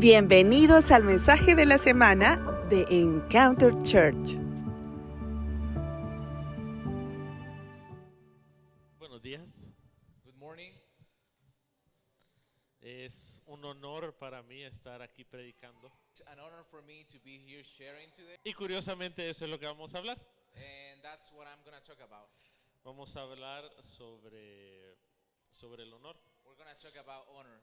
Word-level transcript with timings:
Bienvenidos 0.00 0.92
al 0.92 1.04
mensaje 1.04 1.54
de 1.54 1.66
la 1.66 1.76
semana 1.76 2.36
de 2.70 2.86
Encounter 2.88 3.70
Church. 3.82 4.34
Buenos 8.98 9.20
días. 9.20 9.70
Good 10.24 10.36
morning. 10.36 10.72
Es 12.80 13.42
un 13.46 13.62
honor 13.64 14.14
para 14.18 14.42
mí 14.42 14.62
estar 14.62 15.02
aquí 15.02 15.24
predicando. 15.24 15.90
It's 16.12 16.26
an 16.28 16.38
honor 16.38 16.64
for 16.64 16.82
me 16.82 17.04
to 17.04 17.18
be 17.22 17.38
here 17.38 17.62
sharing 17.62 18.10
today, 18.12 18.36
Y 18.44 18.54
curiosamente 18.54 19.28
eso 19.28 19.44
es 19.44 19.50
lo 19.50 19.58
que 19.58 19.66
vamos 19.66 19.94
a 19.94 19.98
hablar. 19.98 20.18
and 20.54 21.02
that's 21.02 21.30
what 21.32 21.46
I'm 21.46 21.62
going 21.62 21.76
to 21.78 21.86
talk 21.86 22.00
about. 22.00 22.30
Vamos 22.84 23.14
a 23.16 23.20
hablar 23.20 23.64
sobre, 23.82 24.96
sobre 25.50 25.82
el 25.82 25.92
honor. 25.92 26.16
We're 26.46 26.56
going 26.56 26.74
to 26.74 26.80
talk 26.82 26.96
about 26.96 27.26
honor. 27.36 27.60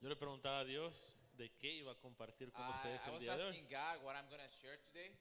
Yo 0.00 0.08
le 0.08 0.16
preguntaba 0.16 0.60
a 0.60 0.64
Dios 0.64 1.16
de 1.38 1.50
qué 1.56 1.72
iba 1.72 1.92
a 1.92 1.98
compartir 1.98 2.52
con 2.52 2.66
I, 2.66 2.70
ustedes 2.72 3.00
I 3.02 3.08
el 3.08 3.12
was 3.14 3.22
día 3.22 3.36
de 3.36 3.42
hoy. 3.44 3.48
asking 3.50 3.68
God 3.70 4.02
what 4.04 4.14
I'm 4.16 4.28
going 4.28 4.42
to 4.42 4.54
share 4.60 4.76
today, 4.78 5.12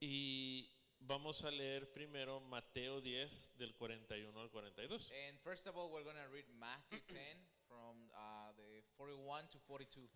Y 0.00 0.68
vamos 1.00 1.44
a 1.44 1.50
leer 1.50 1.92
primero 1.92 2.40
Mateo 2.40 3.00
10 3.00 3.56
del 3.58 3.72
41 3.74 4.40
al 4.40 4.48
42. 4.50 5.10
and 5.28 5.38
first 5.40 5.66
of 5.66 5.76
all, 5.76 5.90
we're 5.92 6.02
going 6.02 6.16
to 6.16 6.28
read 6.32 6.46
Matthew 6.58 7.00
10 7.06 7.18
from 7.68 8.10
uh, 8.14 8.52
the 8.56 8.82
41 8.96 9.48
to 9.50 9.58
42. 9.60 10.08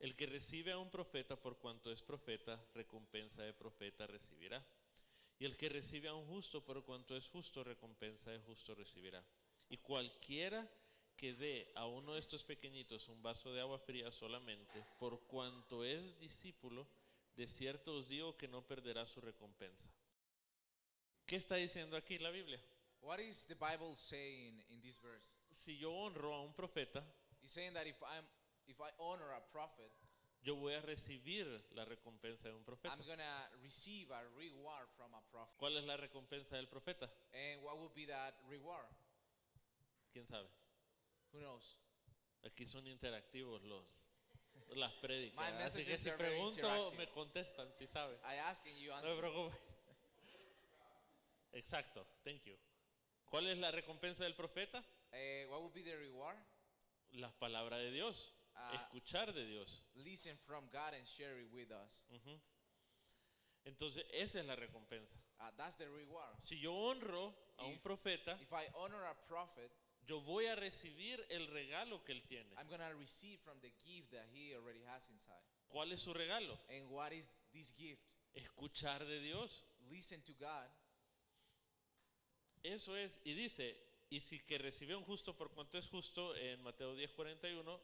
El 0.00 0.14
que 0.16 0.26
recibe 0.26 0.72
a 0.72 0.78
un 0.78 0.90
profeta 0.90 1.36
por 1.36 1.58
cuanto 1.58 1.90
es 1.92 2.02
profeta, 2.02 2.60
recompensa 2.74 3.42
de 3.42 3.54
profeta 3.54 4.06
recibirá. 4.06 4.62
Y 5.38 5.46
el 5.46 5.56
que 5.56 5.68
recibe 5.68 6.08
a 6.08 6.14
un 6.14 6.26
justo 6.26 6.64
por 6.64 6.84
cuanto 6.84 7.16
es 7.16 7.28
justo, 7.28 7.64
recompensa 7.64 8.30
de 8.30 8.38
justo 8.40 8.74
recibirá. 8.74 9.24
Y 9.68 9.78
cualquiera 9.78 10.68
que 11.16 11.34
dé 11.34 11.70
a 11.74 11.86
uno 11.86 12.14
de 12.14 12.20
estos 12.20 12.44
pequeñitos 12.44 13.08
un 13.08 13.22
vaso 13.22 13.52
de 13.52 13.60
agua 13.60 13.78
fría 13.78 14.10
solamente, 14.10 14.84
por 14.98 15.20
cuanto 15.26 15.84
es 15.84 16.18
discípulo, 16.18 16.86
de 17.36 17.48
cierto 17.48 17.96
os 17.96 18.08
digo 18.08 18.36
que 18.36 18.48
no 18.48 18.66
perderá 18.66 19.06
su 19.06 19.20
recompensa. 19.20 19.90
¿Qué 21.26 21.36
está 21.36 21.56
diciendo 21.56 21.96
aquí 21.96 22.18
la 22.18 22.30
Biblia? 22.30 22.60
What 23.00 23.18
is 23.18 23.46
the 23.46 23.54
Bible 23.54 23.94
saying 23.94 24.64
in 24.70 24.80
this 24.80 25.00
verse? 25.00 25.36
Si 25.50 25.76
yo 25.76 25.92
honro 25.92 26.34
a 26.34 26.42
un 26.42 26.54
profeta, 26.54 27.04
It's 27.42 27.52
saying 27.52 27.74
that 27.74 27.86
if 27.86 28.02
I'm 28.02 28.24
if 28.66 28.80
I 28.80 28.88
honor 28.98 29.30
a 29.36 29.40
prophet, 29.52 29.92
yo 30.42 30.56
voy 30.56 30.72
a 30.72 30.80
recibir 30.80 31.46
la 31.72 31.84
recompensa 31.84 32.48
de 32.48 32.54
un 32.54 32.64
profeta. 32.64 32.94
I'm 32.94 33.04
to 33.04 33.58
receive 33.62 34.10
a 34.10 34.22
reward 34.36 34.88
from 34.96 35.14
a 35.14 35.20
prophet. 35.30 35.54
¿Cuál 35.58 35.76
es 35.76 35.84
la 35.84 35.98
recompensa 35.98 36.56
del 36.56 36.68
profeta? 36.68 37.10
And 37.32 37.62
what 37.62 37.78
would 37.78 37.94
be 37.94 38.06
that 38.06 38.34
reward? 38.48 38.88
¿Quién 40.12 40.26
sabe? 40.26 40.48
Who 41.34 41.40
knows? 41.40 41.76
Aquí 42.44 42.64
son 42.66 42.86
interactivos 42.86 43.62
los 43.64 44.10
las 44.76 44.92
prédicas. 45.02 45.36
My 45.36 45.62
Así 45.62 45.84
que 45.84 45.96
si 45.96 46.08
are 46.08 46.16
very 46.16 46.34
pregunto, 46.36 46.56
interactive. 46.60 46.96
me 46.98 47.08
contestan, 47.12 47.72
si 47.76 47.86
saben. 47.86 48.16
I 48.24 48.36
ask 48.38 48.64
and 48.66 48.76
you 48.76 48.90
No 48.90 49.02
me 49.02 49.08
answer. 49.08 49.20
preocupe. 49.20 49.56
Exacto, 51.52 52.06
thank 52.24 52.42
you. 52.44 52.56
¿Cuál 53.30 53.48
es 53.48 53.58
la 53.58 53.70
recompensa 53.70 54.24
del 54.24 54.34
profeta? 54.34 54.82
Eh, 55.12 55.46
what 55.48 55.60
would 55.62 55.72
be 55.74 55.82
the 55.82 55.96
reward? 55.96 56.36
Las 57.12 57.32
palabras 57.34 57.80
de 57.80 57.90
Dios, 57.92 58.32
Ah. 58.56 58.72
escuchar 58.74 59.32
de 59.32 59.44
Dios. 59.44 59.84
Listen 59.94 60.36
from 60.38 60.68
God 60.70 60.94
and 60.94 61.06
share 61.06 61.40
it 61.40 61.50
with 61.52 61.70
us. 61.70 62.04
Entonces, 63.64 64.04
esa 64.12 64.40
es 64.40 64.44
la 64.46 64.56
recompensa. 64.56 65.16
Uh, 65.40 65.50
that's 65.56 65.76
the 65.76 65.88
reward. 65.88 66.36
Si 66.40 66.58
yo 66.60 66.72
honro 66.74 67.34
a 67.58 67.64
un 67.64 67.72
If- 67.74 67.82
profeta, 67.82 68.36
If 68.40 68.52
I 68.52 68.66
honor 68.74 69.04
a 69.04 69.14
prophet, 69.26 69.70
yo 70.06 70.20
voy 70.20 70.46
a 70.46 70.54
recibir 70.54 71.24
el 71.30 71.46
regalo 71.48 72.02
que 72.04 72.12
él 72.12 72.22
tiene. 72.26 72.54
I'm 72.56 72.68
going 72.68 72.80
to 72.80 72.96
receive 72.98 73.38
from 73.40 73.58
the 73.60 73.70
gift 73.84 74.12
that 74.12 74.26
he 74.32 74.54
already 74.54 74.82
has 74.84 75.08
inside. 75.08 75.42
¿Cuál 75.68 75.92
es 75.92 76.00
su 76.00 76.12
regalo? 76.12 76.58
And 76.68 76.90
what 76.90 77.12
is 77.12 77.32
this 77.52 77.72
gift? 77.76 78.02
Escuchar 78.34 79.04
de 79.04 79.20
Dios. 79.20 79.64
Listen 79.90 80.20
to 80.22 80.32
God. 80.34 80.68
Eso 82.62 82.96
es, 82.96 83.20
y 83.24 83.34
dice, 83.34 83.76
y 84.10 84.20
si 84.20 84.40
que 84.40 84.58
recibe 84.58 84.96
un 84.96 85.04
justo 85.04 85.36
por 85.36 85.50
cuanto 85.50 85.78
es 85.78 85.88
justo, 85.88 86.34
en 86.36 86.62
Mateo 86.62 86.94
10:41, 86.94 87.80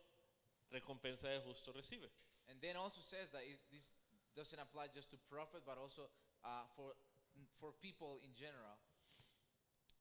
recompensa 0.71 1.29
de 1.29 1.41
justo 1.41 1.73
recibe. 1.73 2.11
And 2.49 2.61
then 2.61 2.77
also 2.77 3.01
says 3.03 3.31
that 3.31 3.43
it, 3.43 3.61
this 3.71 3.93
doesn't 4.35 4.59
apply 4.59 4.89
just 4.95 5.11
to 5.11 5.19
prophet, 5.29 5.63
but 5.65 5.79
also 5.79 6.11
uh, 6.45 6.65
for, 6.75 6.95
for 7.59 7.73
people 7.81 8.21
in 8.23 8.35
general. 8.35 8.79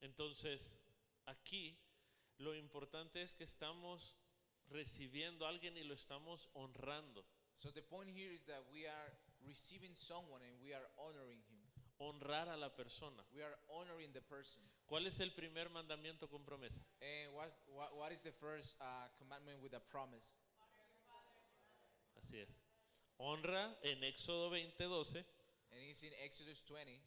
Entonces, 0.00 0.80
aquí 1.26 1.76
lo 2.40 2.54
importante 2.54 3.22
es 3.22 3.34
que 3.34 3.44
estamos 3.44 4.16
recibiendo 4.68 5.46
a 5.46 5.50
alguien 5.50 5.76
y 5.76 5.84
lo 5.84 5.94
estamos 5.94 6.48
honrando. 6.54 7.24
So 7.54 7.70
the 7.72 7.82
point 7.82 8.08
here 8.08 8.32
is 8.32 8.42
that 8.46 8.62
we 8.72 8.86
are 8.86 9.12
receiving 9.44 9.94
someone 9.94 10.42
and 10.42 10.60
we 10.62 10.72
are 10.72 10.86
honoring 10.96 11.42
him. 11.50 11.60
Honrar 11.98 12.48
a 12.48 12.56
la 12.56 12.70
persona. 12.70 13.22
We 13.34 13.42
are 13.42 13.58
honoring 13.68 14.12
the 14.14 14.22
person. 14.22 14.62
¿Cuál 14.86 15.06
es 15.06 15.20
el 15.20 15.32
primer 15.32 15.68
mandamiento 15.68 16.30
con 16.30 16.44
promesa? 16.44 16.80
And 17.02 17.34
what's, 17.34 17.56
what, 17.66 17.94
what 17.94 18.10
is 18.10 18.20
the 18.20 18.32
first 18.32 18.76
uh, 18.80 19.08
commandment 19.18 19.60
with 19.62 19.74
a 19.74 19.80
promise? 19.80 20.34
Así 22.16 22.38
es. 22.38 22.62
Honra 23.18 23.76
en 23.82 24.02
Éxodo 24.02 24.50
20:12 24.50 25.24
And 25.72 25.82
it's 25.82 26.02
in 26.02 26.12
Exodus 26.24 26.62
20. 26.64 26.98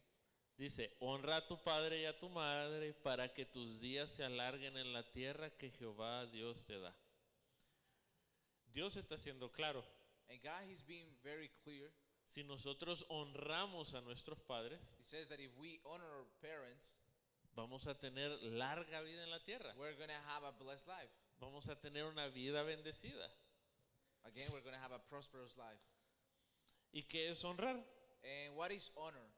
Dice, 0.56 0.96
honra 1.00 1.36
a 1.36 1.46
tu 1.46 1.62
padre 1.62 2.02
y 2.02 2.04
a 2.04 2.18
tu 2.18 2.28
madre 2.28 2.92
para 2.92 3.32
que 3.32 3.44
tus 3.44 3.80
días 3.80 4.10
se 4.10 4.24
alarguen 4.24 4.76
en 4.76 4.92
la 4.92 5.10
tierra 5.10 5.50
que 5.50 5.70
Jehová 5.70 6.26
Dios 6.26 6.66
te 6.66 6.78
da. 6.78 6.94
Dios 8.72 8.96
está 8.96 9.16
siendo 9.16 9.50
claro. 9.52 9.84
And 10.28 10.42
God 10.42 10.68
is 10.70 10.82
being 10.82 11.16
very 11.22 11.50
clear. 11.62 11.90
Si 12.24 12.42
nosotros 12.42 13.04
honramos 13.08 13.94
a 13.94 14.00
nuestros 14.00 14.40
padres, 14.40 14.94
He 14.98 15.04
says 15.04 15.28
that 15.28 15.40
if 15.40 15.56
we 15.58 15.80
honor 15.84 16.06
our 16.06 16.26
parents, 16.40 16.96
vamos 17.54 17.86
a 17.86 17.94
tener 17.94 18.30
larga 18.42 19.02
vida 19.02 19.22
en 19.22 19.30
la 19.30 19.40
tierra. 19.40 19.74
we're 19.78 19.94
to 19.94 20.12
have 20.28 20.42
a 20.44 20.52
blessed 20.52 20.88
life. 20.88 21.10
Vamos 21.38 21.68
a 21.68 21.76
tener 21.76 22.04
una 22.06 22.28
vida 22.28 22.62
bendecida. 22.64 23.28
Again, 24.24 24.48
we're 24.52 24.62
going 24.62 24.74
to 24.74 24.80
have 24.80 24.92
a 24.92 24.98
prosperous 24.98 25.56
life. 25.58 25.82
¿Y 26.92 27.02
qué 27.02 27.30
es 27.30 27.44
honrar? 27.44 27.76
And 28.22 28.56
what 28.56 28.72
is 28.72 28.90
honor? 28.96 29.28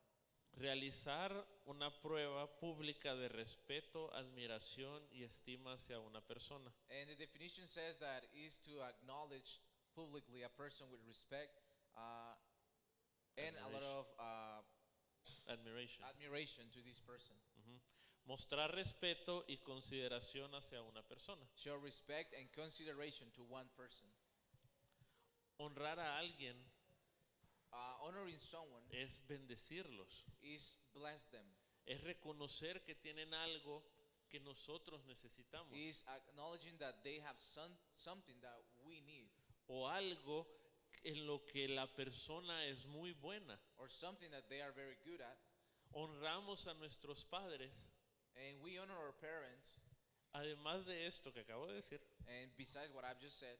Realizar 0.56 1.32
una 1.66 1.90
prueba 2.00 2.46
pública 2.58 3.14
de 3.14 3.28
respeto, 3.28 4.10
admiración 4.14 5.06
y 5.12 5.22
estima 5.22 5.74
hacia 5.74 6.00
una 6.00 6.20
persona. 6.22 6.72
And 6.88 7.08
the 7.08 7.16
definition 7.16 7.68
says 7.68 7.98
that 7.98 8.24
is 8.32 8.58
to 8.62 8.82
acknowledge 8.82 9.60
publicly 9.94 10.42
a 10.44 10.48
person 10.48 10.90
with 10.90 11.00
respect 11.06 11.60
uh, 11.94 12.34
and 13.36 13.54
a 13.56 13.68
lot 13.68 13.82
of 13.82 14.06
uh, 14.18 14.62
Admiration. 15.48 16.04
admiration 16.04 16.70
to 16.70 16.82
this 16.82 17.00
person. 17.00 17.36
Mostrar 18.24 18.74
respeto 18.74 19.44
y 19.46 19.58
consideración 19.58 20.52
hacia 20.54 20.82
una 20.82 21.02
persona. 21.02 21.46
Show 21.54 21.78
respect 21.80 22.34
and 22.34 22.50
consideration 22.50 23.30
to 23.32 23.44
one 23.44 23.68
person. 23.76 24.08
Honrar 25.58 26.00
a 26.00 26.18
alguien 26.18 26.56
Uh, 27.76 28.06
honoring 28.06 28.38
someone 28.38 28.82
es 28.90 29.22
bendecirlos. 29.28 30.24
is 30.42 30.78
bless 30.94 31.26
them, 31.26 31.44
Es 31.86 32.00
reconocer 32.02 32.82
que 32.84 32.94
tienen 32.94 33.32
algo 33.34 33.82
que 34.30 34.40
nosotros 34.40 35.04
necesitamos. 35.06 35.70
is 35.76 36.02
acknowledging 36.08 36.76
that 36.78 37.02
they 37.04 37.20
have 37.20 37.36
some, 37.38 37.70
something 37.94 38.40
that 38.40 38.58
we 38.86 39.00
need 39.02 39.28
O 39.68 39.86
algo 39.86 40.46
en 41.04 41.26
lo 41.26 41.44
que 41.44 41.68
la 41.68 41.86
persona 41.86 42.64
es 42.66 42.86
muy 42.86 43.12
buena. 43.12 43.58
or 43.76 43.88
something 43.90 44.30
that 44.30 44.48
they 44.48 44.62
are 44.62 44.72
very 44.72 44.96
good 45.04 45.20
at. 45.20 45.38
Honramos 45.92 46.66
a 46.66 46.74
nuestros 46.74 47.24
padres. 47.24 47.90
And 48.36 48.60
we 48.62 48.78
honor 48.78 48.96
our 48.96 49.12
parents, 49.12 49.78
Además 50.34 50.84
de 50.86 51.06
esto 51.06 51.32
que 51.32 51.40
acabo 51.40 51.66
de 51.66 51.74
decir, 51.74 52.00
and 52.28 52.50
besides 52.56 52.92
what 52.92 53.04
I've 53.04 53.18
just 53.20 53.38
said, 53.38 53.56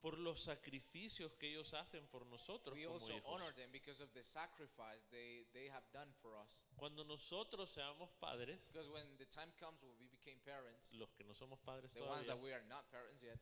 por 0.00 0.18
los 0.18 0.40
sacrificios 0.40 1.32
que 1.34 1.48
ellos 1.50 1.74
hacen 1.74 2.06
por 2.08 2.24
nosotros 2.26 2.74
we 2.74 2.84
como 2.84 2.94
also 2.96 3.12
hijos. 3.12 3.24
honor 3.26 3.54
them 3.54 3.70
because 3.70 4.02
of 4.02 4.10
the 4.12 4.22
sacrifice 4.24 5.06
they, 5.10 5.44
they 5.52 5.68
have 5.68 5.84
done 5.92 6.10
for 6.22 6.34
us. 6.42 6.64
Cuando 6.76 7.04
nosotros 7.04 7.70
seamos 7.70 8.10
padres, 8.18 8.72
Because 8.72 8.88
when 8.90 9.16
the 9.18 9.26
time 9.26 9.52
comes 9.58 9.82
when 9.82 9.96
we 9.98 10.08
became 10.08 10.40
parents, 10.44 10.92
los 10.92 11.10
que 11.12 11.24
no 11.24 11.34
somos 11.34 11.58
padres 11.60 11.92
the 11.92 12.00
ones 12.00 12.26
todavía, 12.26 12.34
that 12.34 12.42
we 12.42 12.52
are 12.52 12.64
not 12.66 12.90
parents 12.90 13.20
yet, 13.22 13.38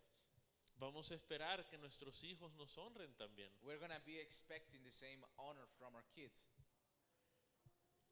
vamos 0.78 1.10
a 1.10 1.14
esperar 1.14 1.64
que 1.68 1.78
nuestros 1.78 2.22
hijos 2.24 2.52
nos 2.54 2.76
honren 2.76 3.14
también. 3.16 3.50
we're 3.62 3.78
to 3.78 4.00
be 4.04 4.18
expecting 4.18 4.82
the 4.84 4.90
same 4.90 5.24
honor 5.36 5.66
from 5.78 5.94
our 5.94 6.04
kids. 6.14 6.48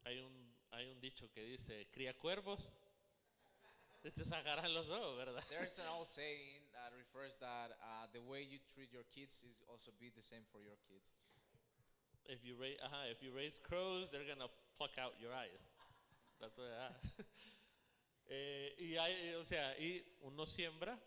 Hay 0.05 0.19
un, 0.19 0.55
hay 0.71 0.87
un 0.89 1.01
dicho 1.01 1.29
que 1.31 1.43
dice, 1.43 1.89
cría 1.91 2.15
cuervos, 2.15 2.71
te 4.11 4.25
sacarán 4.25 4.73
los 4.73 4.87
dos, 4.87 5.17
¿verdad? 5.17 5.43
There's 5.49 5.79
an 5.79 5.87
old 5.97 6.07
saying 6.07 6.61
that 6.73 6.93
refers 6.97 7.37
that 7.37 7.71
uh, 7.81 8.07
the 8.13 8.21
way 8.21 8.43
you 8.43 8.59
treat 8.73 8.91
your 8.91 9.03
kids 9.03 9.43
is 9.43 9.61
also 9.69 9.91
be 9.99 10.09
the 10.09 10.21
same 10.21 10.43
for 10.51 10.61
your 10.61 10.77
kids. 10.87 11.11
If 12.25 12.43
you, 12.43 12.55
raise, 12.59 12.77
ajá, 12.83 13.11
if 13.11 13.23
you 13.23 13.31
raise 13.31 13.57
crows, 13.57 14.09
they're 14.11 14.27
gonna 14.27 14.49
pluck 14.77 14.97
out 14.99 15.13
your 15.19 15.33
eyes. 15.33 15.73
That's 16.39 16.57
what. 16.57 16.67
Eh, 18.29 18.75
y 18.77 18.97
hay, 18.97 19.35
o 19.35 19.45
sea, 19.45 19.73
y 19.79 20.03
uno 20.19 20.45
siembra 20.45 20.99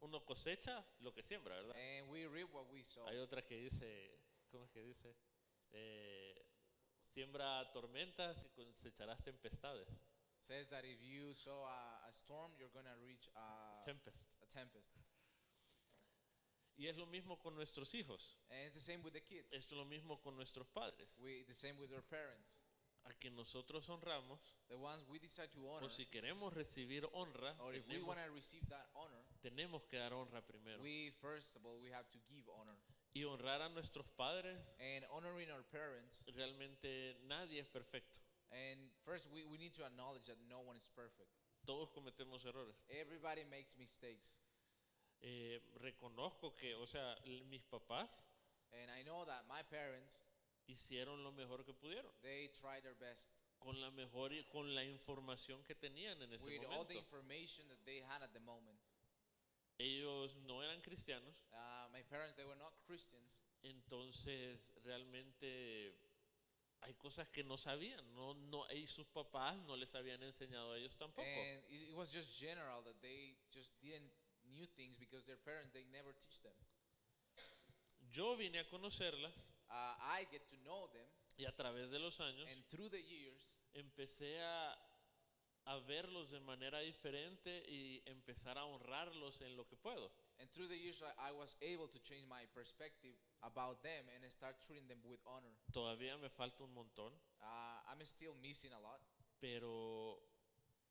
uno 0.00 0.24
cosecha 0.24 0.84
lo 1.00 1.12
que 1.12 1.22
siembra, 1.22 1.54
¿verdad? 1.54 1.76
And 1.76 2.10
we 2.10 2.26
reap 2.26 2.52
what 2.52 2.66
we 2.72 2.82
sow. 2.84 3.06
Hay 3.06 3.18
otra 3.18 3.42
que 3.42 3.56
dice, 3.56 4.18
¿cómo 4.50 4.64
es 4.64 4.70
que 4.70 4.82
dice? 4.82 5.16
Eh, 5.72 6.46
siembra 7.00 7.70
tormentas 7.72 8.44
y 8.44 8.48
cosecharás 8.50 9.22
tempestades. 9.22 9.88
Says 10.46 10.68
that 10.68 10.84
if 10.84 11.02
you 11.02 11.34
sow 11.34 11.66
a, 11.66 12.08
a 12.08 12.12
storm, 12.12 12.52
you're 12.58 12.70
going 12.72 12.86
to 12.86 12.94
reach 13.02 13.26
a, 13.34 13.84
Tempest. 13.84 14.22
a 14.42 14.46
tempest. 14.46 14.92
Y 16.78 16.86
es 16.88 16.96
lo 16.96 17.06
mismo 17.06 17.38
con 17.38 17.54
nuestros 17.54 17.94
hijos. 17.94 18.36
And 18.50 18.60
it's 18.66 18.76
the 18.76 18.80
same 18.82 19.02
with 19.02 19.14
the 19.14 19.22
kids. 19.22 19.52
Esto 19.52 19.74
es 19.74 19.78
lo 19.78 19.86
mismo 19.86 20.20
con 20.22 20.36
nuestros 20.36 20.66
padres. 20.68 21.20
We, 21.24 21.42
the 21.48 21.54
same 21.54 21.76
with 21.78 21.90
our 21.92 22.02
parents. 22.02 22.60
A 23.04 23.14
quien 23.14 23.34
nosotros 23.36 23.88
honramos, 23.88 24.40
The 24.68 24.76
ones 24.76 25.06
we 25.08 25.18
decide 25.20 25.48
to 25.52 25.60
honor, 25.70 25.86
o 25.86 25.88
si 25.88 26.06
queremos 26.06 26.52
recibir 26.52 27.08
honra, 27.12 27.54
or 27.60 27.72
if 27.74 27.86
we 27.86 27.94
tenemos, 27.94 28.08
want 28.08 28.18
to 28.26 28.32
receive 28.32 28.66
that 28.68 28.88
honor, 28.96 29.22
tenemos 29.40 29.84
que 29.88 29.96
dar 29.96 30.12
honra 30.12 30.42
primero. 30.44 30.82
we 30.82 31.12
first 31.20 31.54
of 31.54 31.64
all 31.64 31.78
we 31.80 31.88
have 31.92 32.10
to 32.10 32.18
give 32.28 32.44
honor. 32.50 32.74
Y 33.14 33.22
honrar 33.22 33.62
a 33.62 33.68
nuestros 33.68 34.06
padres, 34.16 34.76
And 34.80 35.06
honoring 35.12 35.48
our 35.52 35.62
parents, 35.70 36.24
realmente 36.34 37.16
nadie 37.28 37.60
es 37.60 37.68
perfecto. 37.68 38.18
And 38.56 38.80
first 39.04 39.28
we, 39.32 39.44
we 39.44 39.58
need 39.58 39.74
to 39.74 39.84
acknowledge 39.84 40.24
that 40.26 40.38
no 40.48 40.60
one 40.60 40.76
is 40.76 40.88
perfect. 40.94 41.28
Todos 41.66 41.90
cometemos 41.92 42.44
errores. 42.46 42.76
Everybody 42.88 43.44
makes 43.50 43.76
mistakes. 43.76 44.38
Eh, 45.20 45.60
reconozco 45.80 46.54
que, 46.54 46.74
o 46.74 46.86
sea, 46.86 47.16
mis 47.50 47.62
papás 47.64 48.24
And 48.72 48.90
I 48.90 49.02
know 49.04 49.24
that 49.24 49.44
my 49.48 49.62
parents, 49.62 50.22
hicieron 50.68 51.22
lo 51.22 51.32
mejor 51.32 51.64
que 51.64 51.72
pudieron, 51.72 52.10
they 52.22 52.48
tried 52.48 52.82
their 52.82 52.94
best 52.98 53.32
con 53.58 53.80
la 53.80 53.90
mejor 53.90 54.30
con 54.52 54.74
la 54.74 54.84
información 54.84 55.62
que 55.64 55.74
tenían 55.74 56.20
en 56.22 56.32
ese 56.32 56.44
with 56.44 56.64
all 56.66 56.84
the 56.86 56.94
momento. 56.94 56.98
information 56.98 57.68
that 57.68 57.78
they 57.84 58.00
had 58.02 58.22
at 58.22 58.32
the 58.32 58.40
moment. 58.40 58.78
Ellos 59.78 60.34
no 60.46 60.62
eran 60.62 60.80
cristianos, 60.82 61.34
Uh, 61.52 61.88
my 61.92 62.02
parents, 62.10 62.34
they 62.36 62.44
were 62.44 62.56
not 62.58 62.72
Christians. 62.86 63.42
entonces 63.62 64.72
realmente 64.84 65.94
hay 66.82 66.94
cosas 66.94 67.28
que 67.28 67.42
no 67.44 67.56
sabían, 67.56 68.14
no, 68.14 68.34
no, 68.34 68.64
y 68.72 68.86
sus 68.86 69.06
papás 69.06 69.56
no 69.66 69.76
les 69.76 69.94
habían 69.94 70.22
enseñado 70.22 70.72
a 70.72 70.78
ellos 70.78 70.96
tampoco. 70.96 71.26
And 71.28 71.64
it, 71.70 71.88
it 71.90 71.94
was 71.94 72.10
just 72.12 72.38
general 72.38 72.82
that 72.84 73.00
they 73.00 73.36
just 73.52 73.72
didn't 73.80 74.12
knew 74.52 74.66
things 74.76 74.98
because 74.98 75.24
their 75.26 75.38
parents, 75.38 75.72
they 75.72 75.84
never 75.92 76.12
teach 76.14 76.40
them. 76.42 76.54
Yo 78.12 78.36
vine 78.36 78.58
a 78.58 78.64
conocerlas 78.64 79.52
Uh, 79.68 79.96
I 80.00 80.26
get 80.30 80.48
to 80.48 80.56
know 80.58 80.86
them, 80.92 81.08
y 81.36 81.44
a 81.44 81.50
través 81.54 81.90
de 81.90 81.98
los 81.98 82.20
años 82.20 82.48
and 82.52 82.64
through 82.68 82.88
the 82.88 83.02
years, 83.02 83.58
empecé 83.74 84.40
a, 84.40 84.78
a 85.66 85.80
verlos 85.80 86.30
de 86.30 86.38
manera 86.38 86.78
diferente 86.80 87.64
y 87.68 88.00
empezar 88.06 88.56
a 88.58 88.64
honrarlos 88.64 89.40
en 89.40 89.56
lo 89.56 89.66
que 89.66 89.76
puedo. 89.76 90.12
and 90.38 90.48
through 90.52 90.68
the 90.68 90.78
years, 90.78 91.02
I 91.18 91.32
was 91.32 91.56
able 91.62 91.88
to 91.88 91.98
change 91.98 92.26
my 92.28 92.46
perspective 92.54 93.16
about 93.42 93.82
them 93.82 94.08
and 94.14 94.30
start 94.30 94.56
treating 94.60 94.86
them 94.88 95.00
with 95.04 95.20
honor. 95.26 95.52
Todavía 95.72 96.16
me 96.18 96.28
falta 96.28 96.64
un 96.64 96.72
montón, 96.74 97.12
Uh, 97.40 97.92
I'm 97.92 98.04
still 98.04 98.34
missing 98.42 98.72
a 98.72 98.80
lot, 98.80 99.00
pero 99.40 100.18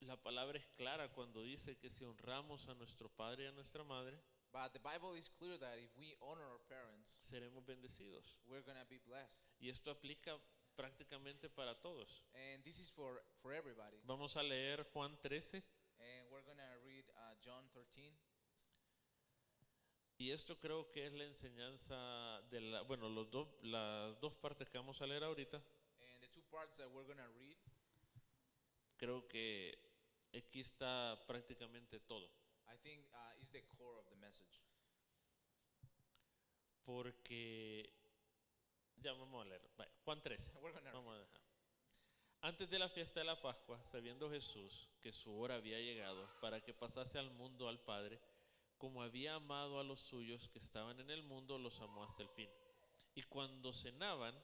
la 0.00 0.16
palabra 0.16 0.58
es 0.58 0.66
clara 0.76 1.08
cuando 1.12 1.42
dice 1.42 1.76
que 1.78 1.90
si 1.90 2.04
honramos 2.04 2.68
a 2.68 2.74
nuestro 2.74 3.08
padre 3.10 3.44
y 3.44 3.46
a 3.48 3.52
nuestra 3.52 3.84
madre, 3.84 4.18
but 4.52 4.72
the 4.72 4.78
Bible 4.78 5.14
is 5.18 5.28
clear 5.28 5.58
that 5.58 5.78
if 5.78 5.94
we 5.98 6.14
honor 6.20 6.44
our 6.44 6.60
parents, 6.68 7.18
seremos 7.20 7.64
bendecidos. 7.66 8.38
we're 8.46 8.62
gonna 8.62 8.84
be 8.84 8.98
blessed. 8.98 9.48
Y 9.58 9.68
esto 9.68 9.90
aplica 9.90 10.38
prácticamente 10.76 11.48
para 11.50 11.74
todos. 11.80 12.22
And 12.34 12.62
this 12.64 12.78
is 12.78 12.90
for 12.90 13.22
for 13.42 13.52
everybody. 13.52 13.98
Vamos 14.04 14.36
a 14.36 14.42
leer 14.42 14.86
Juan 14.94 15.16
13 15.22 15.62
And 15.98 16.30
we're 16.30 16.42
gonna 16.44 16.76
read 16.84 17.04
uh, 17.16 17.34
John 17.42 17.64
13. 17.74 18.12
Y 20.18 20.30
esto 20.30 20.58
creo 20.58 20.90
que 20.90 21.06
es 21.06 21.12
la 21.12 21.24
enseñanza 21.24 22.40
de 22.50 22.60
la, 22.60 22.82
bueno, 22.82 23.08
los 23.08 23.30
dos, 23.30 23.48
las 23.62 24.18
dos 24.20 24.34
partes 24.34 24.68
que 24.68 24.78
vamos 24.78 25.00
a 25.02 25.06
leer 25.06 25.24
ahorita, 25.24 25.56
And 25.56 26.22
the 26.22 26.28
two 26.28 26.42
parts 26.50 26.78
that 26.78 26.88
we're 26.88 27.06
gonna 27.06 27.28
read, 27.38 27.56
creo 28.96 29.28
que 29.28 29.78
aquí 30.34 30.60
está 30.60 31.22
prácticamente 31.26 32.00
todo. 32.00 32.30
I 32.68 32.76
think, 32.82 33.04
uh, 33.12 33.40
is 33.40 33.50
the 33.50 33.62
core 33.76 33.98
of 33.98 34.08
the 34.08 34.16
message. 34.16 34.62
Porque 36.84 37.92
ya 38.96 39.12
vamos 39.12 39.44
a 39.44 39.48
leer. 39.48 39.62
Juan 40.04 40.22
13. 40.22 40.52
We're 40.60 40.72
gonna 40.72 40.92
Vamos 40.92 41.16
a 41.16 41.18
dejar. 41.18 41.42
Antes 42.42 42.70
de 42.70 42.78
la 42.78 42.88
fiesta 42.88 43.20
de 43.20 43.26
la 43.26 43.40
Pascua, 43.40 43.82
sabiendo 43.84 44.30
Jesús 44.30 44.88
que 45.00 45.12
su 45.12 45.36
hora 45.38 45.56
había 45.56 45.78
llegado 45.80 46.28
para 46.40 46.62
que 46.62 46.72
pasase 46.72 47.18
al 47.18 47.30
mundo 47.32 47.68
al 47.68 47.80
Padre, 47.80 48.20
como 48.78 49.02
había 49.02 49.34
amado 49.34 49.80
a 49.80 49.84
los 49.84 50.00
suyos 50.00 50.48
que 50.48 50.58
estaban 50.58 50.98
en 51.00 51.10
el 51.10 51.22
mundo, 51.22 51.58
los 51.58 51.80
amó 51.80 52.04
hasta 52.04 52.22
el 52.22 52.28
fin. 52.28 52.48
Y 53.14 53.22
cuando 53.22 53.72
cenaban, 53.72 54.34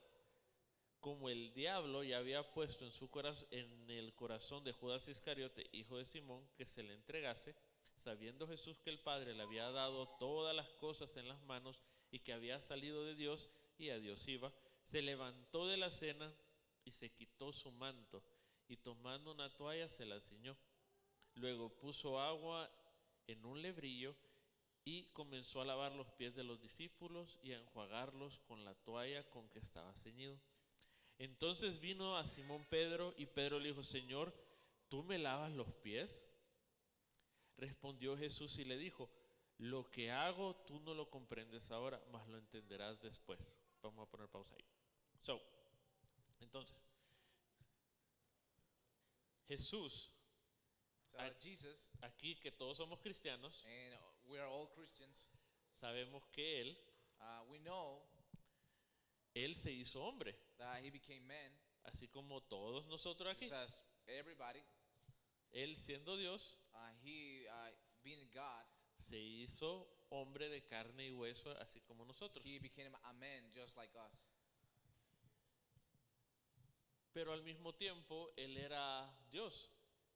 como 1.00 1.28
el 1.28 1.52
diablo 1.52 2.04
ya 2.04 2.18
había 2.18 2.52
puesto 2.52 2.84
en, 2.84 2.92
su 2.92 3.10
coraz- 3.10 3.46
en 3.50 3.90
el 3.90 4.14
corazón 4.14 4.62
de 4.64 4.72
Judas 4.72 5.08
Iscariote, 5.08 5.68
hijo 5.72 5.98
de 5.98 6.04
Simón, 6.04 6.48
que 6.56 6.66
se 6.66 6.82
le 6.82 6.94
entregase, 6.94 7.54
sabiendo 7.96 8.46
Jesús 8.46 8.78
que 8.80 8.90
el 8.90 9.00
Padre 9.00 9.34
le 9.34 9.42
había 9.42 9.70
dado 9.70 10.08
todas 10.18 10.54
las 10.54 10.68
cosas 10.74 11.16
en 11.16 11.28
las 11.28 11.40
manos 11.42 11.82
y 12.10 12.20
que 12.20 12.32
había 12.32 12.60
salido 12.60 13.04
de 13.04 13.14
Dios 13.14 13.50
y 13.78 13.90
a 13.90 13.98
Dios 13.98 14.26
iba, 14.28 14.52
se 14.82 15.02
levantó 15.02 15.66
de 15.66 15.76
la 15.76 15.90
cena 15.90 16.32
y 16.84 16.92
se 16.92 17.12
quitó 17.12 17.52
su 17.52 17.70
manto 17.72 18.22
y 18.68 18.76
tomando 18.76 19.32
una 19.32 19.54
toalla 19.54 19.88
se 19.88 20.06
la 20.06 20.20
ciñó. 20.20 20.56
Luego 21.34 21.68
puso 21.68 22.20
agua 22.20 22.70
en 23.26 23.44
un 23.44 23.62
lebrillo 23.62 24.16
y 24.84 25.04
comenzó 25.12 25.60
a 25.60 25.64
lavar 25.64 25.92
los 25.92 26.10
pies 26.12 26.34
de 26.34 26.44
los 26.44 26.60
discípulos 26.60 27.38
y 27.42 27.52
a 27.52 27.58
enjuagarlos 27.58 28.40
con 28.40 28.64
la 28.64 28.74
toalla 28.74 29.28
con 29.30 29.48
que 29.48 29.60
estaba 29.60 29.94
ceñido. 29.94 30.38
Entonces 31.18 31.78
vino 31.78 32.16
a 32.16 32.26
Simón 32.26 32.66
Pedro 32.68 33.14
y 33.16 33.26
Pedro 33.26 33.60
le 33.60 33.68
dijo, 33.68 33.82
Señor, 33.82 34.34
¿tú 34.88 35.04
me 35.04 35.18
lavas 35.18 35.52
los 35.52 35.72
pies? 35.74 36.28
Respondió 37.56 38.16
Jesús 38.16 38.58
y 38.58 38.64
le 38.64 38.76
dijo, 38.76 39.08
lo 39.58 39.88
que 39.90 40.10
hago 40.10 40.56
tú 40.66 40.80
no 40.80 40.94
lo 40.94 41.08
comprendes 41.08 41.70
ahora, 41.70 42.02
mas 42.10 42.26
lo 42.28 42.38
entenderás 42.38 43.00
después. 43.00 43.60
Vamos 43.80 44.06
a 44.06 44.10
poner 44.10 44.28
pausa 44.28 44.56
ahí. 44.56 44.64
So, 45.18 45.40
entonces, 46.40 46.88
Jesús, 49.46 50.10
So 51.12 51.18
I- 51.20 51.34
Jesus, 51.40 51.90
aquí 52.00 52.34
que 52.36 52.50
todos 52.52 52.76
somos 52.78 52.98
cristianos, 53.00 53.64
and 53.66 53.94
we 54.24 54.38
are 54.38 54.48
all 54.48 54.68
Christians. 54.74 55.28
sabemos 55.74 56.22
que 56.32 56.60
Él, 56.62 56.76
Uh, 57.20 57.44
we 57.48 57.58
know 57.60 58.02
Él 59.34 59.54
se 59.54 59.70
hizo 59.70 60.02
hombre, 60.02 60.34
that 60.58 60.82
He 60.82 60.90
became 60.90 61.20
man, 61.26 61.52
así 61.84 62.08
como 62.08 62.40
todos 62.42 62.86
nosotros 62.86 63.32
aquí. 63.32 63.44
just 63.48 63.52
as 63.54 63.84
everybody. 64.06 64.60
Él 65.52 65.76
siendo 65.76 66.16
Dios, 66.16 66.56
Uh, 66.74 66.90
he, 67.04 67.46
uh, 67.48 67.70
being 68.02 68.28
God, 68.32 68.64
se 68.96 69.18
hizo 69.18 69.86
hombre 70.10 70.48
de 70.48 70.64
carne 70.64 71.06
y 71.06 71.12
hueso, 71.12 71.50
así 71.60 71.80
como 71.82 72.04
nosotros. 72.04 72.44
He 72.44 72.58
became 72.58 72.96
a 73.04 73.12
man 73.12 73.52
just 73.54 73.76
like 73.76 73.94
us. 73.98 74.30
Pero 77.12 77.32
al 77.32 77.42
mismo 77.42 77.74
tiempo, 77.74 78.32
Él 78.36 78.56
era 78.56 79.08
Dios. 79.30 79.70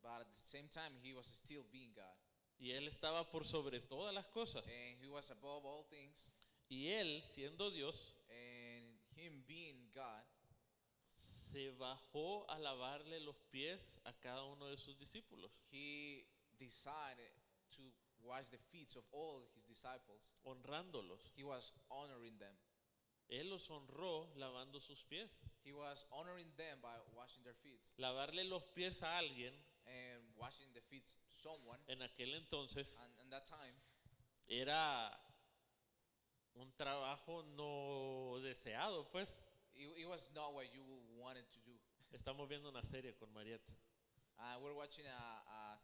But 0.06 0.20
at 0.20 0.28
the 0.30 0.38
same 0.38 0.68
time, 0.68 0.92
He 1.02 1.12
was 1.12 1.26
still 1.26 1.64
being 1.72 1.92
God. 1.92 2.14
Y 2.60 2.70
Él 2.70 2.86
estaba 2.86 3.28
por 3.28 3.44
sobre 3.44 3.80
todas 3.80 4.14
las 4.14 4.26
cosas. 4.26 4.62
And 4.64 5.02
He 5.02 5.08
was 5.08 5.30
above 5.32 5.64
all 5.66 5.84
things. 5.90 6.30
Y 6.70 6.86
Él, 6.92 7.22
siendo 7.24 7.72
Dios, 7.72 8.14
And 8.30 8.86
Him 9.16 9.42
being 9.48 9.90
God, 9.92 10.24
se 11.08 11.72
bajó 11.72 12.46
a 12.48 12.58
lavarle 12.58 13.18
los 13.20 13.36
pies 13.50 14.00
a 14.04 14.12
cada 14.12 14.44
uno 14.44 14.66
de 14.66 14.76
sus 14.76 14.96
discípulos, 14.96 15.50
He 15.72 16.24
decided 16.56 17.32
to 17.76 17.82
wash 18.22 18.46
the 18.50 18.58
feet 18.58 18.94
of 18.96 19.04
all 19.10 19.42
His 19.56 19.64
disciples. 19.66 20.30
honrándolos. 20.44 21.32
He 21.34 21.42
was 21.42 21.72
honoring 21.90 22.38
them. 22.38 22.56
Él 23.28 23.50
los 23.50 23.68
honró 23.70 24.32
lavando 24.36 24.80
sus 24.80 25.02
pies. 25.02 25.42
He 25.64 25.72
was 25.72 26.06
honoring 26.12 26.54
them 26.56 26.80
by 26.80 26.96
washing 27.12 27.42
their 27.42 27.56
feet. 27.56 27.80
Lavarle 27.98 28.44
los 28.44 28.62
pies 28.72 29.02
a 29.02 29.18
alguien 29.18 29.52
And 29.86 30.34
washing 30.36 30.72
the 30.74 30.80
feet 30.80 31.04
to 31.04 31.36
someone. 31.36 31.78
en 31.86 32.02
aquel 32.02 32.34
entonces 32.34 32.98
And 33.00 33.20
in 33.20 33.30
that 33.30 33.44
time, 33.46 33.74
era 34.48 35.10
un 36.54 36.72
trabajo 36.76 37.42
no 37.56 38.40
deseado, 38.42 39.08
pues. 39.10 39.42
it, 39.74 39.88
it 39.96 40.06
was 40.06 40.30
not 40.34 40.52
what 40.54 40.66
you 40.74 40.82
wanted 41.18 41.44
to 41.52 41.60
do. 41.60 41.72
Estamos 42.12 42.48
viendo 42.48 42.68
una 42.70 42.82
serie 42.82 43.14
con 43.16 43.32
Mariette, 43.32 43.72
Uh, 44.38 44.58
we're 44.60 44.74
watching 44.74 45.06
a, 45.06 45.42
a 45.48 45.78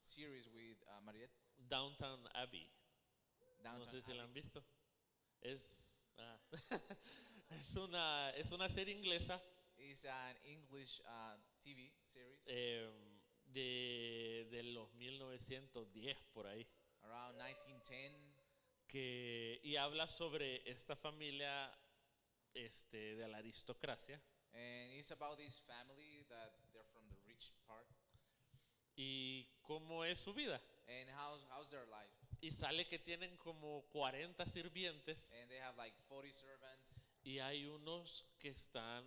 series 0.00 0.46
with 0.54 0.76
uh, 0.86 1.00
Mariette, 1.04 1.32
Downtown 1.68 2.20
Abbey. 2.36 2.70
No 3.64 3.70
Downtown 3.72 3.94
sé 3.94 4.00
si 4.04 4.12
la 4.14 4.22
Abbey. 4.22 4.28
han 4.28 4.32
visto. 4.34 4.62
Es, 5.40 6.06
ah, 6.18 6.38
es, 7.50 7.76
una, 7.76 8.30
es 8.36 8.52
una 8.52 8.68
serie 8.68 8.94
inglesa 8.94 9.40
It's 9.76 10.04
an 10.06 10.36
English 10.44 11.00
uh, 11.00 11.36
TV 11.60 11.92
series 12.04 12.44
eh, 12.46 12.88
de, 13.60 14.46
de 14.50 14.62
los 14.62 14.92
1910 14.94 16.16
por 16.34 16.46
ahí. 16.46 16.66
around 17.02 17.36
1910. 17.36 18.12
que, 18.86 19.60
y 19.64 19.76
habla 19.76 20.06
sobre 20.06 20.68
esta 20.70 20.94
familia 20.96 21.72
este, 22.54 23.16
de 23.16 23.28
la 23.28 23.38
aristocracia 23.38 24.20
And 24.52 24.92
it's 24.94 25.10
about 25.12 25.36
this 25.38 25.60
family 25.60 26.24
that 26.28 26.50
they're 26.72 26.86
from 26.92 27.06
the 27.10 27.16
rich 27.26 27.52
part. 27.66 27.86
y 28.96 29.46
cómo 29.62 30.04
es 30.04 30.20
su 30.20 30.32
vida. 30.32 30.60
And 30.88 31.10
how's, 31.10 31.44
how's 31.50 31.68
their 31.70 31.86
life? 31.88 32.12
Y 32.40 32.50
sale 32.52 32.86
que 32.86 32.98
tienen 32.98 33.36
como 33.38 33.82
40 33.92 34.46
sirvientes 34.46 35.32
And 35.32 35.50
they 35.50 35.58
have 35.60 35.76
like 35.76 35.94
40 36.08 36.32
servants. 36.32 37.04
y 37.22 37.38
hay 37.40 37.66
unos 37.66 38.24
que 38.38 38.48
están 38.50 39.04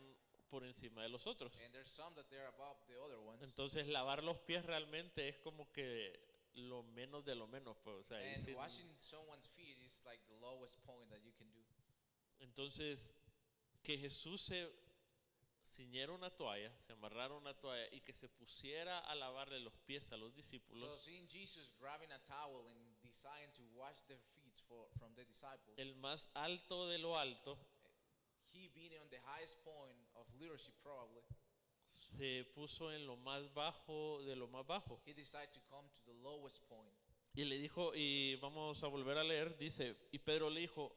por 0.49 0.63
encima 0.63 1.03
de 1.03 1.09
los 1.09 1.25
otros. 1.27 1.53
And 1.57 1.71
there's 1.73 1.89
some 1.89 2.13
that 2.15 2.25
they're 2.29 2.47
above 2.47 2.77
the 2.87 2.97
other 2.97 3.17
ones. 3.19 3.41
Entonces 3.43 3.87
lavar 3.87 4.23
los 4.23 4.37
pies 4.39 4.65
realmente 4.65 5.27
es 5.29 5.37
como 5.39 5.71
que 5.71 6.27
lo 6.55 6.83
menos 6.83 7.23
de 7.25 7.35
lo 7.35 7.47
menos. 7.47 7.77
Pues, 7.83 7.95
o 7.97 8.03
sea, 8.03 8.17
ahí 8.17 8.33
And 8.35 8.45
sí- 8.45 8.53
washing 8.53 8.99
someone's 8.99 9.47
feet 9.49 9.77
is 9.79 10.03
like 10.05 10.23
the 10.27 10.35
lowest 10.39 10.77
point 10.85 11.09
that 11.11 11.19
you 11.23 11.31
can 11.37 11.51
do. 11.53 11.59
entonces, 12.39 13.15
que 13.83 13.97
Jesús 13.97 14.41
se 14.41 14.69
ciñera 15.61 16.11
una 16.13 16.29
toalla, 16.35 16.71
se 16.79 16.93
amarrara 16.93 17.33
una 17.35 17.53
toalla 17.59 17.87
y 17.93 18.01
que 18.01 18.13
se 18.13 18.27
pusiera 18.29 18.99
a 18.99 19.15
lavarle 19.15 19.59
los 19.59 19.73
pies 19.85 20.11
a 20.11 20.17
los 20.17 20.31
So 20.31 20.35
discípulos, 20.37 20.99
seeing 21.01 21.27
Jesus 21.29 21.71
grabbing 21.79 22.11
a 22.11 22.19
towel 22.25 22.67
and 22.67 23.01
deciding 23.03 23.51
to 23.53 23.63
wash 23.75 23.97
their 24.07 24.19
feet 24.33 24.55
for, 24.67 24.89
from 24.97 25.13
the 25.15 25.23
disciples, 25.25 25.77
el 25.77 25.95
más 25.95 26.29
alto 26.33 26.87
de 26.87 26.97
lo 26.97 27.17
alto, 27.17 27.57
he 28.53 28.69
being 28.73 28.91
on 29.01 29.09
the 29.09 29.19
highest 29.25 29.63
point 29.63 29.97
of 30.15 30.27
leadership 30.39 30.73
probably, 30.83 31.21
se 31.87 32.43
puso 32.55 32.91
en 32.91 33.05
lo 33.05 33.17
más 33.17 33.53
bajo 33.53 34.21
de 34.23 34.35
lo 34.35 34.47
más 34.47 34.65
bajo. 34.65 35.01
he 35.05 35.13
decided 35.13 35.51
to 35.51 35.59
come 35.69 35.87
to 35.89 36.01
the 36.05 36.13
lowest 36.21 36.67
point. 36.67 36.93
Y 37.35 37.43
le 37.45 37.57
dijo, 37.57 37.93
y 37.95 38.35
vamos 38.35 38.83
a 38.83 38.87
volver 38.87 39.17
a 39.17 39.23
leer, 39.23 39.57
dice, 39.57 39.95
y 40.11 40.19
Pedro 40.19 40.49
le 40.49 40.61
dijo 40.61 40.91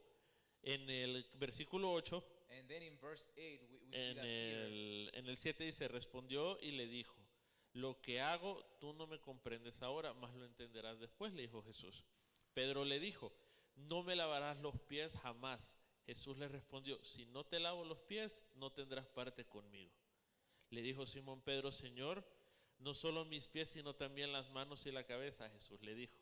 en 0.62 0.88
el 0.88 1.26
versículo 1.35 1.92
8, 1.92 2.25
And 2.50 2.68
then 2.68 2.82
in 2.82 2.99
verse 3.00 3.28
8, 3.37 3.61
we, 3.71 3.78
we 3.88 3.97
see 3.97 4.11
en 4.11 4.16
that 4.16 4.25
Peter, 4.25 4.66
el, 4.66 5.11
en 5.14 5.26
el 5.26 5.37
7 5.37 5.64
dice, 5.64 5.88
respondió 5.88 6.59
y 6.61 6.73
le 6.73 6.87
dijo, 6.87 7.23
lo 7.75 8.00
que 8.00 8.21
hago 8.21 8.62
tú 8.78 8.92
no 8.92 9.06
me 9.06 9.21
comprendes 9.21 9.82
ahora, 9.82 10.12
mas 10.14 10.35
lo 10.35 10.44
entenderás 10.44 10.99
después, 11.00 11.32
le 11.32 11.42
dijo 11.42 11.62
Jesús. 11.62 12.04
Pedro 12.52 12.85
le 12.85 13.00
dijo, 13.00 13.32
no 13.76 14.02
me 14.02 14.16
lavarás 14.16 14.59
los 14.59 14.78
pies 14.82 15.16
jamás. 15.23 15.78
Jesús 16.06 16.37
le 16.38 16.49
respondió, 16.49 17.02
si 17.04 17.26
no 17.26 17.44
te 17.44 17.61
lavo 17.61 17.85
los 17.85 18.00
pies, 18.00 18.44
no 18.56 18.73
tendrás 18.73 19.06
parte 19.06 19.44
conmigo. 19.44 19.92
Le 20.71 20.82
dijo 20.82 21.06
Simón 21.06 21.42
Pedro, 21.42 21.71
Señor, 21.71 22.26
no 22.78 22.94
solo 22.94 23.25
mis 23.25 23.49
pies, 23.49 23.71
sino 23.71 23.94
también 23.94 24.32
las 24.32 24.50
manos 24.50 24.87
y 24.87 24.92
la 24.92 25.04
cabeza. 25.04 25.49
Jesús 25.50 25.80
le 25.82 25.94
dijo, 25.94 26.16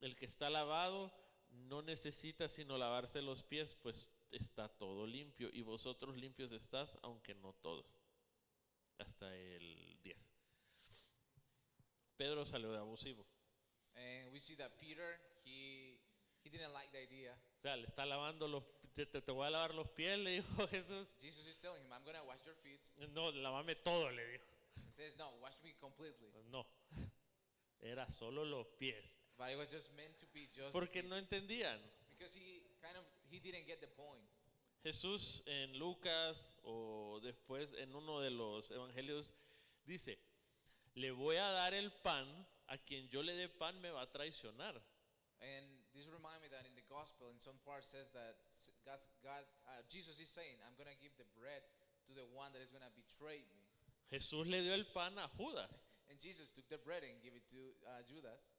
el 0.00 0.16
que 0.16 0.26
está 0.26 0.50
lavado 0.50 1.12
no 1.50 1.82
necesita 1.82 2.48
sino 2.48 2.76
lavarse 2.76 3.22
los 3.22 3.44
pies, 3.44 3.76
pues 3.76 4.10
está 4.30 4.68
todo 4.68 5.06
limpio. 5.06 5.50
Y 5.52 5.62
vosotros 5.62 6.16
limpios 6.16 6.52
estás, 6.52 6.98
aunque 7.02 7.34
no 7.34 7.52
todos. 7.54 7.86
Hasta 8.98 9.34
el 9.36 9.98
10. 10.02 10.32
Pedro 12.16 12.46
salió 12.46 12.72
de 12.72 12.78
abusivo. 12.78 13.26
and 13.96 14.32
we 14.32 14.38
see 14.38 14.54
that 14.56 14.78
Peter, 14.78 15.18
he, 15.44 15.98
he 16.44 16.50
didn't 16.50 16.72
like 16.72 16.92
the 16.92 17.00
idea. 17.00 17.32
O 17.58 17.62
sea, 17.62 17.76
le 17.76 17.86
está 17.86 18.04
lavando 18.04 18.46
los... 18.46 18.62
Te, 18.96 19.04
te- 19.04 19.20
te 19.20 19.30
voy 19.30 19.46
a 19.46 19.50
lavar 19.50 19.74
los 19.74 19.88
pies, 19.90 20.18
le 20.18 20.30
dijo 20.40 20.66
Jesús. 20.70 21.14
Jesus 21.20 21.46
is 21.46 21.56
telling 21.58 21.82
him, 21.82 21.92
I'm 21.92 22.02
going 22.02 22.16
to 22.16 22.24
wash 22.24 22.44
your 22.46 22.54
feet. 22.56 22.80
No, 23.14 23.30
lávame 23.30 23.74
todo, 23.84 24.10
le 24.10 24.24
dijo. 24.26 24.44
He 24.86 24.90
says, 24.92 25.18
no, 25.18 25.30
wash 25.42 25.52
me 25.62 25.74
completely. 25.78 26.28
No, 26.50 26.66
era 27.80 28.08
solo 28.10 28.42
los 28.44 28.66
pies. 28.78 29.04
But 29.36 29.50
it 29.50 29.56
was 29.58 29.68
just 29.68 29.94
meant 29.94 30.18
to 30.18 30.26
be 30.32 30.48
just 30.50 30.72
Porque 30.72 31.02
no 31.02 31.14
entendían. 31.16 31.78
because 32.08 32.34
he 32.34 32.62
kind 32.80 32.96
of 32.96 33.04
he 33.30 33.38
didn't 33.38 33.66
get 33.66 33.80
the 33.82 33.86
point. 33.86 34.22
Jesús 34.82 35.42
en 35.46 35.78
Lucas 35.78 36.56
o 36.62 37.20
después 37.22 37.74
en 37.74 37.94
uno 37.94 38.20
de 38.20 38.30
los 38.30 38.70
evangelios 38.70 39.34
dice, 39.84 40.18
le 40.94 41.10
voy 41.10 41.36
a 41.36 41.50
dar 41.50 41.74
el 41.74 41.90
pan, 41.92 42.26
a 42.68 42.78
quien 42.78 43.08
yo 43.10 43.22
le 43.22 43.34
dé 43.34 43.48
pan 43.50 43.78
me 43.82 43.90
va 43.90 44.02
a 44.02 44.10
traicionar. 44.10 44.80
And 45.42 45.66
this 45.92 46.06
remind 46.08 46.40
me 46.40 46.48
that 46.48 46.64
in 46.64 46.74
gospel, 46.88 47.30
in 47.30 47.38
some 47.38 47.58
part 47.64 47.84
says 47.84 48.10
that 48.10 48.36
God's- 48.84 49.10
God, 49.22 49.44
uh, 49.66 49.82
Jesus 49.88 50.18
is 50.18 50.28
saying, 50.28 50.60
I'm 50.66 50.76
gonna 50.76 50.94
give 50.96 51.16
the 51.16 51.26
bread 51.38 51.62
to 52.06 52.14
the 52.14 52.26
one 52.34 52.52
that 52.52 52.62
is 52.62 52.70
gonna 52.70 52.90
betray 52.90 53.42
me. 53.54 53.66
Jesús 54.10 54.46
le 54.46 54.62
dio 54.62 54.74
el 54.74 54.84
pan 54.92 55.18
a 55.18 55.28
Judas. 55.36 55.86
And 56.08 56.20
Jesus 56.20 56.52
took 56.52 56.68
the 56.68 56.78
bread 56.78 57.02
and 57.02 57.20
gave 57.22 57.34
it 57.34 57.46
to 57.48 57.74
uh, 57.86 58.02
Judas. 58.06 58.50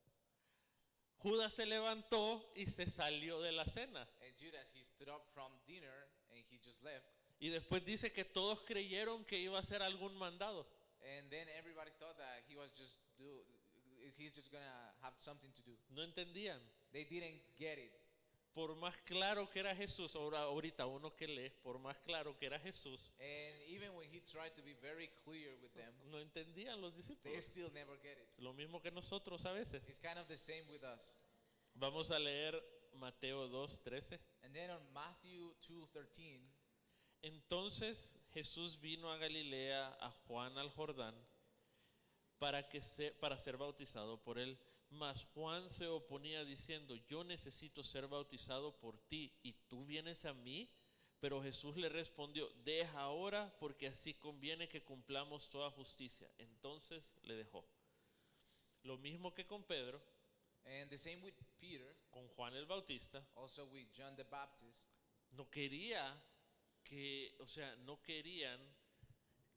Judas 1.20 1.54
se 1.54 1.66
levantó 1.66 2.52
y 2.56 2.66
se 2.66 2.86
salió 2.86 3.42
de 3.42 3.52
la 3.52 3.66
cena. 3.66 4.08
And 4.22 4.36
Judas, 4.38 4.72
he 4.74 4.84
stood 4.84 5.10
up 5.10 5.26
from 5.34 5.52
dinner 5.66 6.08
and 6.32 6.46
he 6.50 6.60
just 6.60 6.84
left. 6.84 7.06
Y 7.40 7.50
después 7.50 7.84
dice 7.86 8.12
que 8.12 8.26
todos 8.26 8.62
creyeron 8.62 9.26
que 9.26 9.38
iba 9.40 9.58
a 9.58 9.64
ser 9.64 9.82
algún 9.82 10.16
mandado. 10.16 10.68
And 11.02 11.30
then 11.32 11.48
everybody 11.58 11.92
thought 12.00 12.18
that 12.18 12.44
he 12.48 12.56
was 12.56 12.72
just 12.72 13.00
do, 13.18 13.46
he's 14.18 14.34
just 14.34 14.52
gonna 14.52 14.94
have 15.02 15.14
something 15.18 15.52
to 15.54 15.62
do. 15.62 15.78
No 15.90 16.04
entendían. 16.04 16.60
They 16.92 17.06
didn't 17.06 17.42
get 17.58 17.78
it. 17.78 17.94
Por 18.58 18.76
más 18.76 18.98
claro 19.06 19.48
que 19.48 19.60
era 19.60 19.76
Jesús, 19.76 20.16
ahora 20.16 20.40
ahorita 20.40 20.88
uno 20.88 21.16
que 21.16 21.28
lee, 21.28 21.52
por 21.62 21.78
más 21.78 21.96
claro 22.00 22.36
que 22.36 22.48
era 22.48 22.60
Jesús, 22.60 23.12
And 23.20 23.62
even 23.68 23.96
when 23.96 24.10
he 24.12 24.20
tried 24.22 24.52
to 24.56 24.64
be 24.64 24.74
very 24.82 25.10
clear 25.24 25.56
with 25.62 25.70
them, 25.76 25.94
no 26.10 26.18
entendían 26.20 26.82
los 26.82 26.92
they 26.94 26.98
discípulos. 27.04 27.46
still 27.46 27.72
never 27.72 27.96
get 28.02 28.18
it. 28.18 28.28
Lo 28.40 28.54
mismo 28.54 28.82
que 28.82 28.90
nosotros 28.90 29.46
a 29.46 29.52
veces. 29.52 29.88
It's 29.88 30.00
kind 30.00 30.18
of 30.18 30.28
the 30.28 30.38
same 30.38 30.64
with 30.72 30.84
us. 30.84 31.20
Vamos 31.76 32.10
a 32.10 32.18
leer 32.18 32.60
Mateo 32.94 33.48
2:13. 33.48 34.20
And 34.42 34.56
then 34.56 34.72
on 34.72 34.92
Matthew 34.92 35.54
2:13, 35.62 36.42
Entonces 37.22 38.18
Jesús 38.34 38.80
vino 38.82 39.12
a 39.12 39.18
Galilea, 39.18 39.98
a 40.02 40.10
Juan 40.26 40.58
al 40.58 40.72
Jordán, 40.72 41.14
para, 42.40 42.68
que 42.68 42.82
se, 42.82 43.12
para 43.12 43.38
ser 43.38 43.58
bautizado 43.58 44.18
por 44.24 44.40
él. 44.40 44.58
Mas 44.90 45.26
Juan 45.34 45.70
se 45.70 45.88
oponía 45.88 46.46
diciendo, 46.46 46.96
yo 47.08 47.24
necesito 47.24 47.84
ser 47.84 48.08
bautizado 48.08 48.78
por 48.80 48.98
ti 48.98 49.34
y 49.44 49.54
tú 49.68 49.86
vienes 49.86 50.26
a 50.26 50.34
mí. 50.34 50.70
Pero 51.20 51.42
Jesús 51.42 51.76
le 51.78 51.90
respondió, 51.90 52.48
deja 52.64 53.02
ahora 53.02 53.52
porque 53.60 53.88
así 53.88 54.14
conviene 54.14 54.70
que 54.70 54.84
cumplamos 54.84 55.50
toda 55.50 55.72
justicia. 55.72 56.30
Entonces 56.38 57.16
le 57.24 57.36
dejó. 57.36 57.68
Lo 58.84 58.98
mismo 59.00 59.34
que 59.34 59.48
con 59.48 59.64
Pedro, 59.64 60.00
and 60.66 60.90
the 60.90 60.98
same 60.98 61.18
with 61.18 61.34
Peter, 61.60 61.96
con 62.12 62.28
Juan 62.30 62.54
el 62.54 62.68
Bautista, 62.68 63.26
also 63.36 63.66
with 63.66 63.88
John 63.98 64.16
the 64.16 64.24
Baptist. 64.24 64.86
no 65.32 65.50
quería 65.50 66.22
que, 66.84 67.36
o 67.40 67.48
sea, 67.48 67.76
no 67.78 68.02
querían 68.02 68.60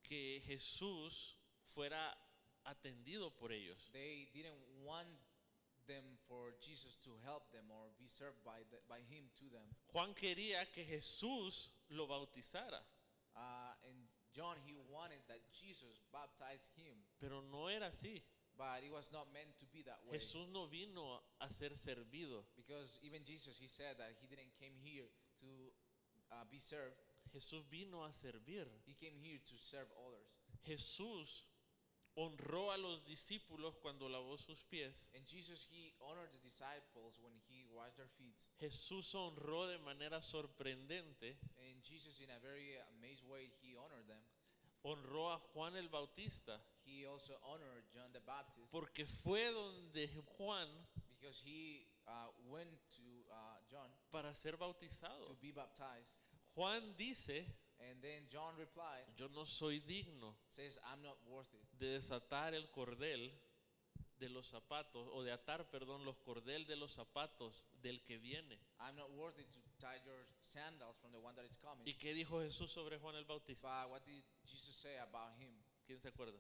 que 0.03 0.43
Jesús 0.45 1.37
fuera 1.63 2.17
atendido 2.64 3.31
por 3.37 3.52
ellos. 3.52 3.90
They 3.93 4.29
didn't 4.33 4.61
want 4.85 5.09
them 5.87 6.05
for 6.29 6.55
Jesus 6.61 6.97
to 7.05 7.11
help 7.25 7.50
them 7.52 7.64
or 7.71 7.90
be 7.99 8.07
served 8.07 8.43
by, 8.45 8.62
the, 8.71 8.79
by 8.88 9.00
him 9.11 9.25
to 9.38 9.50
them. 9.50 9.67
Juan 9.93 10.14
quería 10.14 10.64
que 10.73 10.85
Jesús 10.85 11.71
lo 11.90 12.07
bautizara, 12.07 12.81
Uh, 13.37 13.73
and 13.88 13.97
John, 14.35 14.57
he 14.67 14.75
wanted 14.90 15.23
that 15.29 15.38
Jesus 15.55 16.02
baptized 16.12 16.71
him, 16.76 16.99
pero 17.19 17.40
no 17.50 17.69
era 17.69 17.87
así. 17.87 18.21
but 18.59 18.83
it 18.85 18.93
was 18.93 19.09
not 19.12 19.26
meant 19.33 19.57
to 19.59 19.64
be 19.73 19.83
that 19.83 19.99
way. 20.05 20.19
Jesús 20.19 20.47
no 20.52 20.67
vino 20.67 21.23
a 21.40 21.49
ser 21.50 21.71
servido. 21.75 22.45
Because 22.57 22.99
even 23.02 23.25
Jesus, 23.25 23.57
he 23.59 23.69
said 23.69 23.97
that 23.99 24.12
he 24.21 24.26
didn't 24.26 24.52
came 24.61 24.75
here 24.83 25.09
to 25.40 25.73
uh, 26.33 26.45
be 26.50 26.59
served. 26.59 26.95
Jesús 27.33 27.64
vino 27.71 28.05
a 28.05 28.12
servir. 28.12 28.67
He 28.85 28.95
came 28.95 29.17
here 29.17 29.38
to 29.38 29.57
serve 29.57 29.88
others. 30.07 30.29
Jesús 30.67 31.45
honró 32.21 32.71
a 32.71 32.77
los 32.77 33.05
discípulos 33.05 33.77
cuando 33.81 34.09
lavó 34.09 34.37
sus 34.37 34.65
pies. 34.65 35.11
And 35.15 35.27
Jesus, 35.27 35.67
he 35.71 35.95
honored 36.00 36.31
the 36.33 36.39
disciples 36.39 37.19
when 37.21 37.33
he 37.49 37.65
washed 37.73 37.97
their 37.97 38.09
feet. 38.09 38.37
Jesús 38.59 39.15
honró 39.15 39.67
de 39.67 39.79
manera 39.79 40.21
sorprendente, 40.21 41.39
And 41.59 41.83
Jesus, 41.83 42.21
in 42.21 42.31
a 42.31 42.39
very 42.41 42.77
amazed 42.99 43.25
way, 43.27 43.50
he 43.61 43.75
honored 43.77 44.07
them. 44.07 44.23
honró 44.83 45.31
a 45.33 45.39
Juan 45.55 45.77
el 45.77 45.89
Bautista, 45.89 46.61
He 46.85 47.07
also 47.07 47.39
honored 47.45 47.85
John 47.93 48.12
the 48.12 48.21
Baptist 48.21 48.67
porque 48.71 49.07
fue 49.07 49.50
donde 49.53 50.09
Juan 50.39 50.69
because 51.21 51.41
he 51.45 51.87
uh, 52.07 52.29
went 52.49 52.71
to 52.97 53.25
uh, 53.31 53.59
John 53.71 53.91
para 54.11 54.35
ser 54.35 54.53
to 54.53 54.59
bautizado. 54.59 55.37
be 55.41 55.53
baptized. 55.53 56.17
Juan 56.57 56.95
dice, 56.97 57.47
And 57.89 58.03
then 58.03 58.27
John 58.29 58.55
replied, 58.59 59.05
yo 59.17 59.29
no 59.35 59.45
soy 59.45 59.81
digno 59.81 60.35
says, 60.49 60.79
I'm 60.93 61.03
not 61.03 61.17
worth 61.27 61.49
it 61.55 61.65
de 61.79 61.87
desatar 61.99 62.55
el 62.55 62.69
cordel 62.71 63.31
de 64.19 64.29
los 64.29 64.53
zapatos, 64.53 65.09
o 65.15 65.23
de 65.23 65.33
atar, 65.33 65.71
perdón, 65.71 66.05
los 66.05 66.17
cordel 66.19 66.67
de 66.67 66.77
los 66.77 66.93
zapatos 66.93 67.65
del 67.81 68.03
que 68.03 68.19
viene. 68.19 68.59
I'm 68.79 68.95
not 68.97 69.11
worthy 69.13 69.45
to 69.45 69.59
tie 69.79 69.97
your 70.05 70.27
sandals 70.41 70.99
from 71.01 71.11
the 71.13 71.19
one 71.19 71.35
that 71.37 71.47
is 71.47 71.57
coming. 71.57 71.87
¿Y 71.87 71.95
qué 71.95 72.13
dijo 72.13 72.41
Jesús 72.43 72.71
sobre 72.71 72.99
Juan 72.99 73.17
el 73.17 73.25
Bautista? 73.25 73.69
But 73.85 73.91
what 73.93 74.05
did 74.05 74.23
Jesus 74.45 74.77
say 74.77 74.99
about 74.99 75.33
him? 75.41 75.55
¿Quién 75.87 75.99
se 75.99 76.09
acuerda? 76.09 76.39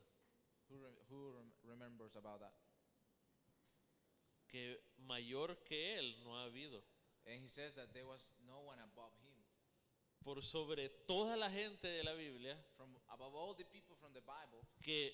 Who, 0.68 0.76
re- 0.76 0.92
who 1.08 1.32
rem- 1.32 1.52
remembers 1.64 2.16
about 2.16 2.40
that? 2.40 2.52
que 4.46 4.78
mayor 5.06 5.56
que 5.64 5.96
él 5.98 6.22
no 6.24 6.36
ha 6.36 6.44
habido. 6.44 6.82
And 7.26 7.40
he 7.40 7.46
says 7.46 7.72
that 7.74 7.92
there 7.94 8.04
was 8.06 8.34
no 8.46 8.60
one 8.60 8.78
above 8.80 9.12
him. 9.22 9.29
Por 10.22 10.42
sobre 10.42 10.88
toda 11.06 11.36
la 11.36 11.50
gente 11.50 11.88
de 11.88 12.04
la 12.04 12.12
Biblia, 12.14 12.56
From 12.76 12.94
above 13.08 13.34
all 13.34 13.54
the 13.56 13.64
people 13.64 13.96
from 13.96 14.12
the 14.12 14.20
Bible, 14.20 14.60
que 14.82 15.12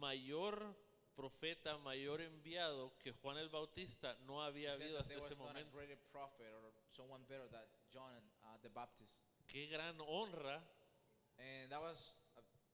mayor 0.00 0.74
profeta, 1.14 1.76
mayor 1.78 2.20
enviado 2.20 2.96
que 2.98 3.12
Juan 3.12 3.38
el 3.38 3.48
Bautista 3.48 4.14
no 4.26 4.42
había 4.42 4.70
he 4.70 4.76
said 4.76 4.86
habido 4.86 4.98
that 4.98 5.02
hasta 5.02 5.14
there 5.14 5.24
ese 5.24 5.30
was 5.30 5.38
not 5.38 5.48
a 5.48 5.52
momento. 5.54 5.76
greater 5.76 5.98
prophet 6.10 6.46
or 6.52 6.72
someone 6.88 7.24
better 7.26 7.48
than 7.48 7.62
John 7.90 8.12
uh, 8.44 8.58
the 8.62 8.68
Baptist. 8.70 9.18
Qué 9.46 9.68
gran 9.68 9.98
honra 10.00 10.62
And 11.38 11.70
that 11.70 11.80
was 11.82 12.14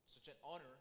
such 0.06 0.28
an 0.28 0.36
honor 0.44 0.78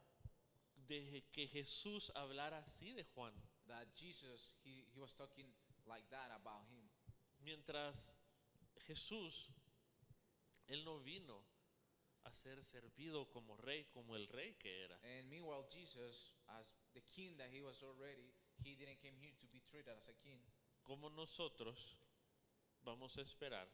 de 0.88 1.24
que 1.32 1.48
Jesús 1.48 2.12
hablara 2.16 2.60
así 2.60 2.94
de 2.94 3.04
Juan. 3.16 3.34
that 3.68 3.88
Jesus, 3.96 4.50
he, 4.64 4.86
he 4.94 5.00
was 5.00 5.14
talking 5.14 5.46
like 5.88 6.04
that 6.10 6.30
about 6.36 6.66
him. 6.70 6.84
Mientras 7.44 8.18
Jesús, 8.88 9.50
Él 10.72 10.86
no 10.86 11.00
vino 11.00 11.44
a 12.24 12.32
ser 12.32 12.64
servido 12.64 13.30
como 13.30 13.58
rey, 13.58 13.86
como 13.92 14.16
el 14.16 14.28
rey 14.30 14.54
que 14.56 14.84
era. 14.84 14.96
And 15.04 15.30
meanwhile, 15.30 15.66
Jesus, 15.70 16.34
as 16.48 16.74
the 16.94 17.02
king 17.02 17.36
that 17.38 17.50
he 17.52 17.62
was 17.62 17.84
already, 17.84 18.32
he 18.64 18.76
didn't 18.76 19.02
come 19.02 19.18
here 19.20 19.34
to 19.42 19.48
be 19.48 19.60
treated 19.60 19.94
as 19.98 20.08
a 20.08 20.14
king. 20.14 20.40
¿Cómo 20.84 21.10
nosotros 21.10 21.98
vamos 22.84 23.18
a 23.18 23.22
esperar 23.22 23.68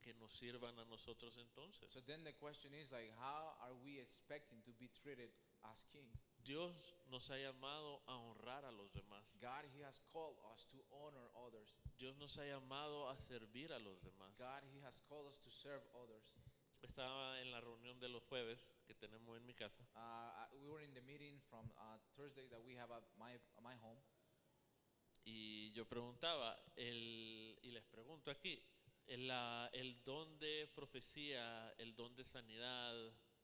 que 0.00 0.14
nos 0.14 0.32
sirvan 0.32 0.78
a 0.78 0.84
nosotros 0.84 1.36
entonces? 1.38 1.90
So 1.90 2.00
then 2.00 2.22
the 2.22 2.32
question 2.34 2.72
is 2.72 2.92
like, 2.92 3.12
how 3.18 3.56
are 3.60 3.74
we 3.74 3.98
expecting 3.98 4.62
to 4.62 4.72
be 4.78 4.88
treated 5.02 5.30
as 5.64 5.84
kings? 5.90 6.27
Dios 6.48 6.72
nos 7.10 7.30
ha 7.30 7.36
llamado 7.36 8.00
a 8.06 8.16
honrar 8.16 8.64
a 8.64 8.72
los 8.72 8.90
demás. 8.94 9.36
God, 9.38 9.66
he 9.76 9.82
has 9.84 10.00
called 10.10 10.38
us 10.50 10.66
to 10.68 10.78
honor 10.90 11.28
others. 11.46 11.82
Dios 11.98 12.16
nos 12.16 12.38
ha 12.38 12.44
llamado 12.46 13.06
a 13.10 13.18
servir 13.18 13.70
a 13.70 13.78
los 13.78 14.02
demás. 14.02 14.38
God, 14.38 14.64
he 14.72 14.80
has 14.82 14.98
called 15.08 15.26
us 15.28 15.38
to 15.40 15.50
serve 15.50 15.82
others. 15.94 16.38
Estaba 16.80 17.38
en 17.42 17.50
la 17.50 17.60
reunión 17.60 18.00
de 18.00 18.08
los 18.08 18.22
jueves 18.24 18.72
que 18.86 18.94
tenemos 18.94 19.36
en 19.36 19.44
mi 19.44 19.52
casa 19.52 19.84
Uh, 19.94 19.98
I- 20.54 20.56
we 20.62 20.68
were 20.70 20.82
in 20.82 20.94
the 20.94 21.02
meeting 21.02 21.38
from 21.50 21.70
uh, 21.76 21.98
Thursday 22.16 22.46
that 22.48 22.62
we 22.64 22.76
have 22.76 22.90
at 22.92 23.02
my, 23.18 23.34
at 23.34 23.62
my 23.62 23.74
home. 23.82 24.00
y 25.24 25.70
yo 25.72 25.84
preguntaba, 25.86 26.56
el, 26.76 27.58
y 27.62 27.70
les 27.72 27.84
pregunto 27.84 28.30
aquí, 28.30 28.62
el, 29.06 29.30
el 29.72 30.02
don 30.04 30.38
de 30.38 30.66
profecía, 30.74 31.74
el 31.78 31.94
don 31.94 32.14
de 32.16 32.24
sanidad, 32.24 32.94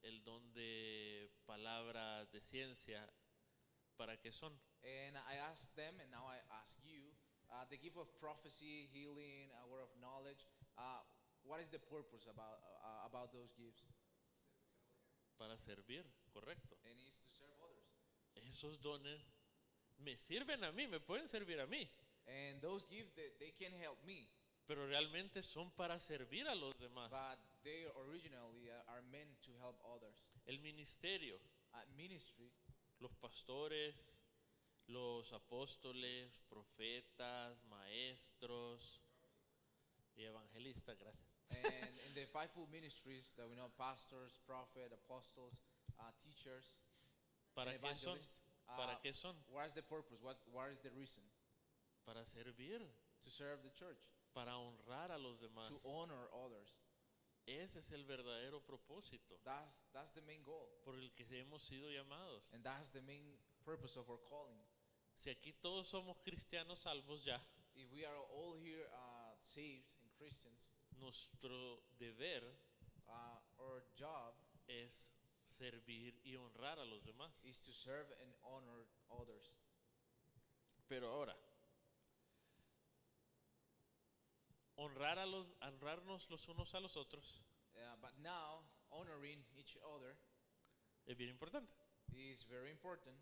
el 0.05 0.23
don 0.23 0.53
de 0.53 1.31
palabras, 1.47 2.31
de 2.31 2.41
ciencia, 2.41 3.01
¿para 3.97 4.17
qué 4.21 4.33
son? 4.33 4.53
And 4.83 5.17
I 5.17 5.37
asked 5.51 5.75
them, 5.77 5.99
and 6.01 6.11
now 6.11 6.27
I 6.29 6.39
ask 6.61 6.77
you, 6.85 7.13
uh, 7.51 7.65
the 7.71 7.77
gift 7.79 7.97
of 7.97 8.09
prophecy, 8.21 8.89
healing, 8.93 9.51
a 9.63 9.67
word 9.67 9.83
of 9.83 9.91
knowledge, 10.01 10.45
uh, 10.77 11.01
what 11.45 11.61
is 11.61 11.71
the 11.71 11.79
purpose 11.79 12.27
about, 12.27 12.61
uh, 12.83 13.07
about 13.07 13.33
those 13.33 13.53
gifts? 13.57 13.83
Para 15.39 15.57
servir, 15.57 16.05
correcto. 16.33 16.77
And 16.85 16.99
it's 17.01 17.19
to 17.19 17.29
serve 17.29 17.57
others. 17.63 18.49
Esos 18.49 18.81
dones 18.81 19.21
me 19.99 20.17
sirven 20.17 20.63
a 20.65 20.73
mí, 20.73 20.87
me 20.89 21.01
pueden 21.01 21.29
servir 21.29 21.61
a 21.61 21.67
mí, 21.67 21.89
And 22.27 22.61
those 22.63 22.87
gifts, 22.87 23.13
they, 23.15 23.31
they 23.39 23.53
can 23.53 23.73
help 23.83 23.99
me, 24.07 24.27
pero 24.67 24.87
realmente 24.87 25.43
son 25.43 25.71
para 25.73 25.99
servir 25.99 26.47
a 26.49 26.55
los 26.55 26.75
demás. 26.79 27.11
but 27.11 27.39
they 27.63 27.85
originally 28.09 28.71
uh, 28.71 28.93
are 28.93 29.03
meant 29.13 29.29
help 29.65 29.81
others. 29.85 30.19
El 30.47 30.59
ministerio, 30.61 31.39
ministry, 31.97 32.51
los 33.01 33.13
pastores, 33.17 34.21
los 34.89 35.33
apóstoles, 35.33 36.41
profetas, 36.49 37.65
maestros 37.65 39.01
y 40.17 40.25
evangelistas, 40.25 40.99
gracias. 40.99 41.27
and 41.51 41.93
in 42.09 42.15
the 42.15 42.27
fivefold 42.27 42.69
ministries 42.71 43.33
that 43.37 43.49
we 43.49 43.55
know, 43.55 43.71
pastors, 43.79 44.41
prophet, 44.47 44.93
apostles, 44.93 45.55
uh, 45.99 46.11
teachers, 46.23 46.81
¿Para 47.55 47.71
and 47.73 47.81
qué 47.81 47.95
son? 47.97 48.13
evangelists, 48.17 48.41
uh, 48.69 48.77
¿Para 48.77 48.99
qué 49.03 49.15
son? 49.15 49.35
what 49.51 49.67
is 49.67 49.75
the 49.75 49.83
purpose? 49.83 50.23
What, 50.23 50.37
what 50.53 50.71
is 50.73 50.81
the 50.81 50.91
reason? 50.91 51.23
Para 52.07 52.25
servir, 52.25 52.81
To 53.25 53.31
serve 53.31 53.63
the 53.63 53.71
church, 53.71 53.97
para 54.35 54.53
honrar 54.59 55.11
a 55.11 55.17
los 55.19 55.39
demás. 55.41 55.69
to 55.69 55.89
honor 55.89 56.29
others. 56.45 56.83
Ese 57.47 57.79
es 57.81 57.93
el 57.93 58.05
verdadero 58.05 58.61
propósito 58.65 59.39
That's, 59.45 59.85
that's 59.93 60.13
the 60.13 60.23
main 60.23 60.43
goal. 60.43 60.69
por 60.85 60.95
el 60.95 61.13
que 61.15 61.25
hemos 61.39 61.63
sido 61.63 61.91
llamados. 61.91 62.49
And 62.53 62.65
that's 62.65 62.91
the 62.91 63.03
main 63.03 63.39
purpose 63.65 63.99
of 63.99 64.09
our 64.11 64.21
calling. 64.29 64.59
Si 65.15 65.31
aquí 65.31 65.53
todos 65.53 65.89
somos 65.89 66.17
cristianos 66.25 66.81
salvos 66.81 67.23
ya, 67.25 67.41
If 67.77 67.91
we 67.93 68.05
are 68.07 68.17
all 68.33 68.55
here 68.55 68.87
uh, 68.93 69.35
saved 69.39 69.93
and 70.01 70.11
Christians, 70.17 70.73
nuestro 70.99 71.83
deber 71.99 72.43
uh, 73.09 73.39
our 73.59 73.83
job 73.97 74.35
es 74.69 75.13
servir 75.45 76.15
y 76.25 76.37
honrar 76.37 76.79
a 76.79 76.85
los 76.85 77.03
demás. 77.05 77.45
is 77.45 77.61
to 77.61 77.73
serve 77.73 78.07
and 78.23 78.33
honor 78.45 78.87
others. 79.11 79.59
Pero 80.89 81.09
ahora, 81.11 81.37
honrar 84.77 85.19
a 85.19 85.27
los, 85.27 85.49
honrarnos 85.61 86.29
los 86.31 86.49
unos 86.49 86.75
a 86.75 86.81
los 86.81 86.97
otros 86.97 87.43
Uh, 87.77 87.97
but 88.01 88.13
now, 88.23 88.63
honoring 88.91 89.43
each 89.59 89.77
other 89.83 90.15
es 91.07 91.17
bien 91.17 91.31
importante. 91.31 91.75
is 92.13 92.45
very 92.45 92.71
important. 92.71 93.19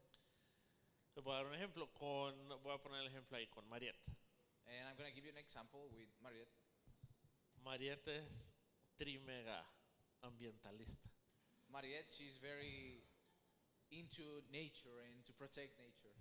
Les 1.16 1.24
voy 1.24 1.32
a 1.32 1.36
dar 1.36 1.46
un 1.46 1.54
ejemplo 1.54 1.88
con, 1.92 2.34
voy 2.62 2.74
a 2.74 2.78
poner 2.78 3.00
el 3.00 3.06
ejemplo 3.06 3.36
ahí 3.36 3.46
con 3.48 3.66
Mariette. 3.68 4.08
And 4.66 4.88
I'm 4.88 4.96
going 4.96 5.08
to 5.08 5.14
give 5.14 5.24
you 5.24 5.32
an 5.32 5.38
example 5.38 5.88
with 5.90 6.08
Mariette. 6.22 6.52
Mariette 7.64 8.08
es 8.08 8.52
trimega 8.96 9.64
ambientalista. 10.22 11.08
Mariette, 11.70 12.10
she's 12.10 12.36
very 12.36 13.02
into 13.90 14.42
nature 14.50 15.00
and 15.10 15.24
to 15.24 15.32
protect 15.32 15.78
nature. 15.78 16.14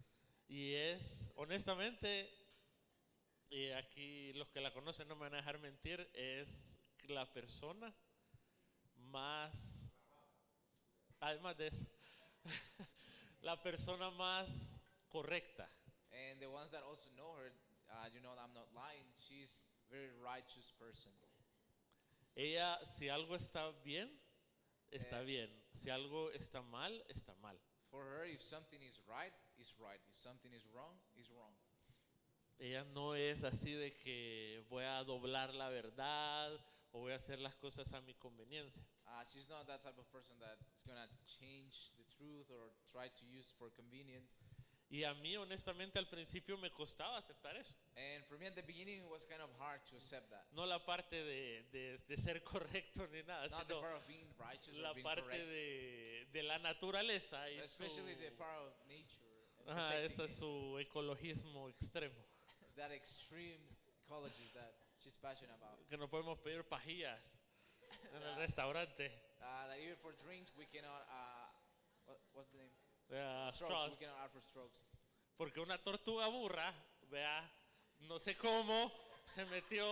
Y 0.47 0.73
es, 0.73 1.29
honestamente, 1.35 2.29
y 3.51 3.69
aquí 3.71 4.31
los 4.33 4.49
que 4.49 4.61
la 4.61 4.71
conocen 4.71 5.09
no 5.09 5.15
me 5.15 5.23
van 5.23 5.33
a 5.33 5.37
dejar 5.37 5.59
mentir, 5.59 6.09
es 6.13 6.79
la 7.09 7.31
persona 7.31 7.93
más, 8.95 9.85
además 11.19 11.57
de 11.57 11.67
eso, 11.67 11.85
la 13.41 13.61
persona 13.61 14.09
más 14.11 14.81
correcta. 15.09 15.69
And 16.13 16.39
the 16.39 16.47
ones 16.47 16.71
that 16.71 16.83
also 16.83 17.09
know 17.17 17.35
her, 17.35 17.51
uh, 17.89 18.07
you 18.13 18.21
know, 18.21 18.31
I'm 18.31 18.53
not 18.53 18.67
lying. 18.73 19.05
She's 19.19 19.65
very 19.89 20.09
righteous 20.23 20.71
person. 20.79 21.11
Ella, 22.35 22.79
si 22.85 23.09
algo 23.09 23.35
está 23.35 23.69
bien, 23.83 24.09
está 24.91 25.21
bien. 25.21 25.49
Si 25.73 25.89
algo 25.89 26.31
está 26.31 26.61
mal, 26.61 27.03
está 27.09 27.33
mal. 27.41 27.59
For 27.89 28.05
her, 28.05 28.25
if 28.25 28.41
something 28.41 28.81
is 28.81 29.01
right, 29.09 29.33
is 29.59 29.75
right. 29.77 29.99
If 30.07 30.17
something 30.17 30.53
is 30.53 30.65
wrong, 30.73 30.95
is 31.17 31.29
wrong. 31.31 31.53
Ella 32.61 32.83
no 32.93 33.15
es 33.15 33.43
así 33.43 33.73
de 33.73 33.91
que 33.91 34.63
voy 34.69 34.83
a 34.83 35.03
doblar 35.03 35.51
la 35.55 35.69
verdad 35.69 36.53
o 36.91 36.99
voy 36.99 37.11
a 37.11 37.15
hacer 37.15 37.39
las 37.39 37.55
cosas 37.55 37.91
a 37.93 38.01
mi 38.01 38.13
conveniencia. 38.13 38.83
Uh, 39.07 39.23
she's 39.25 39.49
not 39.49 39.65
that 39.65 39.81
type 39.81 39.97
of 39.97 40.05
person 40.11 40.37
that 40.37 40.59
is 40.75 40.83
gonna 40.85 41.07
change 41.25 41.89
the 41.97 42.05
truth 42.15 42.45
or 42.51 42.69
try 42.91 43.09
to 43.09 43.25
use 43.25 43.51
for 43.57 43.71
convenience. 43.73 44.37
Y 44.91 45.03
a 45.05 45.13
mí, 45.15 45.35
honestamente, 45.37 45.97
al 45.97 46.07
principio 46.07 46.55
me 46.59 46.69
costaba 46.69 47.17
aceptar 47.17 47.55
eso. 47.57 47.73
And 47.95 48.23
for 48.25 48.37
me 48.37 48.45
at 48.45 48.53
the 48.53 48.61
beginning, 48.61 48.99
it 48.99 49.09
was 49.09 49.25
kind 49.25 49.41
of 49.41 49.49
hard 49.57 49.83
to 49.89 49.95
accept 49.95 50.29
that. 50.29 50.45
No 50.51 50.67
la 50.67 50.85
parte 50.85 51.15
de, 51.15 51.63
de- 51.71 51.97
de 51.97 52.17
ser 52.17 52.43
correcto 52.43 53.07
ni 53.07 53.23
nada, 53.23 53.47
Not 53.47 53.67
the 53.67 53.73
sino 53.73 53.81
part 53.81 53.95
of 53.95 54.07
being 54.07 54.27
righteous 54.37 54.75
la 54.77 54.91
or 54.91 54.93
being 54.93 55.03
parte 55.03 55.23
correct, 55.23 55.45
de, 55.47 56.27
de 56.31 56.43
la 56.43 56.59
naturaleza 56.59 57.49
y 57.49 57.57
su, 57.65 57.79
the 58.19 58.31
part 58.37 58.59
of 58.67 58.73
nature. 58.87 59.25
And 59.65 59.69
Ajá, 59.69 59.87
protecting 59.87 60.11
ese 60.11 60.25
es 60.25 60.37
su 60.37 60.77
ecologismo 60.77 61.69
extremo. 61.69 62.31
That 62.81 62.89
extreme 62.89 63.61
ecology 63.85 64.49
that 64.57 64.73
she's 64.97 65.15
passionate 65.21 65.53
about. 65.61 65.77
Que 65.85 65.97
no 65.97 66.09
podemos 66.09 66.41
pedir 66.41 66.63
pajillas 66.65 67.37
en 68.15 68.23
el 68.23 68.35
restaurante. 68.37 69.11
Uh, 69.39 69.69
that 69.69 69.77
even 69.77 69.95
for 70.01 70.13
drinks, 70.25 70.51
we 70.57 70.65
cannot. 70.65 71.05
Uh, 71.05 71.45
what, 72.07 72.17
what's 72.33 72.49
the 72.49 72.57
name? 72.57 72.73
Vea, 73.09 73.53
Strokes. 73.53 73.93
We 73.93 74.01
cannot 74.01 74.17
add 74.25 74.31
for 74.33 74.41
strokes. 74.41 74.81
Porque 75.37 75.59
una 75.59 75.77
tortuga 75.77 76.27
burra, 76.27 76.73
vea, 77.09 77.49
no 78.07 78.19
sé 78.19 78.35
cómo, 78.35 78.91
se 79.25 79.45
metió 79.45 79.85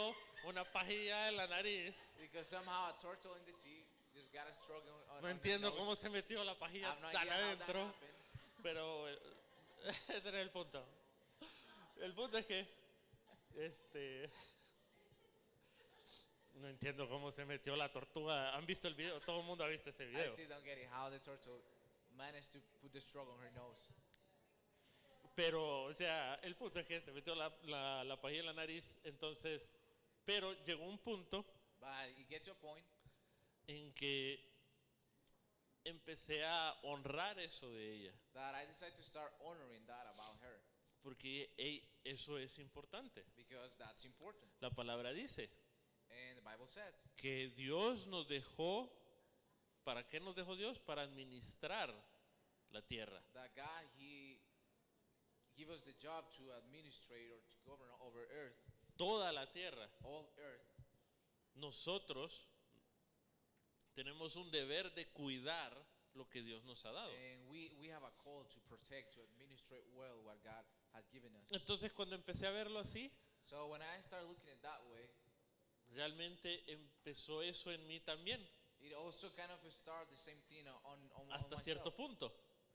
una 0.45 0.63
pajilla 0.63 1.29
en 1.29 1.37
la 1.37 1.47
nariz. 1.47 1.95
Because 2.19 2.47
somehow 2.47 2.89
a 2.89 2.97
turtle 2.99 3.35
in 3.37 3.45
the 3.45 3.53
sea 3.53 3.85
just 4.15 4.33
got 4.33 4.47
a 4.49 4.53
stroke 4.53 4.85
on, 4.87 5.17
on 5.17 5.21
No 5.21 5.29
entiendo 5.29 5.75
cómo 5.75 5.95
se 5.95 6.09
metió 6.09 6.43
la 6.43 6.57
pajilla 6.57 6.95
tan 7.11 7.29
adentro, 7.29 7.93
pero 8.63 9.09
eh, 9.09 9.19
ese 10.09 10.27
era 10.29 10.41
el 10.41 10.49
punto. 10.49 10.83
El 12.01 12.13
punto 12.13 12.37
es 12.37 12.45
que, 12.45 12.65
este, 13.55 14.29
no 16.55 16.67
entiendo 16.67 17.07
cómo 17.07 17.31
se 17.31 17.45
metió 17.45 17.75
la 17.75 17.91
tortuga. 17.91 18.55
¿Han 18.55 18.65
visto 18.65 18.87
el 18.87 18.95
video? 18.95 19.19
Todo 19.21 19.39
el 19.39 19.45
mundo 19.45 19.63
ha 19.63 19.67
visto 19.67 19.89
ese 19.89 20.03
I 20.03 20.07
video. 20.07 20.29
still 20.31 20.47
don't 20.47 20.63
get 20.63 20.77
it 20.77 20.89
how 20.91 21.09
the 21.09 21.19
turtle 21.19 21.61
managed 22.11 22.51
to 22.51 22.59
put 22.81 22.91
the 22.91 22.99
stroke 23.01 23.29
on 23.31 23.39
her 23.39 23.51
nose. 23.53 23.91
Pero, 25.35 25.83
o 25.83 25.93
sea, 25.93 26.35
el 26.43 26.55
punto 26.55 26.79
es 26.79 26.85
que 26.85 26.99
se 26.99 27.11
metió 27.11 27.33
la, 27.33 27.49
la, 27.63 28.03
la 28.03 28.19
pajilla 28.19 28.41
en 28.41 28.45
la 28.47 28.53
nariz, 28.53 28.97
entonces, 29.03 29.73
pero 30.25 30.51
llegó 30.65 30.83
un 30.85 30.99
punto 30.99 31.45
But 31.79 32.27
gets 32.27 32.45
to 32.47 32.51
a 32.51 32.55
point 32.55 32.85
en 33.67 33.93
que 33.93 34.37
empecé 35.85 36.43
a 36.43 36.77
honrar 36.83 37.39
eso 37.39 37.71
de 37.71 37.93
ella, 37.93 38.13
that 38.33 38.53
I 38.53 38.65
decided 38.65 38.97
to 38.97 39.03
start 39.03 39.31
honoring 39.39 39.85
that 39.87 40.07
about 40.07 40.35
her 40.41 40.48
porque 41.01 41.53
eso 42.03 42.37
es 42.37 42.59
importante. 42.59 43.23
because 43.35 43.77
that's 43.77 44.05
important. 44.05 44.51
La 44.61 44.69
palabra 44.69 45.11
dice 45.13 45.49
And 46.09 46.37
the 46.37 46.41
Bible 46.41 46.67
says 46.67 47.07
que 47.15 47.49
Dios 47.55 48.07
nos 48.07 48.27
dejó, 48.27 48.89
¿para 49.83 50.07
qué 50.07 50.19
nos 50.19 50.35
dejó 50.35 50.55
Dios? 50.55 50.79
Para 50.79 51.03
administrar 51.03 51.93
la 52.71 52.81
tierra. 52.81 53.21
that 53.33 53.51
God 53.55 53.85
He 53.97 54.39
give 55.55 55.69
us 55.71 55.83
the 55.83 55.93
job 56.01 56.25
to 56.37 56.51
administrate 56.53 57.31
or 57.31 57.39
to 57.41 57.57
govern 57.69 57.89
over 58.01 58.25
earth, 58.31 58.57
Toda 58.97 59.31
la 59.31 59.45
tierra. 59.51 59.87
all 60.03 60.29
earth. 60.37 60.65
Nosotros 61.55 62.45
tenemos 63.93 64.35
un 64.35 64.49
deber 64.51 64.93
de 64.93 65.05
cuidar 65.11 65.73
lo 66.15 66.27
que 66.29 66.41
Dios 66.41 66.63
nos 66.63 66.83
ha 66.85 66.91
dado. 66.91 67.11
And 67.11 67.49
we, 67.49 67.71
we 67.79 67.87
have 67.89 68.03
a 68.03 68.11
call 68.23 68.45
to 68.45 68.59
protect, 68.61 69.13
to 69.15 69.21
administrate 69.21 69.85
well 69.93 70.21
what 70.23 70.41
God 70.43 70.63
has 70.99 71.09
given 71.11 71.33
us. 71.35 71.51
Entonces 71.51 71.91
cuando 71.93 72.15
empecé 72.15 72.47
a 72.47 72.51
verlo 72.51 72.79
así, 72.79 73.09
So 73.41 73.67
when 73.67 73.81
I 73.81 74.01
started 74.01 74.27
looking 74.27 74.49
at 74.49 74.61
that 74.61 74.81
way, 74.91 75.09
realmente 75.95 76.63
empezó 76.71 77.41
eso 77.41 77.71
en 77.71 77.87
mí 77.87 77.99
también, 78.01 78.39
it 78.79 78.93
also 78.93 79.29
kind 79.35 79.49
of 79.51 79.59
started 79.71 80.09
the 80.09 80.15
same 80.15 80.39
thing 80.47 80.67
on, 80.67 80.75
on, 80.83 81.11
on 81.15 81.31
hasta 81.31 81.55
myself, 81.55 81.63
cierto 81.63 81.95
punto. 81.95 82.31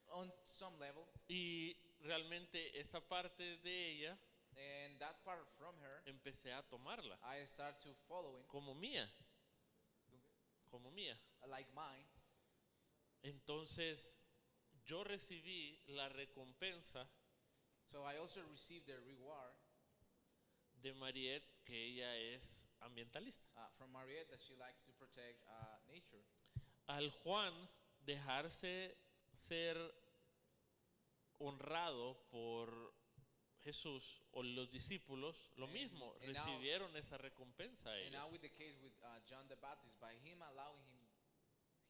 on 0.09 0.33
some 0.45 0.77
level. 0.79 1.05
Y 1.29 1.77
realmente 2.01 2.79
esa 2.79 3.01
parte 3.01 3.59
de 3.59 3.93
ella 3.93 4.19
And 4.57 4.99
that 5.01 5.17
part 5.25 5.49
from 5.59 5.75
her, 5.81 6.03
empecé 6.07 6.53
a 6.53 6.63
tomarla 6.63 7.19
I 7.25 7.45
start 7.45 7.81
to 7.83 7.93
following 8.07 8.45
como 8.47 8.75
mía, 8.75 9.09
como 10.71 10.91
mía. 10.93 11.19
like 11.49 11.69
mine. 11.75 12.07
Entonces 13.23 14.19
yo 14.85 15.03
recibí 15.03 15.81
la 15.89 16.09
recompensa 16.09 17.09
So 17.87 18.03
I 18.05 18.17
also 18.19 18.41
received 18.51 18.87
the 18.87 18.99
reward 19.07 19.53
de 20.83 20.93
Mariette, 20.95 21.45
que 21.65 21.75
ella 21.77 22.17
es 22.37 22.67
ambientalista. 22.81 23.45
uh, 23.57 23.69
from 23.79 23.93
Mariette 23.93 24.29
that 24.31 24.41
she 24.43 24.55
likes 24.57 24.83
to 24.85 24.93
protect 24.93 25.43
uh, 25.49 25.79
nature. 25.89 26.23
Al 26.89 27.11
Juan 27.25 27.53
dejarse 28.05 28.97
ser 29.33 29.77
honrado 31.41 32.17
por 32.31 32.69
Jesús 33.63 34.21
o 34.33 34.43
los 34.43 34.71
discípulos, 34.71 35.51
lo 35.57 35.67
And- 35.67 35.75
mismo, 35.75 36.15
and 36.21 36.33
now- 36.35 36.45
recibieron 36.45 36.95
esa 36.97 37.17
recompensa 37.17 37.91
a 37.91 37.95
And 38.05 38.13
now 38.13 38.27
ellos. 38.27 38.33
with 38.33 38.43
the 38.43 38.51
case 38.51 38.77
with 38.83 38.93
uh, 39.03 39.21
John 39.27 39.47
the 39.49 39.57
Baptist, 39.57 39.99
by 40.01 40.13
him 40.23 40.43
allowing 40.43 40.85
him 40.93 41.01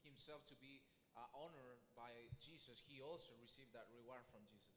himself 0.03 0.45
to 0.45 0.55
be 0.55 0.81
uh, 1.17 1.27
honored 1.33 1.79
by 1.95 2.11
Jesus, 2.39 2.79
he 2.87 3.01
also 3.01 3.35
received 3.41 3.73
that 3.73 3.87
reward 3.91 4.23
from 4.31 4.45
Jesus. 4.47 4.71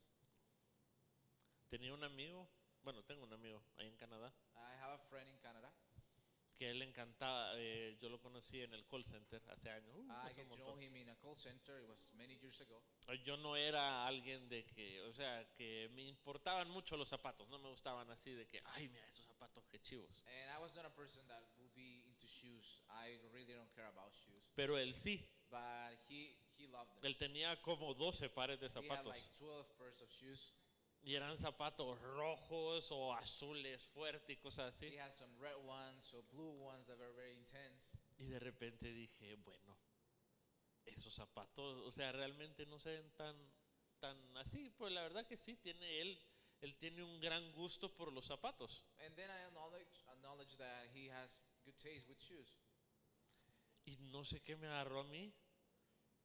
Tenía 1.69 1.93
un 1.93 2.03
amigo, 2.03 2.49
bueno, 2.83 3.03
tengo 3.03 3.23
un 3.23 3.33
amigo 3.33 3.61
ahí 3.77 3.87
en 3.87 3.95
Canadá, 3.95 4.33
I 4.55 4.81
have 4.81 4.93
a 4.93 4.97
friend 4.97 5.29
in 5.29 5.37
Canada. 5.37 5.71
que 6.57 6.69
él 6.71 6.79
le 6.79 6.85
encantaba, 6.85 7.53
eh, 7.55 7.95
yo 8.01 8.09
lo 8.09 8.19
conocí 8.19 8.59
en 8.61 8.73
el 8.73 8.85
call 8.85 9.05
center 9.05 9.41
hace 9.49 9.69
años. 9.69 9.95
uh, 9.95 10.27
I 10.27 10.33
get 10.33 10.45
know 10.47 10.57
montón. 10.57 10.81
him 10.81 10.93
in 10.97 11.07
a 11.09 11.15
call 11.15 11.37
center. 11.37 11.79
It 11.79 11.87
was 11.87 12.11
many 12.15 12.35
years 12.41 12.59
ago. 12.59 12.83
Yo 13.23 13.37
no 13.37 13.55
era 13.55 14.05
alguien 14.05 14.49
de 14.49 14.65
que, 14.65 14.99
o 15.03 15.13
sea, 15.13 15.47
que 15.55 15.87
me 15.93 16.01
importaban 16.01 16.69
mucho 16.69 16.97
los 16.97 17.07
zapatos, 17.07 17.47
no 17.47 17.59
me 17.59 17.69
gustaban 17.69 18.09
así 18.11 18.31
de 18.33 18.45
que, 18.45 18.61
ay, 18.75 18.89
mira 18.89 19.05
esos 19.05 19.25
zapatos, 19.25 19.63
qué 19.69 19.79
chivos. 19.79 20.21
And 20.25 20.51
I 20.57 20.59
was 20.61 20.75
not 20.75 20.85
a 20.85 20.93
person 20.93 21.25
that 21.27 21.41
would 21.59 21.73
be 21.73 22.03
into 22.07 22.27
shoes. 22.27 22.81
I 22.89 23.17
really 23.31 23.53
don't 23.53 23.71
care 23.73 23.87
about 23.87 24.13
shoes. 24.13 24.43
Pero 24.55 24.77
él 24.77 24.93
sí, 24.93 25.25
But 25.49 25.97
he, 26.09 26.35
he 26.57 26.67
loved 26.67 26.93
them. 26.95 27.05
él 27.05 27.15
tenía 27.17 27.61
como 27.61 27.93
12 27.93 28.29
pares 28.31 28.59
de 28.59 28.65
He 28.65 28.69
had 28.69 28.73
zapatos. 28.83 29.05
like 29.15 29.29
12 29.39 29.77
pairs 29.77 30.01
of 30.01 30.09
shoes. 30.11 30.53
Y 31.01 31.15
eran 31.15 31.37
zapatos 31.37 32.01
rojos 32.01 32.91
o 32.91 33.13
azules 33.13 33.81
fuertes 33.81 34.37
y 34.37 34.39
cosas 34.39 34.75
así. 34.75 34.87
He 34.87 34.99
had 34.99 35.13
some 35.13 35.33
red 35.39 35.55
ones, 35.65 36.13
or 36.13 36.23
blue 36.31 36.51
ones 36.61 36.87
that 36.87 36.97
were 36.97 37.13
very 37.13 37.33
intense. 37.33 37.91
Y 38.17 38.25
de 38.25 38.39
repente 38.39 38.91
dije, 38.91 39.35
bueno, 39.35 39.77
esos 40.85 41.13
zapatos, 41.13 41.85
o 41.85 41.91
sea, 41.91 42.11
realmente 42.11 42.65
no 42.65 42.79
se 42.79 42.89
ven 42.91 43.11
tan, 43.15 43.35
tan 43.99 44.37
así. 44.37 44.69
Pues 44.71 44.91
la 44.91 45.03
verdad 45.03 45.25
que 45.25 45.37
sí, 45.37 45.55
tiene 45.55 46.01
él, 46.01 46.19
él 46.61 46.75
tiene 46.75 47.03
un 47.03 47.19
gran 47.19 47.49
gusto 47.53 47.95
por 47.95 48.11
los 48.11 48.25
zapatos. 48.25 48.83
And 49.05 49.15
then 49.15 49.29
I 49.29 49.45
acknowledge, 49.47 50.03
acknowledge 50.11 50.57
that 50.57 50.87
he 50.93 51.09
has 51.09 51.41
good 51.63 51.75
taste 51.77 52.07
with 52.09 52.19
shoes. 52.19 52.53
Y 53.85 53.97
no 54.11 54.25
sé 54.25 54.41
qué 54.41 54.55
me 54.55 54.67
agarró 54.67 54.99
a 54.99 55.03
mí. 55.05 55.33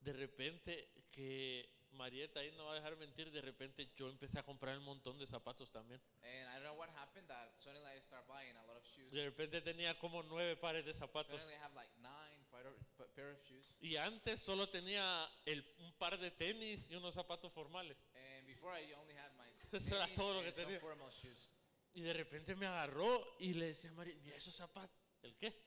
De 0.01 0.13
repente 0.13 0.91
que 1.11 1.71
Marieta 1.94 2.40
ahí 2.40 2.50
no 2.52 2.66
va 2.66 2.72
a 2.72 2.74
dejar 2.76 2.96
mentir, 2.96 3.30
de 3.30 3.40
repente 3.40 3.90
yo 3.96 4.09
empecé 4.09 4.38
a 4.38 4.42
comprar 4.42 4.76
un 4.78 4.85
montón 4.85 5.18
de 5.18 5.26
zapatos 5.26 5.70
también. 5.70 6.00
And 6.22 6.48
I 6.50 6.54
don't 6.54 6.64
know 6.64 6.74
what 6.78 6.90
happened 6.96 7.26
that 7.28 7.59
suddenly 7.59 7.90
I 7.96 8.00
start 8.02 8.26
buying 8.26 8.57
a 8.57 8.62
lot 8.64 8.76
of 8.76 8.85
shoes. 8.87 9.11
De 9.12 9.24
repente 9.24 9.61
tenía 9.62 9.98
como 9.98 10.22
nueve 10.22 10.57
pares 10.57 10.85
de 10.85 10.92
zapatos. 10.94 11.33
Suddenly 11.40 11.54
I 11.54 11.59
have 11.62 11.74
like 11.74 11.90
nine 12.00 12.44
pair 12.50 12.66
of, 12.66 12.74
pa- 12.96 13.07
pair 13.14 13.30
of 13.33 13.42
shoes. 13.48 13.74
Y 13.80 13.96
antes 13.96 14.40
solo 14.40 14.68
tenía 14.68 15.28
el, 15.46 15.64
un 15.78 15.92
par 15.94 16.18
de 16.18 16.30
tenis 16.30 16.90
y 16.90 16.96
unos 16.96 17.14
zapatos 17.14 17.52
formales. 17.52 17.96
And 18.14 18.46
before 18.46 18.74
I 18.78 18.92
only 18.94 19.14
had 19.14 19.33
my 19.37 19.44
Eso 19.76 19.96
era 19.96 20.07
todo 20.14 20.35
lo 20.35 20.42
que 20.42 20.52
tenía. 20.52 20.78
formal 20.80 21.11
shoes. 21.11 21.50
Y 21.94 22.02
de 22.02 22.12
repente 22.12 22.57
me 22.57 22.66
agarró 22.66 23.37
y 23.38 23.54
le 23.54 23.66
decía 23.66 23.90
a 23.90 23.92
María, 23.94 24.14
mira 24.22 24.37
esos 24.37 24.54
zapatos. 24.54 24.98
¿El 25.22 25.37
qué? 25.37 25.62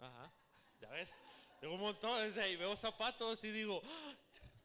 Ajá, 0.00 0.32
ya 0.80 0.88
ves. 0.90 1.08
Tengo 1.60 1.74
un 1.74 1.80
montón, 1.80 2.28
o 2.28 2.30
sea, 2.32 2.46
y 2.48 2.56
veo 2.56 2.74
zapatos 2.76 3.42
y 3.44 3.50
digo, 3.50 3.82
"Ah". 3.84 4.14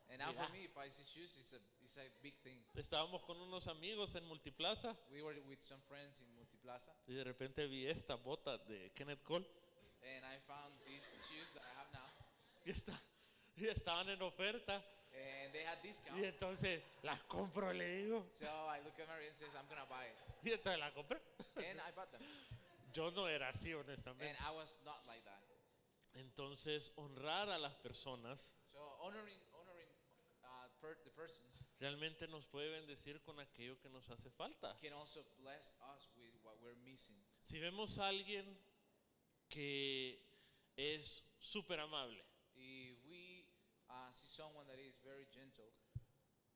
And 0.10 0.19
now 0.19 0.32
for 0.34 0.47
me, 0.51 0.65
if 0.65 0.77
I 0.77 0.89
see 0.91 1.03
shoes, 1.03 1.36
it's 1.38 1.53
a, 1.53 1.58
it's 1.84 1.97
a 1.97 2.03
big 2.21 2.36
thing. 2.43 2.63
estábamos 2.75 3.23
con 3.23 3.36
unos 3.41 3.67
amigos 3.67 4.13
en 4.15 4.23
Multiplaza 4.25 4.95
We 5.10 5.23
were 5.23 5.39
with 5.47 5.62
some 5.62 5.82
friends 5.88 6.21
in 6.21 6.27
Multiplaza, 6.36 6.93
y 7.08 7.13
de 7.15 7.23
repente 7.23 7.65
vi 7.67 7.88
esta 7.88 8.15
bota 8.15 8.58
de 8.60 8.91
Kenneth 8.93 9.23
Cole 9.23 9.43
and 10.03 10.23
I 10.25 10.38
found 10.45 10.71
these 10.86 11.17
shoes 11.29 11.49
that 11.53 11.63
I 11.63 11.79
have 11.79 11.91
now, 11.93 12.08
y, 12.65 12.69
está- 12.69 12.99
y 13.56 13.67
estaban 13.67 14.08
en 14.10 14.21
oferta 14.21 14.75
and 14.75 15.51
they 15.51 15.63
had 15.65 15.79
y 15.84 15.88
discount. 15.88 16.23
entonces 16.23 16.84
las 17.01 17.23
compro, 17.23 17.73
le 17.73 18.03
digo. 18.03 18.23
So 18.29 18.45
I 18.45 18.82
look 18.84 18.99
at 18.99 19.08
Mary 19.08 19.27
and 19.27 19.36
says, 19.36 19.49
I'm 19.56 19.67
gonna 19.67 19.86
buy 19.86 20.06
it, 20.06 20.15
Y 20.47 20.51
entonces 20.51 20.77
las 20.79 20.93
compré. 20.93 21.19
and 21.56 21.79
I 21.82 21.91
bought 21.95 22.12
them. 22.12 22.21
Yo 22.93 23.10
no 23.10 23.27
era 23.27 23.49
así, 23.49 23.71
And 23.71 23.82
honestamente. 23.89 24.38
I 24.39 24.51
was 24.51 24.77
not 24.86 25.03
like 25.08 25.23
that. 25.23 25.39
Entonces, 26.13 26.91
honrar 26.95 27.49
a 27.49 27.58
las 27.58 27.76
personas 27.76 28.60
So 28.71 28.80
honoring, 29.02 29.39
honoring 29.54 29.89
uh, 30.43 30.67
per, 30.80 30.97
the 31.04 31.12
persons 31.12 31.63
realmente 31.80 32.28
nos 32.28 32.47
puede 32.47 32.69
bendecir 32.69 33.21
con 33.21 33.39
aquello 33.39 33.80
que 33.80 33.89
nos 33.89 34.10
hace 34.10 34.30
falta. 34.32 34.78
can 34.80 34.93
also 34.93 35.26
bless 35.38 35.76
us 35.95 36.10
with 36.15 36.34
what 36.43 36.56
we're 36.62 36.80
missing. 36.84 37.17
Si 37.39 37.60
vemos 37.60 37.97
a 37.97 38.08
alguien 38.08 38.45
que 39.49 40.19
es 40.76 41.23
súper 41.39 41.80
amable, 41.80 42.23
If 42.56 43.04
we 43.10 43.45
uh, 43.89 44.12
see 44.12 44.28
someone 44.28 44.65
that 44.67 44.80
is 44.80 44.97
very 45.04 45.26
gentle, 45.34 45.73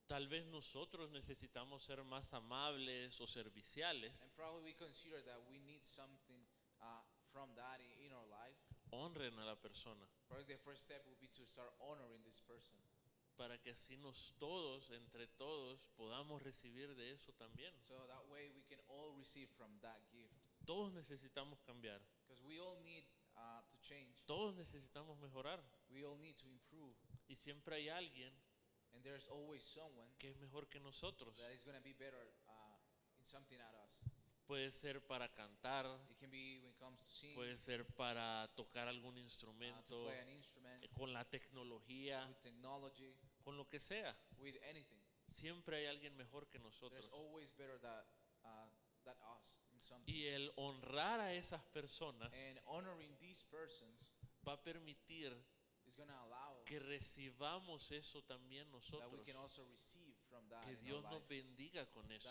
tal 0.07 0.27
vez 0.27 0.45
nosotros 0.47 1.09
necesitamos 1.11 1.83
ser 1.83 2.03
más 2.03 2.33
amables 2.33 3.19
o 3.19 3.23
and 3.23 3.29
serviciales, 3.29 4.31
probably 4.35 4.71
we 4.71 4.73
consider 4.73 5.21
that 5.23 5.39
we 5.49 5.59
need 5.59 5.83
something 5.83 6.47
uh, 6.79 7.01
from 7.31 7.53
that 7.55 7.81
in, 7.81 7.96
honren 8.91 9.37
a 9.39 9.45
la 9.45 9.55
persona 9.55 10.07
probably 10.27 10.45
the 10.55 10.57
first 10.63 10.83
step 10.83 11.03
be 11.19 11.27
to 11.27 11.45
start 11.45 11.71
honoring 11.79 12.21
this 12.23 12.41
person. 12.41 12.77
para 13.37 13.57
que 13.61 13.69
así 13.71 13.95
nos 13.97 14.33
todos, 14.39 14.89
entre 14.89 15.27
todos, 15.27 15.85
podamos 15.95 16.41
recibir 16.41 16.95
de 16.95 17.11
eso 17.11 17.31
también. 17.33 17.71
So 17.83 17.93
that 18.07 18.25
way 18.31 18.49
we 18.49 18.63
can 18.63 18.79
all 18.87 19.13
receive 19.15 19.47
from 19.51 19.77
that 19.81 20.01
gift. 20.11 20.33
Todos 20.65 20.91
necesitamos 20.91 21.61
cambiar, 21.61 22.01
Because 22.25 22.41
we 22.43 22.59
all 22.59 22.79
need 22.81 23.03
uh, 23.35 23.61
to 23.69 23.77
change. 23.79 24.23
todos 24.25 24.55
necesitamos 24.55 25.19
mejorar 25.19 25.63
We 25.89 26.03
all 26.03 26.17
need 26.17 26.35
to 26.37 26.47
improve. 26.49 26.95
y 27.27 27.35
siempre 27.35 27.75
hay 27.75 27.89
alguien 27.89 28.33
And 28.93 29.03
there's 29.03 29.27
always 29.29 29.63
someone 29.63 30.09
que 30.17 30.29
es 30.31 30.37
mejor 30.37 30.67
que 30.67 30.79
nosotros. 30.79 31.35
that 31.37 31.51
is 31.53 31.63
going 31.63 31.77
to 31.77 31.83
be 31.83 31.93
better 31.93 32.33
uh, 32.49 32.77
in 33.19 33.23
something 33.25 33.59
at 33.61 33.75
us. 33.85 34.01
Puede 34.47 34.71
ser 34.71 35.05
para 35.05 35.29
cantar, 35.29 35.85
It 36.09 36.17
can 36.19 36.31
be 36.31 36.59
when 36.59 36.69
it 36.69 36.77
comes 36.79 36.99
to 37.01 37.05
sing, 37.05 37.35
puede 37.35 37.57
ser 37.57 37.85
para 37.85 38.49
tocar 38.55 38.87
algún 38.87 39.11
uh, 39.15 39.17
to 39.17 39.19
instrumento, 39.19 40.05
play 40.05 40.19
an 40.19 40.29
instrument, 40.29 40.83
eh, 40.83 40.89
con 40.93 41.11
la 41.11 41.25
tecnología, 41.25 42.25
with 42.29 42.39
technology, 42.39 43.13
con 43.43 43.57
lo 43.57 43.67
que 43.67 43.79
sea. 43.79 44.17
with 44.37 44.55
anything. 44.69 44.97
Siempre 45.27 45.77
hay 45.77 45.87
alguien 45.87 46.15
mejor 46.15 46.47
que 46.47 46.59
There's 46.59 46.63
nosotros. 46.63 47.09
always 47.11 47.51
better 47.57 47.77
that, 47.81 48.07
uh, 48.45 48.69
than 49.03 49.17
us 49.37 49.65
in 49.73 49.81
something. 49.81 50.13
Y 50.13 50.27
el 50.27 50.53
honrar 50.55 51.19
a 51.19 51.33
esas 51.33 51.61
personas 51.73 52.33
And 52.33 52.59
honoring 52.67 53.17
these 53.19 53.43
persons 53.51 54.13
va 54.47 54.53
a 54.53 54.63
permitir 54.63 55.37
que 56.65 56.79
recibamos 56.79 57.91
eso 57.91 58.23
también 58.23 58.65
that 58.65 58.71
nosotros. 58.73 59.25
that 60.49 60.63
Que 60.65 60.75
Dios 60.77 61.03
nos 61.03 61.27
bendiga 61.27 61.89
con 61.91 62.09
eso. 62.11 62.29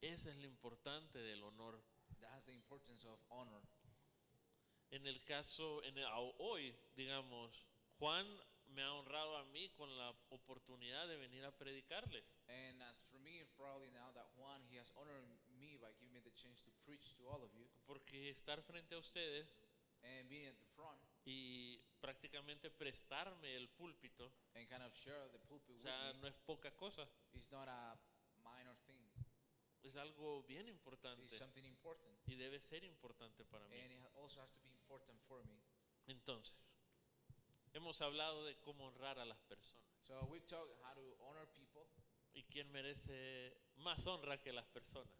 Esa 0.00 0.30
es 0.30 0.36
lo 0.36 0.44
importante 0.46 1.18
del 1.18 1.42
honor. 1.42 1.82
That's 2.20 2.46
the 2.46 2.52
importance 2.52 3.06
of 3.06 3.20
honor. 3.30 3.62
En 4.90 5.06
el 5.06 5.22
caso, 5.24 5.82
en 5.84 5.98
el- 5.98 6.06
a- 6.06 6.18
hoy, 6.18 6.74
digamos, 6.96 7.66
Juan 7.98 8.26
me 8.68 8.82
ha 8.82 8.92
honrado 8.94 9.36
a 9.38 9.44
mí 9.46 9.70
con 9.70 9.94
la 9.96 10.10
oportunidad 10.30 11.08
de 11.08 11.16
venir 11.16 11.44
a 11.44 11.50
predicarles. 11.56 12.24
And 12.48 12.82
as 12.82 13.02
for 13.02 13.18
me, 13.20 13.44
probably 13.56 13.90
now 13.90 14.12
that 14.12 14.26
Juan, 14.36 14.62
he 14.70 14.78
has 14.78 14.90
honored 14.96 15.26
me 15.58 15.76
by 15.78 15.92
giving 15.94 16.12
me 16.12 16.20
the 16.20 16.32
chance 16.32 16.62
to 16.64 16.72
preach 16.84 17.14
to 17.16 17.28
all 17.28 17.42
of 17.42 17.52
you 17.54 17.68
Porque 17.86 18.30
estar 18.30 18.62
frente 18.62 18.94
a 18.94 18.98
ustedes 18.98 19.48
and 20.02 20.28
being 20.28 20.46
at 20.46 20.56
the 20.58 20.66
front 20.76 21.02
y 21.24 21.78
prácticamente 22.00 22.70
prestarme 22.70 23.56
el 23.56 23.68
púlpito, 23.70 24.32
and 24.54 24.68
kind 24.68 24.82
of 24.84 24.94
share 24.94 25.28
the 25.32 25.38
pulpit 25.40 25.70
o 25.70 25.78
with 25.78 25.82
sea, 25.82 26.12
me 26.14 26.20
no 26.20 26.28
es 26.28 26.36
poca 26.46 26.70
cosa, 26.76 27.06
is 27.32 27.50
not 27.50 27.68
a 27.68 27.98
minor 28.42 28.76
thing. 28.86 28.97
Es 29.82 29.96
algo 29.96 30.42
bien 30.44 30.68
importante 30.68 31.22
It's 31.24 31.38
something 31.38 31.64
important. 31.64 32.08
y 32.26 32.34
debe 32.36 32.60
ser 32.60 32.84
importante 32.84 33.44
para 33.44 33.66
mí. 33.68 33.78
And 33.80 33.92
it 33.92 34.02
also 34.16 34.40
has 34.40 34.52
to 34.52 34.60
be 34.60 34.68
important 34.70 35.20
for 35.22 35.44
me. 35.44 35.60
Entonces, 36.06 36.76
hemos 37.72 38.00
hablado 38.00 38.44
de 38.44 38.58
cómo 38.60 38.86
honrar 38.86 39.18
a 39.18 39.24
las 39.24 39.38
personas 39.42 39.84
So 40.02 40.24
we 40.30 40.40
talk 40.40 40.66
how 40.82 40.94
to 40.94 41.16
honor 41.20 41.46
people 41.52 41.86
y 42.32 42.44
quién 42.44 42.70
merece 42.72 43.56
más 43.76 44.06
honra 44.06 44.40
que 44.40 44.52
las 44.52 44.66
personas. 44.66 45.12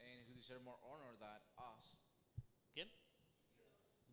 and 0.00 0.26
who 0.28 0.34
deserve 0.34 0.62
more 0.62 0.78
honor 0.82 1.16
than 1.18 1.40
us 1.76 2.02
¿Quién? 2.72 2.90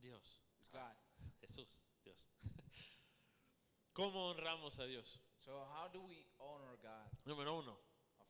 Dios. 0.02 0.42
is 0.60 0.70
God. 0.70 0.96
Jesús, 1.42 1.82
Dios. 2.04 2.30
¿Cómo 3.94 4.30
honramos 4.30 4.80
a 4.80 4.86
Dios? 4.86 5.20
So 5.38 5.66
how 5.74 5.88
do 5.90 6.02
we 6.02 6.26
honor 6.38 6.78
God? 6.82 7.10
Número 7.26 7.58
uno, 7.58 7.80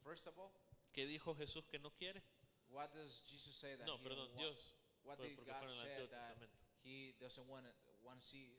first 0.03 0.25
of 0.27 0.37
all, 0.39 0.51
¿qué 0.99 1.05
dijo 1.07 1.33
Jesús 1.35 1.63
que 1.65 1.79
no 1.79 1.91
quiere? 1.91 2.21
what 2.67 2.91
does 2.91 3.23
Jesus 3.25 3.55
say 3.55 3.75
that 3.77 3.87
No, 3.87 3.95
he 3.97 4.03
perdón, 4.03 4.27
want- 4.35 4.37
Dios. 4.37 4.73
What 5.03 5.17
did 5.21 5.37
God 5.47 5.63
say 5.65 6.07
that 6.11 6.35
he 6.83 7.15
doesn't 7.19 7.47
want 7.47 7.63
to, 7.65 7.71
want 8.03 8.19
to 8.21 8.27
see? 8.27 8.51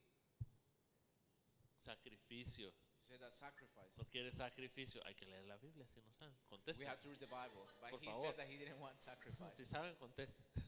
Sacrificio. 1.85 2.72
He 2.96 3.05
said 3.05 3.20
that 3.20 3.33
sacrifice. 3.33 3.92
No 3.98 4.05
quiere 4.11 4.31
sacrificio. 4.33 5.00
Hay 5.07 5.14
que 5.14 5.26
leer 5.26 5.44
la 5.46 5.57
Biblia 5.59 5.87
si 5.87 6.00
no 6.00 6.12
saben. 6.12 6.33
We 6.50 6.57
Contesten. 6.57 6.87
have 6.87 7.00
to 7.03 7.09
read 7.09 7.20
the 7.20 7.26
Bible, 7.26 7.66
but 7.81 7.90
Por 7.90 8.00
he 8.00 8.07
favor. 8.07 8.20
said 8.24 8.37
that 8.37 8.48
he 8.48 8.57
didn't 8.59 8.81
want 8.81 9.00
sacrifice. 9.00 9.55
Si 9.57 9.64
saben, 9.64 9.94
contesten. 9.98 10.42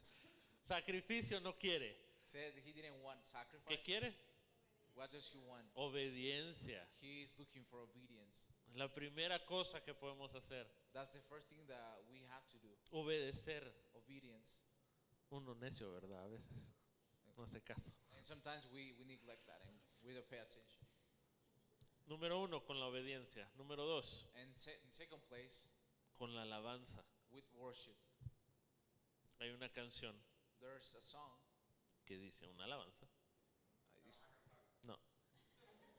Sacrificio 0.67 1.39
no 1.41 1.53
quiere. 1.53 1.95
says 2.23 2.53
that 2.55 2.63
he 2.63 2.71
didn't 2.71 3.01
want 3.03 3.21
sacrifice. 3.23 3.65
¿Qué 3.67 3.81
quiere? 3.83 4.13
What 4.95 5.11
does 5.11 5.27
he 5.33 5.39
want? 5.39 5.65
Obediencia. 5.75 6.85
He 7.01 7.21
is 7.23 7.37
looking 7.39 7.63
for 7.65 7.79
obedience. 7.81 8.47
La 8.75 8.87
primera 8.93 9.39
cosa 9.45 9.79
que 9.81 9.93
podemos 9.93 10.33
hacer, 10.35 10.65
That's 10.93 11.09
the 11.11 11.21
first 11.21 11.47
thing 11.49 11.65
that 11.67 11.99
we 12.09 12.21
have 12.29 12.47
to 12.49 12.57
do. 12.59 12.69
obedecer. 12.91 13.63
Obedience. 13.95 14.61
Uno 15.31 15.55
necio, 15.55 15.91
¿verdad? 15.91 16.23
A 16.25 16.27
veces 16.27 16.69
no 17.35 17.43
hace 17.43 17.61
caso. 17.61 17.93
And 18.15 18.23
sometimes 18.25 18.67
we, 18.71 18.93
we 18.99 19.05
neglect 19.05 19.45
that 19.47 19.61
and 19.67 19.77
we 20.03 20.13
don't 20.13 20.27
pay 20.29 20.37
attention. 20.39 20.81
Número 22.07 22.39
uno, 22.43 22.63
con 22.63 22.79
la 22.79 22.87
obediencia. 22.87 23.49
Número 23.57 23.83
dos, 23.85 24.27
And 24.35 24.55
se- 24.55 24.79
in 24.85 24.93
second 24.93 25.21
place, 25.27 25.69
con 26.17 26.33
la 26.35 26.43
alabanza. 26.43 27.03
with 27.31 27.45
worship. 27.55 27.95
Hay 29.39 29.49
una 29.49 29.69
canción 29.71 30.15
There's 30.59 30.93
a 30.95 31.01
song. 31.01 31.31
que 32.05 32.17
dice 32.19 32.45
una 32.47 32.65
alabanza. 32.65 33.05
uh, 33.07 34.07
It's, 34.07 34.25
No, 34.83 34.93
it's 34.93 35.63
a 35.63 35.65
worship 35.65 35.79
song. 35.81 35.92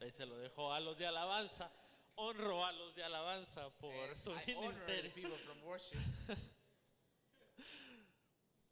Ahí 0.00 0.10
se 0.10 0.26
lo 0.26 0.36
dejo 0.38 0.72
a 0.72 0.80
los 0.80 0.96
de 0.98 1.06
alabanza. 1.06 1.70
Honro 2.16 2.64
a 2.64 2.72
los 2.72 2.94
de 2.94 3.04
alabanza 3.04 3.68
por 3.78 3.92
And 4.08 4.16
su 4.16 4.30
ministerio. 4.30 5.12
people 5.14 5.36
from 5.36 5.62
worship. 5.64 5.98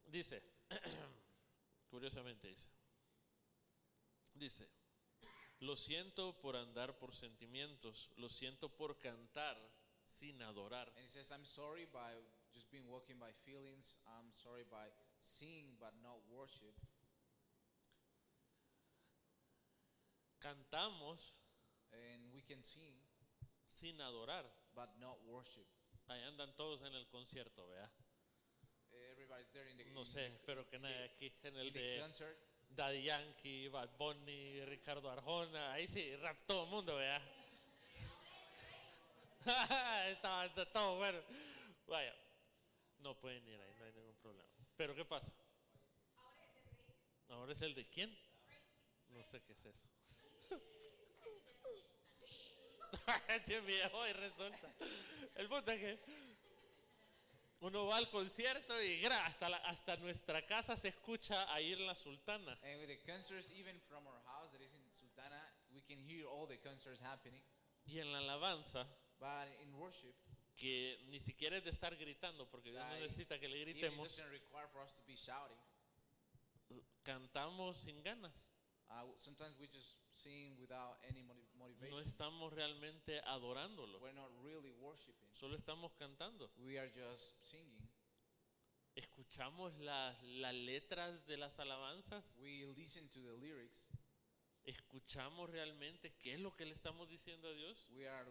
Dice, 0.06 0.42
curiosamente 1.90 2.48
dice, 2.48 2.68
dice, 4.32 4.68
lo 5.60 5.76
siento 5.76 6.38
por 6.40 6.56
andar 6.56 6.96
por 6.98 7.14
sentimientos, 7.14 8.10
lo 8.16 8.28
siento 8.28 8.68
por 8.68 8.98
cantar 9.00 9.56
sin 10.04 10.40
adorar. 10.42 10.88
And 10.90 11.00
he 11.00 11.08
says, 11.08 11.32
I'm 11.32 11.44
sorry 11.44 11.86
by 11.86 12.14
just 12.52 12.70
being 12.70 12.86
walking 12.88 13.18
by 13.18 13.32
feelings. 13.44 13.98
I'm 14.06 14.32
sorry 14.32 14.64
by 14.70 14.88
singing 15.18 15.76
but 15.80 15.92
not 16.02 16.18
worship. 16.30 16.74
Cantamos 20.44 21.40
And 21.92 22.20
we 22.34 22.42
can 22.42 22.62
sing 22.62 22.92
sin 23.66 23.98
adorar. 24.00 24.44
but 24.74 24.90
not 25.00 25.16
worship. 25.24 25.64
Ahí 26.08 26.20
andan 26.24 26.54
todos 26.56 26.82
en 26.82 26.92
el 26.94 27.06
concierto, 27.08 27.66
vea. 27.68 27.88
Everybody's 29.12 29.48
there 29.52 29.70
in 29.70 29.76
the, 29.78 29.84
No 29.94 30.00
in 30.00 30.06
sé, 30.06 30.28
the- 30.28 30.34
espero 30.34 30.68
que 30.68 30.78
nadie 30.78 31.04
aquí 31.04 31.32
en 31.44 31.56
el 31.56 31.72
de 31.72 31.98
concert. 32.00 32.36
Daddy 32.70 33.02
Yankee, 33.04 33.68
Bad 33.68 33.96
Bunny, 33.96 34.64
Ricardo 34.66 35.08
Arjona, 35.10 35.72
ahí 35.72 35.86
sí, 35.88 36.14
rap 36.16 36.36
todo 36.46 36.64
el 36.64 36.70
mundo, 36.70 36.96
vea. 36.96 37.22
está 40.10 40.50
todo 40.72 40.96
bueno. 40.96 41.20
Vaya, 41.86 42.14
no 42.98 43.14
pueden 43.18 43.46
ir 43.46 43.60
ahí, 43.60 43.74
no 43.78 43.84
hay 43.84 43.92
ningún 43.92 44.16
problema. 44.16 44.48
Pero 44.76 44.94
¿qué 44.94 45.04
pasa? 45.04 45.32
Ahora 47.28 47.52
es 47.52 47.62
el 47.62 47.74
de 47.74 47.88
quién? 47.88 48.16
No 49.10 49.22
sé 49.22 49.40
qué 49.42 49.52
es 49.52 49.64
eso. 49.64 49.86
Este 53.28 53.60
viejo 53.60 54.06
y 54.08 54.12
resulta. 54.12 54.72
El 55.34 55.48
punto 55.48 55.70
es 55.72 55.80
que 55.80 55.98
uno 57.60 57.86
va 57.86 57.96
al 57.98 58.08
concierto 58.10 58.80
y 58.82 59.00
gra, 59.00 59.24
hasta, 59.26 59.48
la- 59.48 59.56
hasta 59.58 59.96
nuestra 59.96 60.44
casa 60.44 60.76
se 60.76 60.88
escucha 60.88 61.52
ahí 61.54 61.72
en 61.72 61.86
la 61.86 61.94
sultana. 61.94 62.58
And 62.62 62.80
with 62.80 62.88
the 62.88 62.98
concerts, 63.10 63.50
even 63.52 63.80
from 63.88 64.06
our 64.06 64.20
house 64.26 64.50
that 64.52 64.60
is 64.60 64.72
in 64.74 64.90
Sultana, 64.92 65.40
we 65.72 65.80
can 65.82 65.98
hear 65.98 66.26
all 66.26 66.46
the 66.46 66.58
concerts 66.58 67.00
happening. 67.00 67.42
Y 67.86 67.98
en 68.00 68.12
la 68.12 68.18
alabanza, 68.18 68.86
But 69.18 69.48
in 69.62 69.72
worship, 69.74 70.14
que 70.56 70.98
ni 71.08 71.20
siquiera 71.20 71.56
es 71.56 71.64
de 71.64 71.70
estar 71.70 71.96
gritando, 71.96 72.48
porque 72.50 72.70
Dios 72.70 72.84
no 72.84 72.94
necesita 73.00 73.38
que 73.38 73.48
le 73.48 73.60
gritemos, 73.64 74.08
doesn't 74.08 74.30
require 74.30 74.66
for 74.68 74.82
us 74.82 74.92
to 74.94 75.02
be 75.06 75.16
shouting. 75.16 75.56
cantamos 77.02 77.76
sin 77.78 78.02
ganas. 78.02 78.32
Uh, 78.90 79.06
sometimes 79.16 79.58
we 79.58 79.66
just 79.68 79.98
sing 80.12 80.56
without 80.60 80.96
any 81.08 81.22
motiv- 81.22 81.48
No 81.90 82.00
estamos 82.00 82.52
realmente 82.52 83.20
adorándolo, 83.26 83.98
We're 84.00 84.12
not 84.14 84.30
really 84.42 84.70
worshiping. 84.72 85.28
solo 85.32 85.56
estamos 85.56 85.92
cantando. 85.94 86.50
We 86.58 86.78
are 86.78 86.90
just 86.90 87.40
singing. 87.42 87.88
Escuchamos 88.94 89.76
las, 89.78 90.22
las 90.22 90.54
letras 90.54 91.26
de 91.26 91.36
las 91.36 91.58
alabanzas, 91.58 92.36
We 92.38 92.64
listen 92.76 93.08
to 93.10 93.20
the 93.20 93.36
lyrics. 93.38 93.90
escuchamos 94.64 95.50
realmente 95.50 96.14
qué 96.18 96.34
es 96.34 96.40
lo 96.40 96.54
que 96.54 96.64
le 96.64 96.74
estamos 96.74 97.08
diciendo 97.08 97.48
a 97.48 97.52
Dios. 97.54 97.90
We 97.90 98.08
are 98.08 98.30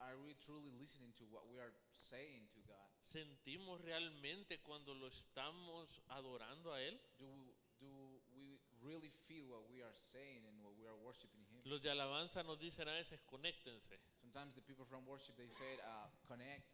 are 0.00 0.16
we 0.16 0.34
truly 0.34 0.70
listening 0.72 1.12
to 1.14 1.24
what 1.26 1.46
we 1.48 1.60
are 1.60 1.72
saying 1.92 2.48
to 2.48 2.60
God? 2.62 2.90
Sentimos 3.00 3.80
realmente 3.82 4.60
cuando 4.62 4.94
lo 4.94 5.06
estamos 5.08 6.00
adorando 6.08 6.72
a 6.72 6.82
Él. 6.82 7.00
Do 7.18 7.54
do 7.78 8.20
we 8.34 8.58
really 8.80 9.10
feel 9.10 9.46
what 9.48 9.68
we 9.68 9.82
are 9.82 9.94
saying 9.94 10.44
and 10.46 10.60
what 10.62 10.74
we 10.76 10.86
are 10.86 10.96
worshiping? 10.96 11.44
Los 11.64 11.80
de 11.80 11.90
alabanza 11.90 12.42
nos 12.42 12.58
dicen 12.58 12.88
a 12.88 12.92
veces 12.92 13.20
conéctense, 13.26 13.98
Sometimes 14.20 14.54
the 14.54 14.62
people 14.62 14.84
from 14.84 15.06
worship 15.06 15.36
they 15.36 15.48
say 15.48 15.78
uh, 15.84 16.08
connect 16.26 16.64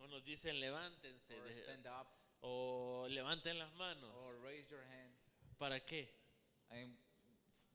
o 0.00 0.06
nos 0.06 0.22
dicen 0.24 0.58
levántense, 0.60 1.34
or 1.38 1.50
stand 1.52 1.86
up 1.86 2.06
o 2.42 3.06
levanten 3.10 3.58
las 3.58 3.72
manos. 3.74 4.10
or 4.14 4.36
raise 4.44 4.68
your 4.70 4.82
hand. 4.84 5.12
¿Para 5.58 5.80
qué? 5.80 6.08
And 6.70 6.96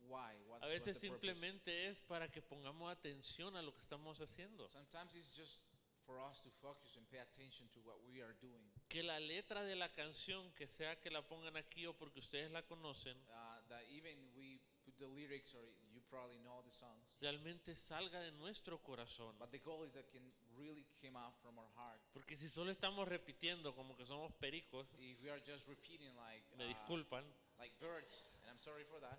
why? 0.07 0.33
What's, 0.47 0.63
A 0.63 0.69
what's 0.69 0.85
veces 0.85 1.01
the 1.01 1.07
simplemente 1.07 1.87
es 1.89 2.01
para 2.01 2.31
que 2.31 2.41
pongamos 2.41 2.89
atención 2.91 3.55
a 3.57 3.61
lo 3.61 3.73
que 3.73 3.81
estamos 3.81 4.19
haciendo. 4.21 4.67
Sometimes 4.69 5.15
it's 5.15 5.35
just 5.35 5.59
for 6.05 6.17
us 6.19 6.39
to 6.41 6.49
focus 6.61 6.95
and 6.97 7.05
pay 7.09 7.19
attention 7.19 7.67
to 7.69 7.79
what 7.81 7.97
we 8.07 8.21
are 8.21 8.33
doing. 8.41 8.63
Que 8.89 9.03
la 9.03 9.19
letra 9.19 9.63
de 9.63 9.75
la 9.75 9.89
canción, 9.89 10.49
que 10.55 10.67
sea 10.67 10.99
que 11.01 11.09
la 11.11 11.21
pongan 11.27 11.55
aquí 11.57 11.85
o 11.85 11.93
porque 11.93 12.19
ustedes 12.19 12.49
la 12.51 12.61
conocen, 12.65 13.17
Uh, 13.29 13.61
that 13.69 13.83
even 13.91 14.15
we 14.37 14.59
put 14.85 14.97
the 14.97 15.07
lyrics 15.07 15.53
or 15.53 15.63
you 15.81 15.82
probably 16.13 16.37
know 16.39 16.61
the 16.63 16.71
songs. 16.71 17.01
realmente 17.19 17.75
salga 17.75 18.19
de 18.19 18.31
nuestro 18.33 18.77
corazón. 18.83 19.35
But 19.39 19.51
the 19.51 19.59
goal 19.59 19.83
is 19.83 19.93
that 19.93 20.05
can 20.11 20.21
really 20.55 20.85
come 21.01 21.17
out 21.17 21.33
from 21.41 21.57
our 21.57 21.69
heart. 21.75 21.99
Porque 22.13 22.35
si 22.35 22.47
solo 22.47 22.71
estamos 22.71 23.07
repitiendo 23.07 23.73
como 23.73 23.95
que 23.95 24.05
somos 24.05 24.31
pericos, 24.33 24.87
If 24.99 25.21
we 25.21 25.29
are 25.31 25.41
just 25.43 25.67
repeating 25.67 26.15
like 26.15 26.43
me 26.57 26.65
uh, 26.65 26.67
disculpan, 26.67 27.23
like 27.57 27.73
birds, 27.79 28.29
and 28.41 28.51
I'm 28.51 28.59
sorry 28.59 28.83
for 28.85 28.99
that. 29.01 29.17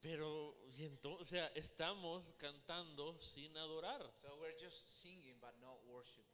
pero 0.00 0.56
y 0.76 0.84
entonces, 0.84 1.20
o 1.22 1.24
sea, 1.24 1.46
estamos 1.54 2.32
cantando 2.38 3.18
sin 3.20 3.56
adorar. 3.56 4.00
So 4.20 4.36
we're 4.40 4.56
just 4.58 4.88
singing 5.02 5.38
but 5.40 5.54
not 5.60 5.78
worship. 5.86 6.24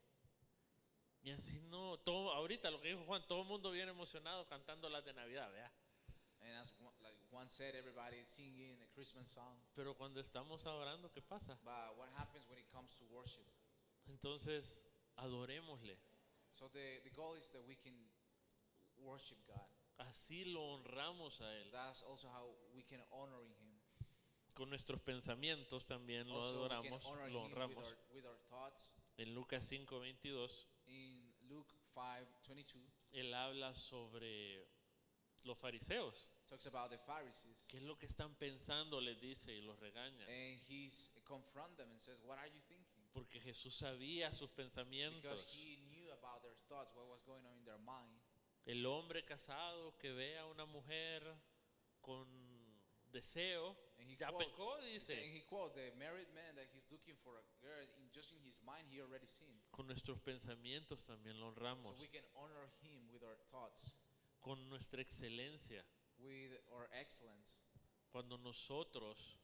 Y 1.23 1.31
así 1.31 1.61
no, 1.69 1.99
todo, 1.99 2.33
ahorita 2.33 2.71
lo 2.71 2.81
que 2.81 2.89
dijo 2.89 3.05
Juan, 3.05 3.27
todo 3.27 3.43
el 3.43 3.49
mundo 3.49 3.71
viene 3.71 3.91
emocionado 3.91 4.47
cantando 4.47 4.89
las 4.89 5.05
de 5.05 5.13
Navidad, 5.13 5.51
vea. 5.53 5.73
And 6.41 6.57
as 6.59 6.71
said, 7.47 7.75
everybody 7.75 8.17
is 8.23 8.29
singing 8.29 8.77
a 8.83 8.87
Christmas 8.95 9.29
song. 9.29 9.57
Pero 9.75 9.95
cuando 9.95 10.21
estamos 10.21 10.65
adorando, 10.67 11.11
¿qué 11.13 11.23
pasa? 11.23 11.59
But 11.65 11.97
what 11.97 12.09
happens 12.17 12.47
when 12.49 12.59
it 12.59 12.69
comes 12.73 12.93
to 12.99 13.05
worship? 13.07 13.45
Entonces, 14.09 14.85
adorémosle. 15.17 15.97
So 16.51 16.69
the, 16.69 17.01
the 17.05 17.11
goal 17.11 17.35
is 17.37 17.51
that 17.51 17.63
we 17.67 17.77
can 17.77 17.95
worship 18.97 19.39
God. 19.47 19.69
Así 19.99 20.45
lo 20.53 20.61
honramos 20.75 21.41
a 21.41 21.53
Él. 21.61 21.71
That's 21.73 22.03
also 22.03 22.29
how 22.29 22.49
we 22.75 22.83
can 22.83 23.01
honor 23.13 23.43
Him. 23.61 23.79
Con 24.55 24.71
nuestros 24.71 25.01
pensamientos 25.01 25.87
también 25.87 26.27
lo 26.29 26.37
Also, 26.37 26.65
adoramos, 26.65 27.05
lo 27.05 27.43
with 27.43 27.53
honramos. 27.53 27.85
our, 27.85 27.99
with 28.15 28.25
our 28.25 28.39
thoughts. 28.49 28.91
En 29.17 29.35
Lucas 29.35 29.71
5:22, 29.71 30.67
In 30.87 31.35
Luke 31.49 31.73
5 31.95 32.27
22, 32.49 32.83
Él 33.13 33.33
habla 33.35 33.75
sobre 33.75 34.67
los 35.45 35.59
fariseos. 35.59 36.31
Talks 36.49 36.67
about 36.67 36.91
the 36.91 36.99
Pharisees. 36.99 37.67
¿Qué 37.69 37.77
es 37.79 37.83
lo 37.83 37.97
que 37.99 38.07
están 38.07 38.35
pensando? 38.37 39.01
Les 39.01 39.21
dice 39.21 39.53
y 39.53 39.61
los 39.63 39.79
regaña. 39.79 40.25
And 40.27 40.59
he's 40.69 41.21
confront 41.25 41.77
them 41.77 41.91
and 41.91 42.01
says, 42.01 42.21
What 42.25 42.39
are 42.39 42.49
you 42.49 42.61
thinking? 42.69 43.05
Porque 43.13 43.41
Jesús 43.41 43.75
sabía 43.77 44.33
sus 44.33 44.51
Because 44.51 44.75
pensamientos. 44.75 45.55
he 45.55 45.77
knew 45.91 46.11
about 46.13 46.43
their 46.43 46.55
thoughts, 46.69 46.95
what 46.95 47.09
was 47.09 47.23
going 47.23 47.45
on 47.47 47.53
in 47.59 47.65
their 47.65 47.79
mind. 47.79 48.21
El 48.67 48.85
hombre 48.87 49.25
casado 49.25 49.97
que 49.99 50.13
ve 50.13 50.37
a 50.39 50.47
una 50.47 50.67
mujer 50.67 51.23
con 52.01 52.27
deseo, 53.11 53.77
And 53.99 54.09
he 54.11 54.17
ya 54.17 54.29
quote- 54.31 54.45
pecó, 54.47 54.75
And 54.77 54.85
dice. 54.85 55.15
he 55.17 55.41
quote, 55.47 55.75
the 55.75 55.91
married 55.97 56.29
man 56.35 56.55
that 56.57 56.69
he's 56.73 56.87
looking 56.91 57.17
for 57.17 57.37
a 57.39 57.43
girl, 57.61 57.83
in, 57.99 58.11
just 58.13 58.33
in 58.33 58.41
his 58.45 58.61
mind, 58.63 58.87
he 58.91 59.01
already 59.01 59.27
sinned. 59.27 59.59
Con 59.71 59.87
nuestros 59.87 60.21
pensamientos 60.21 61.05
también 61.05 61.39
lo 61.41 61.47
So 61.47 61.61
honramos. 61.61 61.99
we 61.99 62.09
can 62.09 62.25
honor 62.37 62.69
him 62.83 63.11
with 63.11 63.23
our 63.25 63.37
thoughts, 63.51 63.95
Con 64.41 64.69
nuestra 64.69 65.01
excelencia. 65.01 65.83
With 66.19 66.53
our 66.75 66.89
excellence. 67.01 67.63
Cuando 68.11 68.39
nosotros 68.39 69.39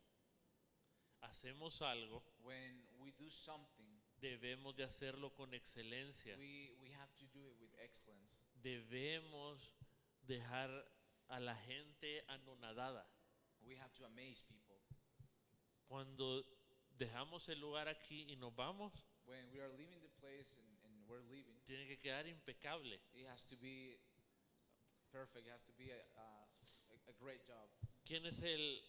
hacemos 1.22 1.80
algo, 1.82 2.22
When 2.42 2.86
we 2.98 3.12
do 3.12 3.30
something, 3.30 4.00
debemos 4.20 4.74
de 4.76 4.84
hacerlo 4.84 5.34
con 5.34 5.52
excelencia. 5.54 6.36
we, 6.36 6.74
we 6.80 6.90
have 6.92 7.12
to 7.16 7.26
do 7.26 7.46
it 7.46 7.56
with 7.60 7.70
excellence. 7.78 8.38
Debemos 8.62 9.70
dejar 10.26 10.70
a 11.28 11.40
la 11.40 11.54
gente 11.54 12.24
anonadada. 12.28 13.06
We 13.62 13.76
have 13.76 13.92
to 13.94 14.04
amaze 14.04 14.42
people. 14.42 14.76
Cuando 15.88 16.44
dejamos 16.96 17.48
el 17.48 17.60
lugar 17.60 17.88
aquí 17.88 18.26
y 18.30 18.36
nos 18.36 18.54
vamos, 18.54 18.92
When 19.26 19.50
we 19.50 19.60
are 19.60 19.70
leaving 19.72 20.02
the 20.02 20.10
place 20.20 20.58
and, 20.58 20.68
and 20.84 21.08
we're 21.08 21.22
leaving, 21.30 21.56
tiene 21.64 21.86
que 21.86 21.98
quedar 21.98 22.26
impecable. 22.26 22.98
it 23.14 23.26
has 23.26 23.44
to 23.48 23.56
be 23.56 23.98
perfect. 25.10 25.46
It 25.46 25.50
has 25.52 25.62
to 25.62 25.72
be 25.72 25.90
a, 25.90 25.96
a, 27.08 27.12
great 27.22 27.40
job. 27.46 27.68
¿Quién 28.04 28.24
es 28.26 28.42
el, 28.42 28.82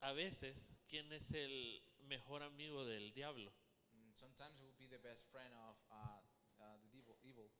a 0.00 0.12
veces, 0.12 0.74
quién 0.88 1.12
es 1.12 1.32
el 1.32 1.82
mejor 2.08 2.42
amigo 2.42 2.84
del 2.84 3.12
diablo? 3.12 3.52
Mm, 3.92 4.12
Sometimes 4.14 4.58
it 4.58 4.64
will 4.64 4.78
be 4.78 4.86
the 4.86 4.98
best 4.98 5.24
friend 5.30 5.52
of 5.54 5.76
uh, 5.90 6.20
uh, 6.60 6.78
the 6.82 6.88
devil, 6.96 7.16
evil. 7.22 7.50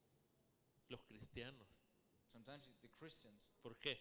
Los 0.89 1.01
cristianos. 1.03 1.67
Sometimes 2.31 2.67
it's 2.67 2.79
the 2.81 2.89
Christians. 2.89 3.51
¿Por 3.61 3.77
qué? 3.77 3.97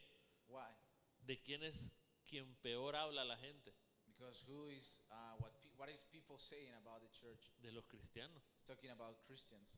Why? 0.49 0.73
¿De 1.21 1.41
quién 1.41 1.63
es 1.63 1.91
quien 2.25 2.57
peor 2.63 2.97
habla 2.97 3.25
la 3.25 3.37
gente? 3.37 3.75
Because 4.07 4.45
who 4.47 4.69
is 4.69 5.03
uh, 5.11 5.37
what? 5.39 5.53
Pe- 5.61 5.73
what 5.77 5.89
is 5.89 6.05
people 6.11 6.39
saying 6.39 6.73
about 6.75 7.01
the 7.01 7.11
church? 7.11 7.51
De 7.61 7.71
los 7.73 7.85
cristianos. 7.85 8.43
It's 8.55 8.65
talking 8.65 8.91
about 8.91 9.23
Christians. 9.27 9.77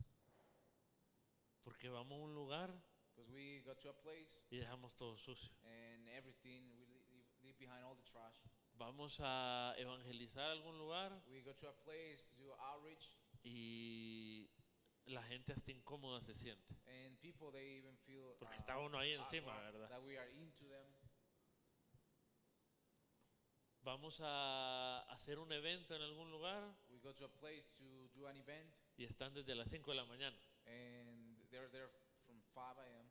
Porque 1.62 1.88
vamos 1.88 2.18
a 2.18 2.22
un 2.22 2.34
lugar 2.34 2.70
Because 3.14 3.30
we 3.30 3.62
go 3.64 3.74
to 3.74 3.90
a 3.90 3.92
place 3.94 4.44
y 4.50 4.56
dejamos 4.58 4.96
todo 4.96 5.16
sucio. 5.16 5.52
and 5.64 6.08
everything 6.08 6.74
we 6.76 6.84
leave, 6.86 7.26
leave 7.42 7.58
behind 7.58 7.84
all 7.84 7.94
the 7.94 8.02
trash. 8.02 8.42
Vamos 8.76 9.20
a 9.20 9.72
evangelizar 9.78 10.50
algún 10.50 10.76
lugar 10.78 11.12
We 11.30 11.42
go 11.42 11.54
to 11.54 11.68
a 11.68 11.72
place 11.84 12.24
to 12.30 12.34
do 12.42 12.52
outreach, 12.58 13.16
y 13.44 14.50
la 15.06 15.22
gente 15.22 15.52
hasta 15.52 15.70
incómoda 15.70 16.20
se 16.22 16.34
siente. 16.34 16.74
and 16.86 17.16
people 17.20 17.52
they 17.52 17.78
even 17.78 17.96
feel 17.98 18.34
Porque 18.38 18.56
uh, 18.56 18.58
está 18.58 18.78
uno 18.78 18.98
ahí 18.98 19.12
awkward 19.14 19.34
encima, 19.34 19.56
¿verdad? 19.60 19.88
that 19.88 20.02
we 20.02 20.18
are 20.18 20.30
into 20.32 20.66
them. 20.68 20.90
Vamos 23.82 24.18
a 24.22 25.00
hacer 25.12 25.38
un 25.38 25.52
evento 25.52 25.94
en 25.94 26.00
algún 26.02 26.30
lugar 26.30 26.74
We 26.88 26.98
go 27.00 27.12
to 27.14 27.26
a 27.26 27.28
place 27.28 27.68
to 27.78 28.08
do 28.14 28.26
an 28.26 28.36
event, 28.36 28.74
y 28.96 29.04
están 29.04 29.34
desde 29.34 29.54
las 29.54 29.68
5 29.70 29.90
de 29.90 29.96
la 29.96 30.04
mañana. 30.06 30.36
and 30.66 31.36
they're 31.50 31.68
there 31.70 31.88
from 32.24 32.40
5 32.54 32.78
a.m. 32.78 33.03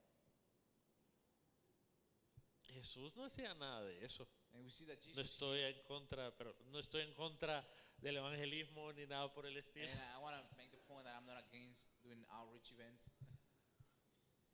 Jesús 2.84 3.16
no 3.16 3.24
hacía 3.24 3.54
nada 3.54 3.82
de 3.86 4.04
eso. 4.04 4.28
No 4.52 5.22
estoy 5.22 5.62
en 5.62 5.82
contra, 5.84 6.36
pero 6.36 6.54
no 6.66 6.80
estoy 6.80 7.04
en 7.04 7.14
contra 7.14 7.66
del 7.98 8.18
evangelismo 8.18 8.92
ni 8.92 9.06
nada 9.08 9.34
por 9.34 9.46
el 9.46 9.56
estilo. 9.56 9.90
and 9.90 10.02
I 10.14 10.18
want 10.22 10.36
to 10.36 10.56
make 10.58 10.70
the 10.70 10.84
point 10.86 11.06
that 11.06 11.16
I'm 11.16 11.26
not 11.26 11.38
against 11.48 11.88
doing 12.04 12.26
outreach 12.30 12.72
events, 12.74 13.06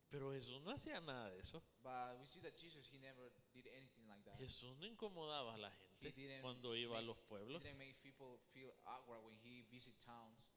Pero 0.08 0.32
Jesús 0.32 0.60
no 0.62 0.70
hacía 0.70 1.00
nada 1.00 1.28
de 1.32 1.40
eso. 1.40 1.60
but 1.82 2.16
we 2.20 2.26
see 2.26 2.40
that 2.40 2.54
Jesus 2.56 2.88
he 2.92 2.98
never 3.00 3.32
did 3.52 3.66
anything 3.66 4.06
like 4.06 4.22
that. 4.24 4.38
Jesús 4.38 4.76
no 4.78 4.86
incomodaba 4.86 5.54
a 5.54 5.58
la 5.58 5.70
gente 5.72 6.40
cuando 6.40 6.76
iba 6.76 6.98
a 6.98 7.00
make- 7.00 7.06
los 7.06 7.16
He 7.18 7.22
pueblos 7.28 7.62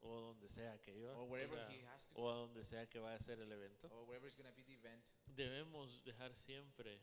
o 0.02 0.20
donde 0.22 0.48
sea 0.50 0.80
que 0.82 0.92
iba 0.96 1.12
or 1.14 1.20
o, 1.22 1.24
wherever 1.26 1.58
sea, 1.68 1.98
o 2.14 2.30
a 2.30 2.36
donde 2.36 2.64
sea 2.64 2.88
que 2.88 3.00
vaya 3.00 3.16
a 3.16 3.20
ser 3.20 3.40
el 3.40 3.52
evento. 3.52 3.88
or 3.92 4.04
wherever 4.06 4.28
is 4.28 4.36
going 4.36 4.48
to 4.50 4.56
be 4.56 4.64
the 4.64 4.74
event. 4.74 5.04
Debemos 5.28 6.04
dejar 6.04 6.36
siempre 6.36 7.02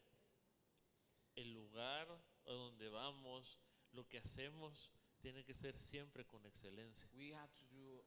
el 1.36 1.52
lugar 1.52 2.08
a 2.46 2.50
donde 2.50 2.88
vamos, 2.88 3.58
lo 3.92 4.06
que 4.08 4.18
hacemos, 4.18 4.90
tiene 5.20 5.44
que 5.44 5.54
ser 5.54 5.78
siempre 5.78 6.26
con 6.26 6.44
excelencia. 6.46 7.08
We 7.14 7.34
have 7.34 7.52
to 7.54 7.64
do 7.66 8.02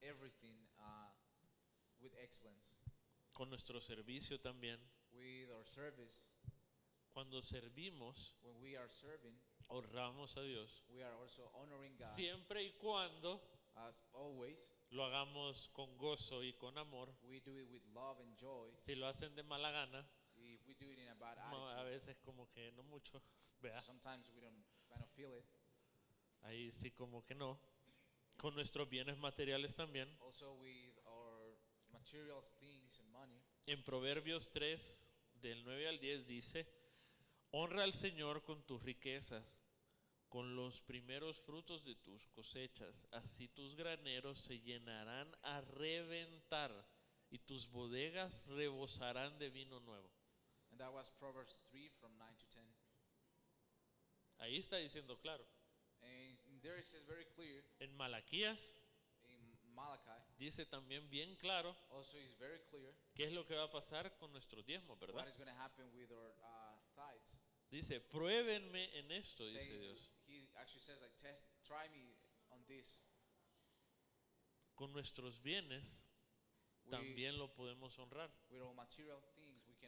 everything 0.00 0.56
uh, 0.78 1.10
with 2.00 2.12
excellence. 2.22 2.76
Con 3.32 3.50
nuestro 3.50 3.80
servicio 3.80 4.40
también. 4.40 4.80
With 5.12 5.50
our 5.50 5.64
service, 5.66 6.28
Cuando 7.12 7.40
servimos, 7.42 8.36
when 8.42 8.60
we 8.60 8.76
are 8.76 8.88
serving, 8.88 9.34
honramos 9.68 10.36
a 10.36 10.42
Dios. 10.42 10.84
we 10.88 11.02
are 11.02 11.14
also 11.20 11.50
honoring 11.54 11.96
God 11.96 12.06
Siempre 12.06 12.62
y 12.62 12.72
cuando 12.78 13.40
as 13.74 14.02
always. 14.12 14.72
lo 14.90 15.04
hagamos 15.04 15.68
con 15.72 15.96
gozo 15.98 16.42
y 16.44 16.52
con 16.54 16.78
amor. 16.78 17.08
We 17.22 17.40
do 17.40 17.56
it 17.58 17.68
with 17.70 17.82
love 17.92 18.20
and 18.20 18.36
joy. 18.38 18.70
Si 18.78 18.94
lo 18.94 19.06
hacen 19.08 19.34
de 19.34 19.42
mala 19.42 19.70
gana, 19.72 20.06
do 20.78 20.90
it 20.90 20.98
in 20.98 21.08
a 21.08 21.14
bad 21.14 21.36
no, 21.50 21.68
a 21.68 21.80
attitude, 21.80 21.90
veces 21.90 22.16
como 22.24 22.48
que 22.50 22.72
no 22.72 22.82
mucho, 22.84 23.22
vea, 23.60 23.80
sometimes 23.80 24.28
we 24.30 24.40
don't 24.40 24.64
kind 24.88 25.02
of 25.02 25.10
feel 25.10 25.32
it. 25.36 25.44
ahí 26.42 26.70
sí 26.72 26.90
como 26.90 27.24
que 27.24 27.34
no. 27.34 27.58
Con 28.36 28.54
nuestros 28.54 28.88
bienes 28.88 29.18
materiales 29.18 29.74
también. 29.74 30.08
Also 30.20 30.54
with 30.54 30.96
our 31.06 31.58
material 31.92 32.40
things 32.60 33.00
and 33.00 33.10
money. 33.10 33.42
En 33.66 33.82
Proverbios 33.82 34.50
3, 34.50 35.12
del 35.40 35.64
9 35.64 35.88
al 35.88 35.98
10 35.98 36.26
dice, 36.26 36.66
honra 37.50 37.84
al 37.84 37.92
Señor 37.92 38.42
con 38.42 38.64
tus 38.64 38.82
riquezas, 38.82 39.60
con 40.28 40.56
los 40.56 40.80
primeros 40.80 41.40
frutos 41.40 41.84
de 41.84 41.96
tus 41.96 42.28
cosechas, 42.28 43.08
así 43.12 43.48
tus 43.48 43.74
graneros 43.74 44.38
se 44.38 44.60
llenarán 44.60 45.34
a 45.42 45.60
reventar 45.60 46.72
y 47.30 47.38
tus 47.38 47.70
bodegas 47.70 48.46
rebosarán 48.46 49.38
de 49.38 49.50
vino 49.50 49.80
nuevo. 49.80 50.10
That 50.78 50.92
was 50.92 51.10
Proverbs 51.18 51.54
3 51.70 51.88
from 52.00 52.16
9 52.18 52.28
to 52.38 52.46
10. 52.54 52.62
Ahí 54.40 54.58
está 54.58 54.76
diciendo 54.76 55.18
claro. 55.20 55.44
And 56.02 56.62
there 56.62 56.78
it 56.78 56.84
says 56.86 57.02
very 57.04 57.24
clear 57.34 57.64
En 57.80 57.92
Malaquías 57.96 58.72
in 59.26 59.74
Malachi, 59.74 60.22
dice 60.38 60.64
también 60.66 61.08
bien 61.10 61.34
claro 61.36 61.74
also 61.90 62.18
is 62.18 62.32
very 62.38 62.60
clear 62.70 62.94
qué 63.14 63.24
es 63.24 63.32
lo 63.32 63.44
que 63.44 63.54
va 63.56 63.64
a 63.64 63.70
pasar 63.70 64.16
con 64.18 64.30
nuestros 64.32 64.64
diezmos, 64.64 64.98
¿verdad? 65.00 65.16
what 65.16 65.28
is 65.28 65.36
going 65.36 65.48
to 65.48 65.60
happen 65.60 65.90
with 65.92 66.10
our 66.12 66.32
uh, 66.44 66.76
tithes. 66.94 67.36
Dice, 67.70 68.00
pruébenme 68.00 68.96
en 68.98 69.10
esto, 69.10 69.44
dice 69.44 69.60
Saying- 69.66 69.80
Dios. 69.80 70.10
He 70.26 70.48
actually 70.56 70.80
says 70.82 71.00
like 71.00 71.14
test, 71.16 71.46
try 71.66 71.88
me 71.90 72.14
on 72.50 72.64
this. 72.66 73.06
Con 74.76 74.92
nuestros 74.92 75.40
bienes 75.42 76.06
We, 76.84 76.90
también 76.90 77.36
lo 77.36 77.48
podemos 77.54 77.98
honrar. 77.98 78.30
with 78.50 78.62
all 78.62 78.74
material 78.74 79.20
things, 79.20 79.36
we 79.36 79.37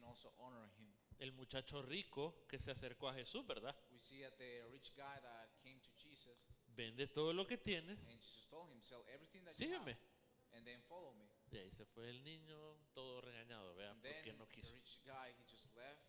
can 0.01 0.09
also 0.09 0.33
honor 0.39 0.69
him. 0.79 0.87
El 1.19 1.33
muchacho 1.33 1.83
rico 1.83 2.47
que 2.49 2.59
se 2.59 2.71
acercó 2.71 3.09
a 3.09 3.15
Jesús, 3.15 3.47
¿verdad? 3.47 3.77
We 3.93 3.99
see 3.99 4.21
that 4.23 4.37
the 4.39 4.67
rich 4.73 4.93
guy 4.97 5.21
that 5.21 5.51
came 5.63 5.79
to 5.81 5.91
Jesus, 5.99 6.47
Vende 6.75 7.07
todo 7.09 7.33
lo 7.35 7.47
que 7.47 7.59
tienes. 7.59 7.99
and 8.09 8.19
Jesus 8.21 8.47
told 8.49 8.71
him, 8.71 8.81
sell 8.81 9.05
everything 9.13 9.45
that 9.45 9.53
you 9.59 9.67
Sígueme. 9.67 9.91
have, 9.93 10.57
and 10.57 10.65
then 10.67 10.81
follow 10.89 11.13
me. 11.15 11.27
Y 11.53 11.59
ahí 11.59 11.71
se 11.71 11.85
fue 11.85 12.09
el 12.09 12.23
niño 12.25 12.57
todo 12.95 13.21
regañado, 13.21 13.75
vea, 13.75 13.91
And 13.91 14.01
porque 14.03 14.23
then 14.31 14.39
no 14.39 14.47
the 14.47 14.55
quiso. 14.55 14.75
rich 14.75 15.01
guy, 15.05 15.35
he 15.39 15.45
just 15.51 15.75
left. 15.77 16.01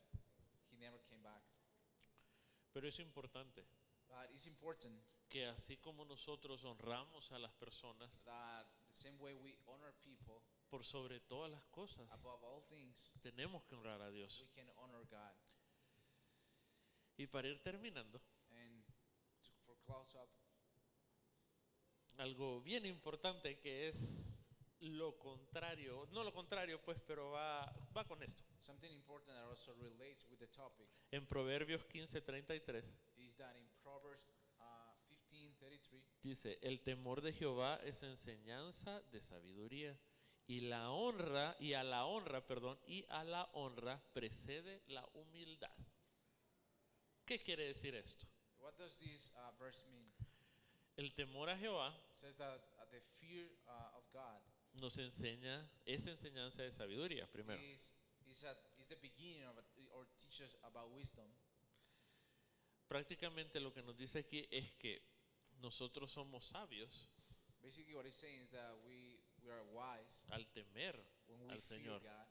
He 0.72 0.78
never 0.78 1.02
came 1.10 1.22
back. 1.22 1.44
Pero 2.72 2.88
es 2.88 3.00
importante 3.00 3.66
But 4.08 4.30
it's 4.32 4.46
important 4.48 5.02
que 5.28 5.46
así 5.48 5.78
como 5.78 6.06
nosotros 6.06 6.64
honramos 6.64 7.32
a 7.34 7.40
las 7.40 7.52
personas 7.54 8.24
that 8.24 8.66
the 8.88 8.94
same 8.94 9.18
way 9.20 9.34
we 9.36 9.58
honor 9.68 9.94
people, 10.02 10.42
por 10.72 10.86
sobre 10.86 11.20
todas 11.20 11.52
las 11.52 11.64
cosas, 11.66 12.10
above 12.14 12.44
all 12.46 12.64
things, 12.70 13.12
tenemos 13.22 13.62
que 13.66 13.76
honrar 13.76 14.02
a 14.02 14.10
Dios. 14.10 14.40
we 14.42 14.50
can 14.56 14.70
honor 14.78 15.06
God. 15.10 15.36
Y 17.18 17.28
para 17.28 17.50
ir 17.50 17.62
terminando, 17.62 18.22
And 18.50 18.84
to, 19.44 19.52
for 19.66 19.78
close 19.86 20.18
up, 20.18 20.30
algo 22.18 22.62
bien 22.62 22.86
importante 22.86 23.60
que 23.60 23.90
es 23.90 24.26
lo 24.80 25.18
contrario, 25.20 26.08
no 26.12 26.24
lo 26.24 26.34
contrario 26.34 26.82
pues, 26.82 27.00
pero 27.06 27.32
va, 27.32 27.66
va 27.96 28.06
con 28.08 28.24
esto. 28.24 28.44
something 28.60 28.92
important 28.94 29.36
that 29.36 29.46
also 29.48 29.74
relates 29.76 30.26
with 30.30 30.40
the 30.40 30.48
topic 30.48 30.88
En 31.12 31.28
Proverbios 31.28 31.84
15:33 31.88 32.98
is 33.18 33.36
that 33.36 33.56
in 33.58 33.68
Proverbs 33.84 34.28
uh, 34.60 34.94
15:33 35.32 36.02
dice, 36.22 36.58
el 36.62 36.82
temor 36.82 37.22
de 37.22 37.34
Jehová 37.34 37.80
es 37.84 38.02
enseñanza 38.04 39.02
de 39.12 39.20
sabiduría 39.22 40.00
y 40.52 40.60
la 40.60 40.92
honra, 40.92 41.56
y 41.62 41.72
a 41.76 41.82
la 41.82 42.06
honra, 42.06 42.46
perdón, 42.46 42.78
y 42.86 43.06
a 43.08 43.24
la 43.24 43.44
honra 43.54 44.04
precede 44.12 44.84
la 44.88 45.08
humildad. 45.14 45.74
¿Qué 47.26 47.40
quiere 47.40 47.68
decir 47.68 47.96
esto? 47.96 48.28
What 48.60 48.74
does 48.74 48.98
this 48.98 49.32
uh, 49.38 49.58
verse 49.58 49.86
mean? 49.88 50.12
El 50.98 51.14
temor 51.14 51.50
a 51.50 51.58
Jehová 51.58 51.98
It 52.10 52.18
says 52.18 52.36
that 52.36 52.60
uh, 52.78 52.86
the 52.92 53.00
fear 53.00 53.50
uh, 53.66 53.98
of 53.98 54.04
God 54.12 54.42
nos 54.82 54.98
enseña, 54.98 55.72
es 55.86 56.06
enseñanza 56.06 56.64
de 56.64 56.74
sabiduría, 56.74 57.32
primero. 57.32 57.62
is 57.62 57.94
is, 58.30 58.44
at, 58.44 58.58
is 58.78 58.88
the 58.88 58.98
beginning 58.98 59.46
of 59.46 59.58
it, 59.58 59.64
or 59.96 60.06
teaches 60.18 60.58
about 60.64 60.92
wisdom. 60.94 61.32
Prácticamente 62.90 63.62
lo 63.62 63.72
que 63.72 63.84
nos 63.84 63.96
dice 63.96 64.20
aquí 64.20 64.46
es 64.52 64.74
que 64.74 65.02
nosotros 65.62 66.12
somos 66.12 66.44
sabios 66.44 67.10
Basically, 67.62 67.94
what 67.94 68.10
it's 68.10 68.18
saying 68.18 68.42
is 68.42 68.50
that 68.50 68.74
we 68.82 69.11
are 69.52 69.64
wise 69.74 70.26
al 70.32 70.46
temer 70.52 70.96
when 71.28 71.42
we 71.42 71.52
al 71.54 71.62
fear 71.62 71.80
Señor. 71.80 72.02
God. 72.02 72.28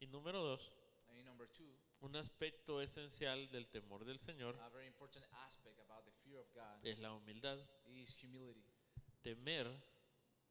Y 0.00 0.06
número 0.06 0.42
dos, 0.42 0.70
And 1.08 1.24
number 1.26 1.48
two, 1.50 1.74
un 2.00 2.14
aspecto 2.16 2.80
esencial 2.80 3.50
del 3.50 3.66
temor 3.68 4.04
del 4.04 4.18
Señor 4.20 4.56
a 4.60 4.68
very 4.68 4.86
important 4.86 5.24
aspect 5.44 5.78
about 5.80 6.04
the 6.04 6.12
fear 6.22 6.38
of 6.38 6.46
God 6.54 6.86
es 6.86 6.98
la 7.00 7.10
humildad. 7.12 7.58
is 7.86 8.14
humility. 8.22 8.64
Temer 9.22 9.66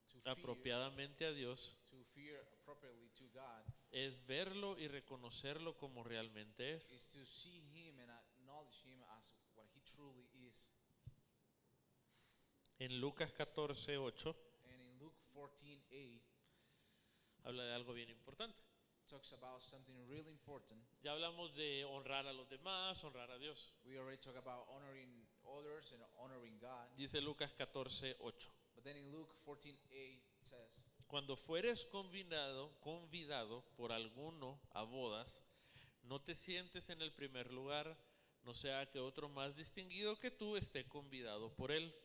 To 0.09 0.19
fear, 0.21 0.31
apropiadamente 0.37 1.25
a 1.25 1.31
Dios 1.31 1.77
to 1.89 2.03
fear 2.03 2.41
appropriately 2.53 3.09
to 3.15 3.25
God 3.33 3.63
es 3.91 4.25
verlo 4.25 4.77
y 4.77 4.87
reconocerlo 4.89 5.77
como 5.77 6.03
realmente 6.03 6.73
es. 6.73 6.91
is 6.91 7.07
to 7.07 7.25
see 7.25 7.61
Him 7.71 7.99
and 7.99 8.11
acknowledge 8.11 8.81
Him 8.83 9.01
as 9.17 9.31
what 9.55 9.67
He 9.73 9.81
truly 9.95 10.27
is. 10.47 10.71
En 12.79 12.99
Lucas 13.01 13.31
14, 13.31 13.97
8 13.97 14.35
And 14.71 14.81
in 14.81 14.99
Luke 14.99 15.17
14, 15.33 15.81
8, 15.89 16.21
habla 17.43 17.63
de 17.63 17.73
algo 17.73 17.93
bien 17.93 18.09
importante. 18.09 18.61
talks 19.07 19.31
about 19.31 19.61
something 19.61 19.95
really 20.09 20.31
important. 20.31 20.79
Ya 21.01 21.13
hablamos 21.13 21.55
de 21.55 21.85
honrar 21.85 22.27
a 22.27 22.33
los 22.33 22.47
demás, 22.49 23.03
honrar 23.03 23.31
a 23.31 23.37
Dios. 23.37 23.73
We 23.85 23.97
already 23.97 24.17
talked 24.17 24.37
about 24.37 24.67
honoring 24.69 25.25
others 25.45 25.93
and 25.93 26.03
honoring 26.19 26.59
God. 26.59 26.87
Dice 26.95 27.21
Lucas 27.21 27.53
14, 27.53 28.15
8. 28.19 28.49
But 28.75 28.83
then 28.83 28.97
in 28.97 29.11
Luke 29.11 29.33
14, 29.45 29.77
8 29.89 30.23
says, 30.41 31.03
Cuando 31.07 31.37
fueres 31.37 31.85
convidado, 31.85 32.77
convidado 32.81 33.63
por 33.77 33.91
alguno 33.91 34.59
a 34.73 34.83
bodas, 34.83 35.43
no 36.03 36.19
te 36.21 36.35
sientes 36.35 36.89
en 36.89 37.01
el 37.01 37.13
primer 37.13 37.51
lugar, 37.51 37.97
no 38.43 38.53
sea 38.53 38.89
que 38.89 38.99
otro 38.99 39.29
más 39.29 39.55
distinguido 39.55 40.19
que 40.19 40.31
tú 40.31 40.57
esté 40.57 40.85
convidado 40.85 41.53
por 41.55 41.71
él. 41.71 41.95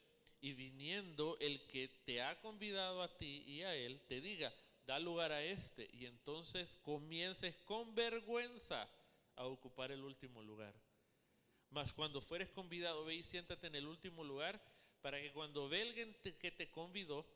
Y 0.42 0.52
viniendo 0.52 1.38
el 1.40 1.66
que 1.66 1.88
te 2.04 2.20
ha 2.20 2.38
convidado 2.42 3.02
a 3.02 3.16
ti 3.16 3.42
y 3.46 3.62
a 3.62 3.74
él, 3.74 3.98
te 4.06 4.20
diga, 4.20 4.52
da 4.86 4.98
lugar 4.98 5.32
a 5.32 5.42
este, 5.42 5.88
y 5.94 6.04
entonces 6.04 6.76
comiences 6.82 7.56
con 7.64 7.94
vergüenza 7.94 8.86
a 9.36 9.46
ocupar 9.46 9.90
el 9.92 10.04
último 10.04 10.42
lugar. 10.42 10.74
Mas 11.70 11.94
cuando 11.94 12.20
fueres 12.20 12.50
convidado, 12.50 13.04
ve 13.06 13.14
y 13.14 13.22
siéntate 13.22 13.68
en 13.68 13.76
el 13.76 13.86
último 13.86 14.24
lugar, 14.24 14.60
para 15.00 15.18
que 15.20 15.32
cuando 15.32 15.68
ve 15.70 15.82
alguien 15.82 16.14
que 16.22 16.50
te 16.50 16.70
convidó, 16.70 17.26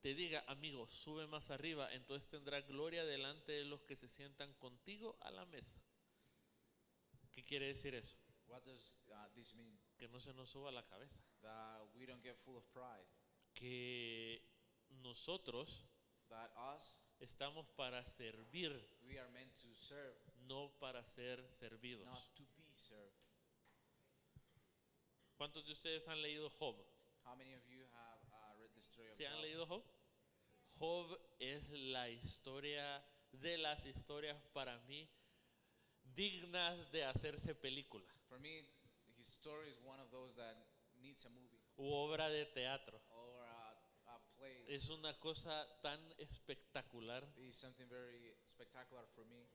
te 0.00 0.14
diga, 0.14 0.44
amigo, 0.46 0.86
sube 0.86 1.26
más 1.26 1.50
arriba, 1.50 1.92
entonces 1.92 2.28
tendrá 2.28 2.60
gloria 2.60 3.04
delante 3.04 3.50
de 3.50 3.64
los 3.64 3.82
que 3.82 3.96
se 3.96 4.06
sientan 4.06 4.54
contigo 4.54 5.16
a 5.20 5.32
la 5.32 5.44
mesa. 5.46 5.80
¿Qué 7.32 7.44
quiere 7.44 7.66
decir 7.66 7.94
eso? 7.94 8.16
What 8.46 8.62
does 8.62 8.96
uh, 9.08 9.34
this 9.34 9.52
mean? 9.54 9.76
Que 9.98 10.06
no 10.08 10.20
se 10.20 10.32
nos 10.32 10.48
suba 10.48 10.70
la 10.70 10.84
cabeza. 10.84 11.18
That 11.42 11.82
we 11.94 12.06
don't 12.06 12.22
get 12.22 12.36
full 12.44 12.56
of 12.56 12.64
pride. 12.72 13.06
Que 13.54 14.40
nosotros 15.02 15.84
That 16.28 16.50
us, 16.74 17.08
estamos 17.20 17.66
para 17.76 18.04
servir, 18.04 18.72
we 19.04 19.16
are 19.16 19.28
meant 19.30 19.52
to 19.62 19.72
serve, 19.74 20.16
no 20.48 20.72
para 20.80 21.04
ser 21.04 21.38
servidos. 21.48 22.04
not 22.04 22.34
to 22.34 22.42
be 22.56 22.62
served. 22.76 23.14
¿Cuántos 25.36 25.64
de 25.66 25.72
ustedes 25.72 26.08
han 26.08 26.20
leído 26.22 26.48
Job? 26.50 26.76
How 27.24 27.34
many 27.36 27.54
of 27.54 27.62
you 27.68 27.84
have 27.92 28.20
uh, 28.32 28.58
read 28.60 28.70
the 28.74 28.80
story 28.80 29.08
of 29.10 29.16
¿Sí 29.16 29.24
han 29.24 29.34
Job? 29.34 29.42
leído 29.42 29.66
Job? 29.66 29.84
Job 30.78 31.18
es 31.38 31.68
la 31.70 32.08
historia 32.10 33.04
de 33.32 33.58
las 33.58 33.84
historias 33.86 34.36
para 34.52 34.78
mí 34.88 35.08
dignas 36.14 36.90
de 36.92 37.04
hacerse 37.04 37.54
película 37.54 38.04
For 38.28 38.38
me, 38.40 38.64
his 39.16 39.26
story 39.28 39.68
is 39.70 39.78
one 39.84 40.00
of 40.00 40.10
those 40.10 40.34
that 40.36 40.56
needs 41.06 41.24
a 41.26 41.30
movie 41.30 41.60
u 41.76 41.92
obra 41.92 42.28
de 42.28 42.46
teatro. 42.46 43.00
or 43.10 43.42
a, 43.44 43.70
a 44.06 44.18
play. 44.36 44.64
Es 44.68 44.88
una 44.90 45.18
cosa 45.18 45.66
tan 45.82 46.00
espectacular 46.18 47.22
It 47.36 47.48
is 47.48 47.56
something 47.56 47.86
very 47.88 48.34
spectacular 48.46 49.06
for 49.14 49.24
me. 49.26 49.46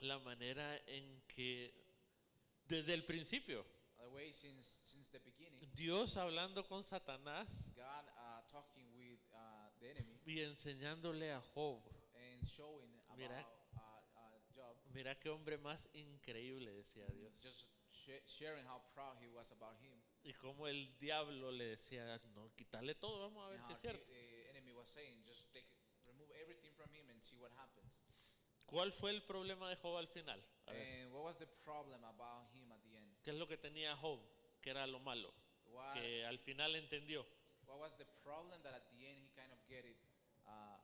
la 0.00 0.18
manera 0.18 0.76
en 0.86 1.22
que 1.26 1.72
desde 2.68 2.94
el 2.94 3.04
principio 3.04 3.64
The 3.98 4.08
way 4.08 4.32
since 4.32 4.62
since 4.66 5.10
the 5.10 5.18
beginning, 5.20 5.58
Dios 5.74 6.16
hablando 6.16 6.66
con 6.66 6.82
Satanás 6.84 7.48
God 7.74 7.84
uh, 8.16 8.42
talking 8.50 8.86
with 8.96 9.20
uh, 9.32 9.70
the 9.80 9.90
enemy 9.90 10.20
y 10.26 10.40
enseñándole 10.40 11.32
a 11.32 11.40
Job. 11.54 11.82
and 12.14 12.46
showing 12.46 12.92
about 13.08 13.18
Mira. 13.18 13.40
uh, 13.74 14.54
Job, 14.54 14.76
Mira 14.92 15.18
qué 15.18 15.30
hombre 15.30 15.56
más 15.58 15.88
increíble, 15.94 16.72
decía 16.72 17.06
Dios. 17.08 17.32
just 17.42 17.66
sh- 17.92 18.22
sharing 18.26 18.66
how 18.66 18.80
proud 18.94 19.16
he 19.20 19.28
was 19.28 19.50
about 19.52 19.76
him. 19.80 19.98
Y 20.26 20.34
como 20.34 20.66
el 20.66 20.98
diablo 20.98 21.52
le 21.52 21.66
decía, 21.66 22.18
no, 22.34 22.52
quítale 22.56 22.96
todo, 22.96 23.20
vamos 23.20 23.46
a 23.46 23.50
ver 23.50 23.62
si 23.62 23.72
es 23.72 23.80
cierto. 23.80 24.04
enemy 24.50 24.72
was 24.72 24.88
saying, 24.88 25.22
just 25.24 25.52
take, 25.52 25.66
remove 26.08 26.28
everything 26.42 26.72
from 26.74 26.92
him 26.92 27.08
and 27.10 27.22
see 27.22 27.38
what 27.38 27.52
happens. 27.52 28.00
¿Cuál 28.66 28.92
fue 28.92 29.10
el 29.12 29.22
problema 29.22 29.70
de 29.70 29.76
Job 29.76 29.96
al 29.96 30.08
final? 30.08 30.44
A 30.66 30.72
ver, 30.72 30.82
And 31.04 31.12
what 31.12 31.22
was 31.22 31.38
the 31.38 31.46
problem 31.64 32.02
about 32.04 32.52
him 32.52 32.72
at 32.72 32.82
the 32.82 32.96
end? 32.96 33.06
¿Qué 33.22 33.30
es 33.30 33.36
lo 33.36 33.46
que 33.46 33.56
tenía 33.56 33.94
Job? 33.96 34.18
Que 34.60 34.70
era 34.70 34.84
lo 34.88 34.98
malo. 34.98 35.32
What, 35.66 35.94
Que 35.94 36.24
al 36.26 36.40
final 36.40 36.74
entendió. 36.74 37.24
what 37.64 37.78
was 37.78 37.96
the 37.96 38.04
problem 38.24 38.60
that 38.64 38.74
at 38.74 38.88
the 38.90 39.06
end 39.06 39.20
he 39.20 39.28
kind 39.40 39.52
of 39.52 39.58
get 39.68 39.84
it? 39.84 39.96
Uh, 40.44 40.78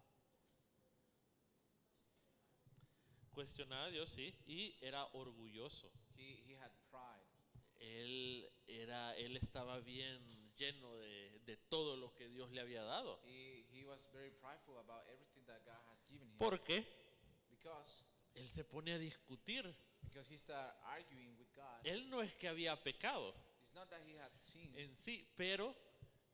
Cuestionaba 3.34 3.86
a 3.86 3.90
Dios, 3.90 4.11
sí, 4.11 4.36
y 4.47 4.76
era 4.80 5.05
orgulloso. 5.14 5.90
he, 6.14 6.45
he 6.47 6.55
had 6.55 6.70
pride. 6.90 7.26
Él, 7.80 8.49
era, 8.67 9.17
él 9.17 9.37
estaba 9.37 9.81
bien 9.81 10.21
lleno 10.57 10.97
de, 10.97 11.41
de 11.47 11.57
todo 11.57 11.97
lo 11.97 12.15
que 12.15 12.29
Dios 12.29 12.51
le 12.51 12.61
había 12.61 12.83
dado. 12.83 13.21
He, 13.27 13.67
he 13.73 13.85
was 13.85 14.09
very 14.13 14.31
prideful 14.31 14.79
about 14.79 15.03
everything 15.09 15.45
that 15.47 15.65
God 15.65 15.81
has 15.91 16.05
given 16.09 16.29
him. 16.29 16.39
¿Por 16.39 16.61
qué? 16.63 16.85
because 17.51 18.07
Él 18.35 18.49
se 18.49 18.65
pone 18.65 18.93
a 18.93 18.99
discutir. 18.99 19.65
because 20.09 20.29
he 20.29 20.37
started 20.37 20.73
arguing 20.85 21.37
with 21.39 21.49
God. 21.55 21.81
Él 21.85 22.09
no 22.11 22.21
es 22.23 22.35
que 22.35 22.49
había 22.49 22.77
pecado 22.83 23.35
It's 23.63 23.75
not 23.75 23.89
that 23.91 24.01
he 24.07 24.17
had 24.17 24.31
sinned, 24.37 24.77
en 24.77 24.95
sí, 24.95 25.27
pero 25.37 25.75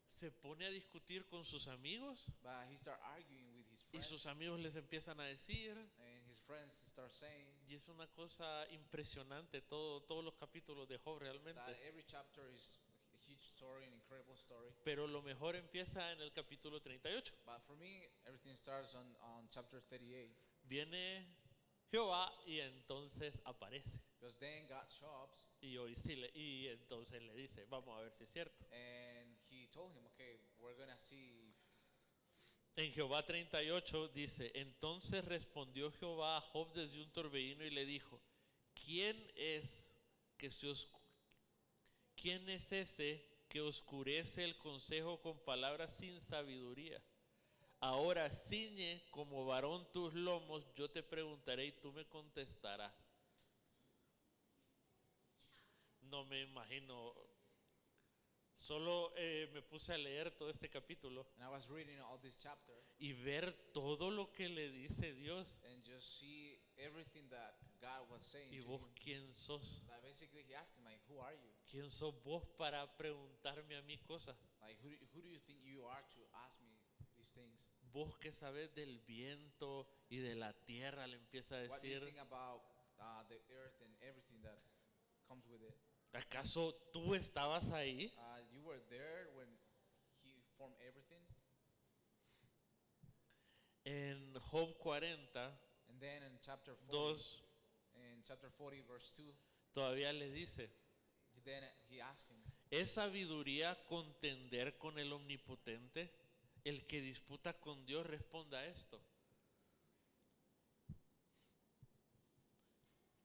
se 0.08 0.30
pone 0.30 0.64
a 0.66 0.70
discutir 0.70 1.26
con 1.28 1.44
sus 1.44 1.68
amigos 1.68 2.30
but 2.42 2.66
he 2.70 2.76
started 2.76 3.02
arguing 3.04 3.54
with 3.56 3.66
his 3.70 3.84
y 3.92 3.98
friends. 3.98 4.06
sus 4.06 4.26
amigos 4.26 4.58
les 4.60 4.74
empiezan 4.76 5.20
a 5.20 5.24
decir, 5.24 5.70
and 5.76 6.07
his 6.30 6.40
friends 6.40 6.74
start 6.74 7.10
saying 7.10 7.46
y 7.68 7.74
es 7.74 7.88
una 7.88 8.06
cosa 8.08 8.66
impresionante, 8.70 9.60
todo, 9.62 10.02
todos 10.02 10.24
los 10.24 10.34
capítulos 10.34 10.88
de 10.88 10.98
Job 10.98 11.18
realmente. 11.20 11.60
that 11.60 11.76
every 11.86 12.04
chapter 12.06 12.48
is 12.54 12.78
a 13.14 13.18
huge 13.18 13.42
story, 13.42 13.84
an 13.84 13.92
incredible 13.92 14.34
story. 14.36 14.70
Pero 14.84 15.06
lo 15.06 15.22
mejor 15.22 15.56
empieza 15.56 16.12
en 16.12 16.20
el 16.20 16.32
capítulo 16.32 16.80
38. 16.80 17.34
But 17.44 17.60
for 17.62 17.76
me, 17.76 18.08
everything 18.26 18.54
starts 18.54 18.94
on, 18.94 19.06
on 19.22 19.48
chapter 19.50 19.80
38. 19.80 20.30
Viene 20.64 21.26
Jehová 21.90 22.30
y 22.46 22.60
entonces 22.60 23.40
aparece. 23.44 24.00
Because 24.20 24.36
then 24.38 24.66
God 24.66 24.88
shows 24.88 25.46
Y 25.60 25.76
hoy 25.76 25.94
sí 25.94 26.16
le, 26.16 26.30
y 26.34 26.68
entonces 26.68 27.22
le 27.22 27.34
dice, 27.34 27.64
vamos 27.66 27.96
a 27.96 28.02
ver 28.02 28.12
si 28.12 28.24
es 28.24 28.30
cierto. 28.30 28.64
and 28.72 29.36
he 29.50 29.66
told 29.72 29.92
him, 29.92 30.04
okay, 30.06 30.38
we're 30.60 30.74
to 30.74 30.98
see 30.98 31.47
En 32.78 32.92
Jehová 32.92 33.24
38 33.26 34.06
dice, 34.14 34.52
entonces 34.54 35.24
respondió 35.24 35.90
Jehová 35.90 36.36
a 36.36 36.40
Job 36.40 36.72
desde 36.72 37.02
un 37.02 37.10
torbellino 37.10 37.64
y 37.64 37.70
le 37.70 37.84
dijo, 37.84 38.20
¿quién 38.72 39.16
es 39.34 39.92
que 40.36 40.48
oscu- 40.48 40.88
quién 42.14 42.48
es 42.48 42.70
ese 42.70 43.26
que 43.48 43.60
oscurece 43.60 44.44
el 44.44 44.56
consejo 44.56 45.20
con 45.20 45.40
palabras 45.40 45.96
sin 45.96 46.20
sabiduría? 46.20 47.02
Ahora 47.80 48.30
ciñe 48.30 49.02
como 49.10 49.44
varón 49.44 49.90
tus 49.90 50.14
lomos, 50.14 50.64
yo 50.76 50.88
te 50.88 51.02
preguntaré 51.02 51.66
y 51.66 51.72
tú 51.72 51.92
me 51.92 52.06
contestarás. 52.06 52.94
no 56.02 56.24
me 56.26 56.42
imagino. 56.42 57.12
Solo 58.58 59.12
eh, 59.16 59.48
me 59.54 59.62
puse 59.62 59.94
a 59.94 59.98
leer 59.98 60.32
todo 60.36 60.50
este 60.50 60.68
capítulo 60.68 61.24
And 61.36 61.44
I 61.44 61.48
was 61.48 61.70
reading 61.70 61.96
all 62.00 62.18
this 62.20 62.36
chapter 62.38 62.74
y 62.98 63.12
ver 63.12 63.52
todo 63.72 64.10
lo 64.10 64.32
que 64.32 64.48
le 64.48 64.68
dice 64.72 65.14
Dios. 65.14 65.62
and 65.70 65.80
just 65.84 66.18
see 66.18 66.58
everything 66.76 67.28
that 67.30 67.54
God 67.80 68.10
was 68.10 68.20
saying 68.20 68.52
¿Y 68.52 68.58
to 68.60 68.66
vos 68.66 68.82
him. 68.84 68.92
quién 68.94 69.32
sos? 69.32 69.84
Like 69.86 70.02
basically, 70.02 70.42
he 70.42 70.56
asked 70.56 70.76
him, 70.76 70.84
like, 70.84 70.98
who 71.08 71.20
are 71.20 71.36
you? 71.36 71.48
¿Quién 71.70 71.88
sos 71.88 72.12
vos 72.24 72.44
para 72.58 72.84
preguntarme 72.96 73.76
a 73.76 73.82
mí 73.82 73.96
cosas? 73.98 74.34
Like, 74.60 74.76
who 74.82 74.90
do, 74.90 74.96
who 75.14 75.22
do 75.22 75.28
you 75.28 75.38
think 75.38 75.62
you 75.62 75.86
are 75.86 76.02
to 76.14 76.18
ask 76.44 76.58
me 76.60 76.74
these 77.16 77.32
things? 77.32 77.70
Vos 77.92 78.16
que 78.18 78.32
sabes 78.32 78.74
del 78.74 78.98
viento 79.06 79.86
y 80.10 80.16
de 80.18 80.34
la 80.34 80.52
tierra, 80.64 81.06
le 81.06 81.16
empieza 81.16 81.54
a 81.54 81.68
What 81.68 81.80
do 81.80 81.86
you 81.86 81.94
decir. 82.00 82.04
think 82.12 82.18
about 82.18 82.62
uh, 82.98 83.22
the 83.28 83.38
earth 83.54 83.80
and 83.84 83.94
everything 84.02 84.42
that 84.42 84.58
comes 85.28 85.46
with 85.46 85.62
it? 85.62 85.78
¿Acaso 86.12 86.74
tú 86.92 87.14
estabas 87.14 87.70
ahí? 87.72 88.12
Uh, 88.16 88.40
you 88.50 88.62
were 88.62 88.80
there 88.88 89.28
when 89.34 89.48
he 90.22 90.42
formed 90.56 90.76
everything. 90.80 91.22
En 93.84 94.34
Job 94.50 94.74
40, 94.82 95.08
And 95.88 96.00
then 96.00 96.22
in 96.22 96.38
chapter 96.40 96.74
40, 96.90 96.92
2, 96.92 98.02
in 98.12 98.22
chapter 98.24 98.50
40, 98.50 98.82
verse 98.86 99.12
2, 99.16 99.24
todavía 99.72 100.12
le 100.12 100.30
dice, 100.30 100.70
then 101.44 101.62
he 101.88 102.00
asked 102.00 102.30
him, 102.30 102.38
¿es 102.70 102.92
sabiduría 102.92 103.76
contender 103.86 104.76
con 104.78 104.98
el 104.98 105.12
omnipotente? 105.12 106.12
El 106.64 106.86
que 106.86 107.00
disputa 107.00 107.58
con 107.58 107.86
Dios 107.86 108.06
responda 108.06 108.58
a 108.58 108.66
esto. 108.66 109.00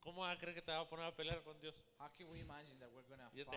¿Cómo 0.03 0.21
vas 0.21 0.35
a 0.35 0.37
creer 0.37 0.53
que 0.53 0.61
te 0.61 0.71
va 0.71 0.81
a 0.81 0.89
poner 0.89 1.05
a 1.05 1.15
pelear 1.15 1.41
con 1.43 1.57
Dios? 1.61 1.81
How 1.97 2.09
can 2.17 2.29
we 2.29 2.39
imagine 2.41 2.77
that 2.79 2.89
we're 2.91 3.03
to 3.03 3.15
Yo 3.33 3.45
fight 3.45 3.55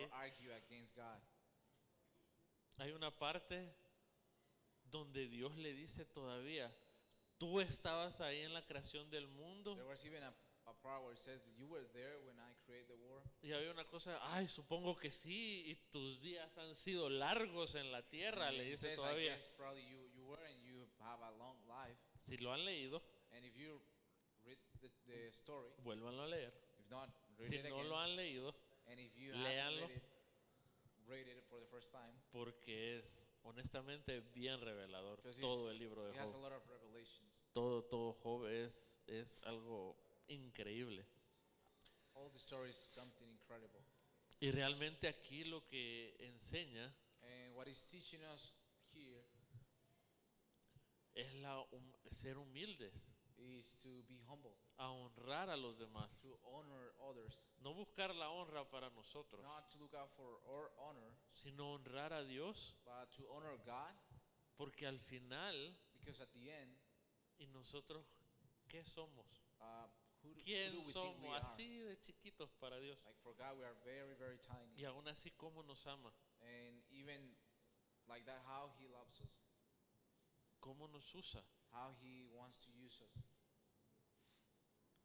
or 0.00 0.08
argue 0.14 0.50
against 0.54 0.96
God? 0.96 1.20
Hay 2.78 2.92
una 2.92 3.10
parte 3.10 3.74
donde 4.90 5.28
Dios 5.28 5.54
le 5.58 5.74
dice 5.74 6.06
todavía, 6.06 6.74
tú 7.38 7.60
estabas 7.60 8.20
ahí 8.22 8.40
en 8.40 8.54
la 8.54 8.64
creación 8.64 9.10
del 9.10 9.28
mundo. 9.28 9.74
There 9.74 9.86
was 9.86 10.04
even 10.06 10.22
a, 10.22 10.32
a 10.66 10.72
part 10.82 11.02
where 11.02 11.12
it 11.12 11.18
says 11.18 11.42
that 11.42 11.52
you 11.58 11.66
were 11.66 11.84
there 11.92 12.18
when 12.24 12.38
I 12.38 12.54
created 12.64 12.88
the 12.88 12.96
world. 12.96 13.28
Y 13.42 13.52
había 13.52 13.70
una 13.70 13.84
cosa, 13.84 14.18
ay, 14.34 14.48
supongo 14.48 14.96
que 14.96 15.10
sí, 15.10 15.64
y 15.66 15.74
tus 15.90 16.22
días 16.22 16.56
han 16.56 16.74
sido 16.74 17.10
largos 17.10 17.74
en 17.74 17.92
la 17.92 18.02
tierra, 18.08 18.50
le 18.50 18.64
dice 18.64 18.88
says, 18.88 18.98
I 18.98 19.02
todavía. 19.02 19.34
guess 19.34 19.50
probably 19.50 19.86
you, 19.86 20.08
you 20.14 20.24
were 20.24 20.42
and 20.46 20.62
you 20.64 20.88
have 21.00 21.20
a 21.22 21.30
long 21.32 21.58
life. 21.68 21.98
Si 22.16 22.38
lo 22.38 22.52
han 22.52 22.64
leído, 22.64 23.02
And 23.32 23.44
if 23.44 23.54
you 23.56 23.80
read 24.44 24.58
the, 24.80 24.88
the 25.06 25.32
story, 25.32 25.70
vuélvanlo 25.82 26.22
a 26.22 26.26
leer. 26.28 26.52
if 26.78 26.88
not, 26.90 27.08
read 27.38 27.48
Si 27.48 27.56
it 27.56 27.64
no 27.68 27.76
again. 27.76 27.88
lo 27.88 27.98
han 27.98 28.16
leído, 28.16 28.54
and 28.86 28.98
if 29.00 29.14
you 29.16 29.32
léanlo. 29.32 29.86
read 29.86 29.96
it, 29.96 30.02
read 31.06 31.28
it 31.28 31.44
for 31.48 31.60
the 31.60 31.66
first 31.66 31.90
time, 31.92 32.12
porque 32.30 32.98
es 32.98 33.30
honestamente 33.44 34.20
bien 34.34 34.60
revelador 34.60 35.20
todo 35.40 35.70
el 35.70 35.78
libro 35.78 36.08
it 36.08 36.14
de 36.14 36.20
has 36.20 36.30
a 36.30 36.32
Job. 36.34 36.42
lot 36.42 36.52
of 36.52 36.66
revelations. 36.68 37.38
Todo, 37.52 37.82
todo 37.84 38.14
Job 38.14 38.46
es, 38.46 39.02
es 39.06 39.40
algo 39.44 39.96
increíble. 40.28 41.04
All 42.14 42.30
the 42.30 42.38
story 42.38 42.70
is 42.70 42.76
something 42.76 43.26
incredible. 43.28 43.80
Y 44.40 44.50
realmente 44.50 45.06
aquí 45.08 45.44
lo 45.44 45.66
que 45.66 46.16
enseña 46.18 46.92
And 47.22 47.54
what 47.54 47.68
teaching 47.88 48.20
us 48.34 48.52
here 48.92 49.24
es 51.14 51.32
la, 51.36 51.60
hum- 51.70 51.92
ser 52.10 52.36
humildes, 52.38 53.08
is 53.42 53.74
to 53.82 54.02
be 54.08 54.18
humble, 54.28 54.56
a 54.78 54.88
honrar 54.90 55.48
a 55.50 55.56
los 55.56 55.76
demás. 55.78 56.22
to 56.22 56.38
honor 56.44 56.92
others, 57.08 57.48
No 57.60 57.74
buscar 57.74 58.14
la 58.14 58.30
honra 58.30 58.64
para 58.70 58.90
nosotros, 58.90 59.42
not 59.42 59.68
to 59.70 59.78
look 59.78 59.94
out 59.94 60.10
for 60.16 60.40
our 60.48 60.70
honor, 60.78 61.12
sino 61.32 61.74
honrar 61.74 62.12
a 62.12 62.24
Dios, 62.24 62.74
but 62.84 63.10
to 63.16 63.26
honor 63.32 63.56
God, 63.64 63.94
porque 64.56 64.86
al 64.86 64.98
final, 64.98 65.74
because 65.92 66.20
at 66.22 66.32
the 66.32 66.50
end, 66.50 66.76
¿y 67.38 67.46
nosotros 67.48 68.18
qué 68.68 68.84
somos? 68.84 69.26
uh, 69.60 69.86
who, 70.22 70.34
do- 70.34 70.40
who 70.40 70.44
¿Quién 70.44 70.84
somos? 70.84 71.42
Así 71.42 71.78
de 71.80 71.96
chiquitos 72.00 72.52
para 72.60 72.78
Dios. 72.80 72.98
Like 73.04 73.18
for 73.22 73.34
God, 73.34 73.58
we 73.58 73.64
are 73.64 73.74
very, 73.84 74.14
very 74.14 74.38
tiny. 74.38 74.72
Y 74.76 74.84
aún 74.84 75.06
así, 75.08 75.30
¿cómo 75.32 75.62
nos 75.64 75.86
ama? 75.86 76.12
And 76.40 76.82
even 76.90 77.34
like 78.08 78.24
that, 78.26 78.40
how 78.46 78.70
He 78.78 78.86
loves 78.88 79.20
us, 79.20 79.30
¿Cómo 80.60 80.86
nos 80.88 81.12
usa? 81.14 81.42
How 81.72 81.94
He 82.00 82.28
wants 82.32 82.58
to 82.58 82.70
use 82.70 83.00
us. 83.00 83.24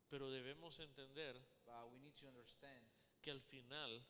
Pero 0.10 0.30
debemos 0.32 0.80
entender 0.80 1.36
But 1.68 1.92
we 1.92 2.00
need 2.00 2.16
to 2.16 2.28
understand 2.28 2.88
que 3.22 3.32
al 3.32 3.42
final, 3.42 4.02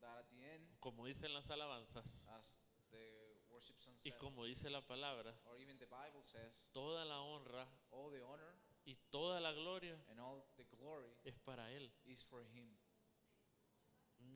that 0.00 0.18
at 0.18 0.28
the 0.28 0.42
end, 0.42 0.66
como 0.80 1.06
dicen 1.06 1.32
las 1.32 1.48
alabanzas 1.50 2.26
as 2.36 2.60
the 2.90 3.38
worship 3.48 3.78
song 3.78 3.94
y 4.04 4.10
says, 4.10 4.18
como 4.18 4.44
dice 4.44 4.68
la 4.70 4.80
palabra, 4.80 5.32
or 5.46 5.56
even 5.60 5.78
the 5.78 5.86
Bible 5.86 6.22
says, 6.22 6.70
toda 6.72 7.04
la 7.04 7.22
honra 7.22 7.68
all 7.92 8.10
the 8.10 8.20
honor 8.22 8.54
y 8.84 8.96
toda 9.10 9.40
la 9.40 9.52
gloria 9.52 9.96
and 10.10 10.18
all 10.18 10.44
the 10.56 10.64
glory 10.76 11.14
es 11.24 11.38
para 11.38 11.70
Él. 11.70 11.92
is 12.06 12.24
for 12.24 12.42
Him. 12.42 12.76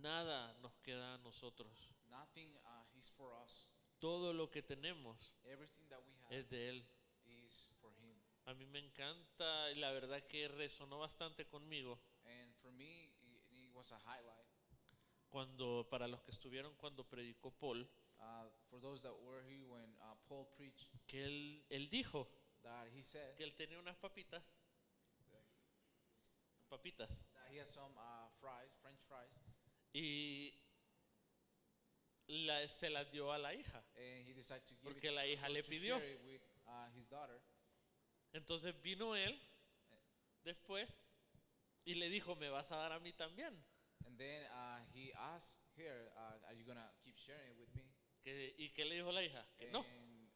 Nada 0.01 0.57
nos 0.63 0.75
queda 0.77 1.15
a 1.15 1.19
nosotros. 1.19 1.91
Nothing 2.11 2.57
uh, 2.65 2.85
is 2.97 3.09
for 3.09 3.33
us. 3.45 3.69
Todo 3.99 4.33
lo 4.33 4.49
que 4.49 4.63
tenemos 4.63 5.35
Everything 5.45 5.89
that 5.89 6.01
we 6.07 6.15
have 6.23 6.37
es 6.37 6.49
de 6.49 6.69
Él. 6.69 6.87
A 8.47 8.55
mí 8.55 8.67
me 8.67 8.79
encanta 8.79 9.71
y 9.73 9.77
la 9.77 9.91
verdad 9.93 10.23
que 10.27 10.49
resonó 10.49 10.99
bastante 10.99 11.47
conmigo 11.47 11.99
And 12.25 12.55
for 12.57 12.73
me, 12.73 13.07
it, 13.51 13.71
was 13.73 13.91
a 13.93 13.99
highlight. 14.01 14.47
cuando, 15.31 15.87
para 15.91 16.07
los 16.07 16.23
que 16.23 16.31
estuvieron 16.31 16.75
cuando 16.77 17.05
predicó 17.09 17.51
Paul, 17.51 17.89
Uh, 18.17 18.49
for 18.71 18.81
those 18.81 19.03
that 19.03 19.13
were 19.23 19.43
here 19.43 19.65
when 19.67 19.91
uh, 20.01 20.15
Paul 20.29 20.47
preached, 20.57 20.87
que 21.07 21.25
él, 21.25 21.67
él 21.69 21.91
dijo 21.91 22.29
that 22.63 22.87
he 22.95 23.03
said 23.03 23.35
que 23.37 23.43
él 23.45 23.55
tenía 23.57 23.77
unas 23.79 23.97
papitas, 23.97 24.55
papitas, 26.71 27.21
that 27.35 27.51
he 27.51 27.59
had 27.59 27.67
some 27.69 27.93
uh, 27.99 28.29
fries, 28.41 28.71
French 28.81 29.01
fries, 29.09 29.33
y 29.93 30.55
la- 32.29 32.67
se 32.69 32.89
las 32.89 33.11
dio 33.11 33.33
a 33.33 33.39
la 33.39 33.53
hija. 33.53 33.83
and 33.97 34.27
he 34.29 34.33
decided 34.33 34.65
to 34.67 34.75
give 34.77 34.85
Porque 34.85 35.09
it, 35.09 35.15
la 35.15 35.27
hija 35.27 35.47
to 35.49 35.53
le 35.53 35.63
pidió. 35.65 35.97
with 36.25 36.41
uh, 36.67 36.87
his 36.97 37.09
daughter. 37.09 37.39
Entonces 38.35 38.75
vino 38.83 39.17
él 39.17 39.41
después 40.43 41.07
y 41.85 41.95
le 41.95 42.09
dijo, 42.09 42.37
me 42.37 42.51
vas 42.51 42.71
a 42.73 42.77
dar 42.77 42.93
a 42.93 43.01
mí 43.01 43.13
también. 43.13 43.55
And 44.07 44.19
then 44.19 44.45
uh, 44.53 44.81
he 44.93 45.13
asked 45.15 45.63
her, 45.79 46.13
uh, 46.15 46.47
"Are 46.49 46.55
you 46.55 46.65
gonna 46.67 46.93
keep 47.03 47.17
sharing 47.17 47.51
it 47.51 47.57
with 47.59 47.75
me?" 47.75 47.89
¿Y 48.25 48.71
qué 48.75 48.85
le 48.85 48.97
dijo 48.97 49.11
la 49.13 49.23
hija? 49.23 49.47
Que 49.57 49.71
no. 49.71 49.85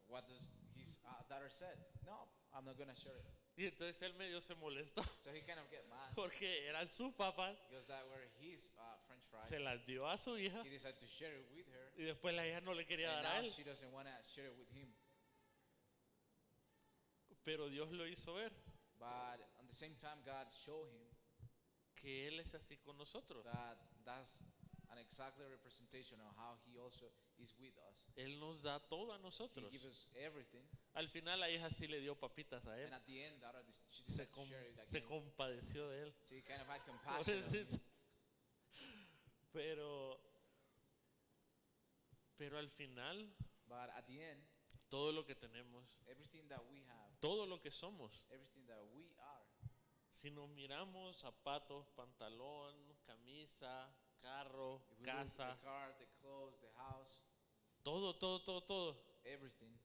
What 0.07 0.27
does 0.27 0.51
his 0.75 0.99
uh, 1.05 1.23
daughter 1.29 1.51
said? 1.51 1.77
No, 2.07 2.29
I'm 2.55 2.65
not 2.65 2.79
gonna 2.79 2.95
share 2.95 3.17
it. 3.17 3.27
Y 3.57 3.67
entonces 3.67 4.01
él 4.03 4.15
medio 4.15 4.41
se 4.41 4.55
molestó 4.55 5.03
So 5.19 5.33
he 5.33 5.43
kind 5.43 5.59
of 5.59 5.69
get 5.69 5.85
mad 5.89 6.15
porque 6.15 6.69
eran 6.69 6.89
sus 6.89 7.13
that 7.17 8.07
were 8.09 8.31
his 8.41 8.73
uh, 8.79 8.97
French 9.07 9.25
fries. 9.25 9.49
se 9.49 9.59
las 9.59 9.85
dio 9.85 10.09
a 10.09 10.17
su 10.17 10.39
hija 10.39 10.63
He 10.65 10.71
decided 10.71 10.99
to 10.99 11.07
share 11.07 11.37
it 11.37 11.51
with 11.53 11.67
her, 11.67 11.93
y 11.97 12.05
después 12.05 12.35
la 12.35 12.47
hija 12.47 12.61
no 12.61 12.73
le 12.73 12.87
quería 12.87 13.13
and 13.17 13.25
dar 13.25 13.37
a 13.37 13.39
él. 13.41 13.51
she 13.51 13.65
doesn't 13.65 13.93
wanna 13.93 14.17
share 14.23 14.47
it 14.47 14.57
with 14.57 14.71
him. 14.71 14.95
Pero 17.45 17.69
Dios 17.69 17.91
lo 17.93 18.07
hizo 18.07 18.35
ver 18.35 18.53
But 18.99 19.41
at 19.59 19.67
the 19.67 19.75
same 19.75 19.95
time, 19.97 20.21
God 20.25 20.51
showed 20.53 20.89
him 20.91 21.07
que 21.95 22.27
Él 22.29 22.41
es 22.41 22.55
así 22.55 22.77
con 22.79 22.97
nosotros. 22.97 23.45
that 23.45 23.77
that's 24.05 24.43
an 24.91 24.99
exactly 24.99 25.45
representation 25.47 26.21
of 26.21 26.35
how 26.37 26.57
He 26.67 26.79
also 26.79 27.07
is 27.39 27.55
with 27.59 27.77
us. 27.91 28.07
Él 28.17 28.39
nos 28.41 28.63
da 28.63 28.79
todo 28.81 29.13
a 29.13 29.17
He 29.19 29.23
nosotros. 29.23 29.71
gives 29.71 29.85
us 29.85 30.09
everything, 30.17 30.65
Al 30.95 31.09
final 31.09 31.39
la 31.41 31.49
hija 31.51 31.71
sí 31.71 31.87
le 31.87 32.01
dio 32.01 32.17
papitas 32.19 32.67
a 32.67 32.77
él. 32.79 32.87
and 32.87 32.95
at 32.95 33.05
the 33.07 33.23
end, 33.25 33.41
daughter, 33.41 33.63
she 33.91 34.03
Se, 34.03 34.25
decided 34.25 34.29
to 34.31 34.35
com- 34.35 34.49
share 34.49 34.63
it 34.69 34.87
se 34.89 34.99
again. 34.99 35.09
compadeció 35.09 35.89
de 35.91 36.03
él. 36.03 36.15
She 36.29 36.43
kind 36.43 36.61
of 36.61 36.67
had 36.69 36.81
compassion 36.85 37.43
on 37.45 37.55
him. 37.55 37.67
Pero, 39.53 40.21
pero 42.37 42.59
al 42.59 42.69
final, 42.69 43.33
But 43.67 43.91
at 43.97 44.07
the 44.07 44.23
end, 44.23 44.43
todo 44.89 45.11
lo 45.13 45.25
que 45.25 45.35
tenemos, 45.35 45.85
everything 46.07 46.47
that 46.49 46.61
we 46.71 46.81
have, 46.85 47.08
todo 47.21 47.47
lo 47.47 47.61
que 47.61 47.71
somos, 47.71 48.25
everything 48.31 48.67
that 48.67 48.81
we 48.95 49.13
are, 49.19 49.45
si 50.11 50.31
nos 50.31 50.49
miramos 50.51 51.17
zapatos, 51.19 51.87
pantalón, 51.97 52.75
camisa, 53.07 53.89
carro, 54.21 54.83
if 54.91 54.99
we 55.01 55.07
look 55.07 55.17
casa, 55.17 55.57
the 55.61 55.65
cars, 55.65 55.99
the 55.99 56.07
clothes, 56.21 56.59
the 56.61 56.71
house, 56.77 57.23
todo, 57.83 58.15
todo, 58.19 58.41
todo, 58.43 58.61
todo. 58.63 58.97
everything, 59.25 59.77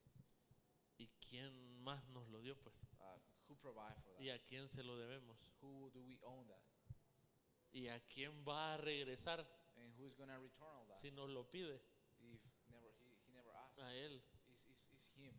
¿Y 0.97 1.07
quién 1.29 1.51
más 1.83 2.07
nos 2.09 2.27
lo 2.29 2.39
dio 2.41 2.55
pues? 2.61 2.83
uh, 2.99 3.19
who 3.47 3.55
provide 3.57 3.95
for 4.03 4.13
that? 4.13 4.21
¿Y 4.21 4.29
a 4.29 4.39
quién 4.45 4.67
se 4.67 4.83
lo 4.83 4.95
debemos? 4.97 5.37
Who 5.61 5.89
do 5.91 6.01
we 6.03 6.19
own 6.23 6.47
that? 6.47 6.61
¿Y 7.71 7.87
a 7.87 7.99
quién 8.07 8.43
va 8.47 8.75
a 8.75 8.77
regresar 8.77 9.39
And 9.75 9.91
who's 9.97 10.13
gonna 10.15 10.37
return 10.39 10.67
all 10.69 10.85
that? 10.87 10.97
si 10.97 11.09
nos 11.11 11.29
lo 11.29 11.49
pide? 11.49 11.81
If 12.21 12.39
never 12.69 12.89
he, 12.99 13.17
he 13.25 13.31
never 13.33 13.51
asked, 13.55 13.79
A 13.79 13.91
él. 13.95 14.21
it's, 14.51 14.65
it's, 14.69 14.87
it's 14.93 15.09
him. 15.17 15.33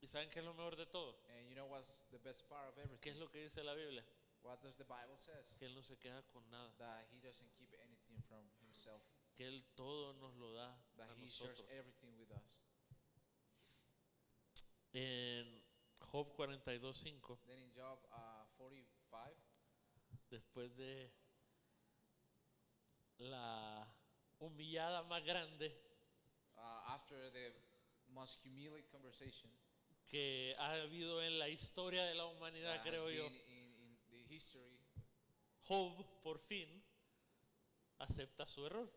¿Y 0.00 0.03
saben 0.14 0.30
qué 0.30 0.38
es 0.38 0.44
lo 0.44 0.54
mejor 0.54 0.76
de 0.76 0.86
todo? 0.86 1.18
And 1.34 1.48
you 1.48 1.54
know 1.56 1.66
what's 1.66 2.04
the 2.10 2.18
best 2.18 2.48
part 2.48 2.68
of 2.68 2.74
¿Qué 2.76 2.82
everything? 2.82 3.10
es 3.10 3.16
lo 3.18 3.28
que 3.30 3.40
dice 3.42 3.64
la 3.64 3.74
Biblia? 3.74 4.04
What 4.42 4.60
does 4.62 4.76
the 4.76 4.84
Bible 4.84 5.18
says? 5.18 5.56
que 5.58 5.66
Él 5.66 5.74
no 5.74 5.82
se 5.82 5.96
queda 5.98 6.22
con 6.32 6.48
nada, 6.50 6.70
That 6.78 7.06
he 7.10 7.18
doesn't 7.20 7.52
keep 7.54 7.74
anything 7.82 8.22
from 8.28 8.48
himself. 8.60 9.02
que 9.34 9.44
Él 9.48 9.64
todo 9.74 10.12
nos 10.14 10.34
lo 10.36 10.52
da 10.52 10.70
That 10.96 11.10
a 11.10 11.14
he 11.16 11.28
shares 11.28 11.58
nosotros. 11.58 11.68
everything 11.72 12.16
with 12.16 12.30
us. 12.30 12.56
En 14.92 15.64
Job 15.98 16.28
42.5, 16.36 17.40
Then 17.46 17.58
in 17.58 17.72
Job 17.74 17.98
uh, 18.12 18.44
45, 18.56 19.34
después 20.30 20.76
de 20.76 21.10
la 23.18 23.84
humillada 24.38 25.02
más 25.04 25.24
grande 25.24 25.74
uh, 26.56 26.92
after 26.94 27.30
the 27.32 27.52
most 28.08 28.40
humiliating 28.44 28.88
conversation 28.90 29.50
que 30.14 30.54
ha 30.60 30.74
habido 30.74 31.20
en 31.24 31.40
la 31.40 31.48
historia 31.48 32.04
de 32.04 32.14
la 32.14 32.26
humanidad, 32.26 32.80
creo 32.84 33.10
yo, 33.10 33.24
been 33.24 33.34
in, 33.48 33.98
in 34.12 34.28
the 34.28 34.32
history, 34.32 34.78
Job 35.66 36.06
por 36.22 36.38
fin 36.38 36.68
acepta 37.98 38.46
su 38.46 38.64
error, 38.64 38.88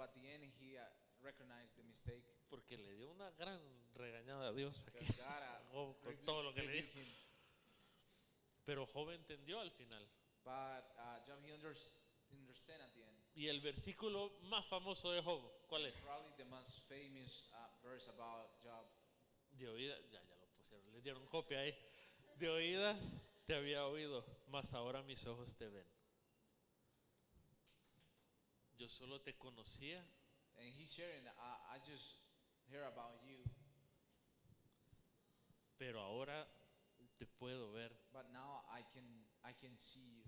at 0.00 0.12
the 0.14 0.34
end 0.34 0.42
he 0.58 0.76
uh, 0.76 0.82
recognized 1.22 1.76
the 1.76 1.84
mistake 1.84 2.24
porque 2.50 2.76
le 2.76 2.92
dio 2.96 3.08
una 3.12 3.30
gran 3.38 3.60
regañada 3.94 4.48
a 4.48 4.52
Dios 4.52 4.84
aquí, 4.88 5.06
uh, 5.20 5.70
Job, 5.72 5.96
con 6.02 6.16
todo 6.24 6.42
lo 6.42 6.52
que 6.52 6.62
le 6.62 6.72
rebuked 6.72 6.92
dijo. 6.92 6.98
him. 6.98 7.16
Pero 8.66 8.86
Job 8.86 9.10
entendió 9.10 9.60
al 9.60 9.70
final. 9.70 10.04
But 10.42 10.90
uh, 10.98 11.20
Job 11.24 11.38
he 11.44 11.52
understand 11.52 12.82
at 12.82 12.92
the 12.94 13.02
end. 13.04 13.16
Y 13.36 13.46
el 13.46 13.60
versículo 13.60 14.40
más 14.42 14.66
famoso 14.66 15.12
de 15.12 15.22
Job, 15.22 15.40
¿cuál 15.68 15.86
es? 15.86 15.94
Probably 16.00 16.32
the 16.36 16.46
most 16.46 16.88
famous 16.88 17.52
uh, 17.52 17.86
verse 17.86 18.10
about 18.10 18.50
Job. 18.64 18.84
De 19.52 19.68
oídas, 19.68 20.00
ya, 20.10 20.20
ya 20.20 20.33
dieron 21.04 21.24
copia 21.26 21.60
ahí. 21.60 21.74
De 22.38 22.48
oídas 22.48 22.96
te 23.44 23.54
había 23.54 23.86
oído, 23.86 24.24
mas 24.48 24.72
ahora 24.72 25.02
mis 25.02 25.26
ojos 25.26 25.54
te 25.54 25.68
ven. 25.68 25.86
Yo 28.76 28.88
solo 28.88 29.20
te 29.20 29.36
conocía, 29.36 30.02
And 30.56 30.72
he's 30.78 30.94
sharing, 30.96 31.26
I, 31.26 31.76
I 31.76 31.78
just 31.80 32.22
hear 32.70 32.84
about 32.84 33.20
you, 33.26 33.42
pero 35.76 36.00
ahora 36.00 36.46
te 37.18 37.26
puedo 37.26 37.72
ver. 37.72 37.90
but 38.12 38.30
now 38.32 38.62
I 38.70 38.82
can 38.92 39.04
I 39.44 39.52
can 39.52 39.76
see 39.76 40.18
you. 40.18 40.24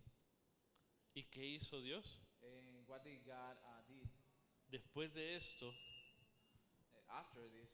¿Y 1.14 1.22
qué 1.30 1.44
hizo 1.46 1.80
Dios? 1.80 2.20
And 2.42 2.86
what 2.88 3.04
did 3.04 3.24
God 3.24 3.56
uh, 3.56 3.82
did 3.88 4.10
Después 4.70 5.14
de 5.14 5.36
esto, 5.36 5.66
uh, 5.68 7.12
after 7.12 7.42
this? 7.48 7.70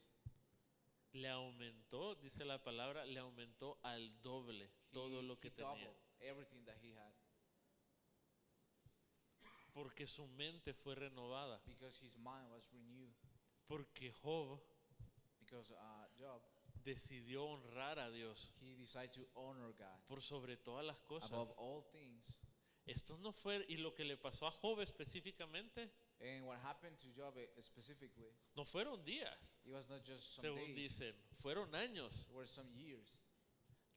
Le 1.12 1.28
aumentó, 1.28 2.14
dice 2.16 2.44
la 2.44 2.62
palabra, 2.62 3.04
le 3.04 3.18
aumentó 3.20 3.78
al 3.82 4.20
doble 4.22 4.64
He, 4.64 4.92
todo 4.92 5.22
lo 5.22 5.36
que 5.36 5.50
tenía. 5.50 5.90
everything 6.20 6.64
that 6.64 6.76
he 6.82 6.92
had 6.94 7.12
Porque 9.72 10.06
su 10.06 10.26
mente 10.28 10.74
fue 10.74 10.94
renovada. 10.94 11.60
because 11.64 11.98
his 12.04 12.16
mind 12.18 12.50
was 12.50 12.70
renewed. 12.72 13.14
Porque 13.66 14.12
Job 14.12 14.60
Because 15.38 15.72
uh, 15.72 16.06
Job 16.18 16.42
decidió 16.84 17.44
honrar 17.44 17.98
a 17.98 18.10
Dios 18.10 18.50
he 18.60 18.74
decided 18.76 19.12
to 19.12 19.28
honor 19.34 19.72
God 19.74 20.00
por 20.08 20.20
sobre 20.20 20.56
todas 20.56 20.84
las 20.84 20.96
above 20.98 21.08
cosas. 21.30 21.56
all 21.58 21.82
things. 21.92 22.38
Esto 22.84 23.16
no 23.18 23.32
fue, 23.32 23.64
y 23.68 23.76
lo 23.76 23.94
que 23.94 24.04
le 24.04 24.16
pasó 24.16 24.46
a 24.46 24.50
Job 24.50 24.80
específicamente, 24.80 25.90
And 26.22 26.46
what 26.46 26.58
happened 26.62 26.96
to 27.00 27.08
Job 27.12 27.34
specifically, 27.58 28.30
no 28.56 28.64
fueron 28.64 29.04
días, 29.04 29.58
it 29.66 29.72
was 29.72 29.88
not 29.90 30.04
just 30.04 30.36
some 30.36 30.44
según 30.54 30.74
days, 30.76 30.76
dicen, 31.00 31.14
fueron 31.34 31.70
años. 31.74 32.28
it 32.28 32.34
were 32.34 32.46
some 32.46 32.68
years. 32.76 33.20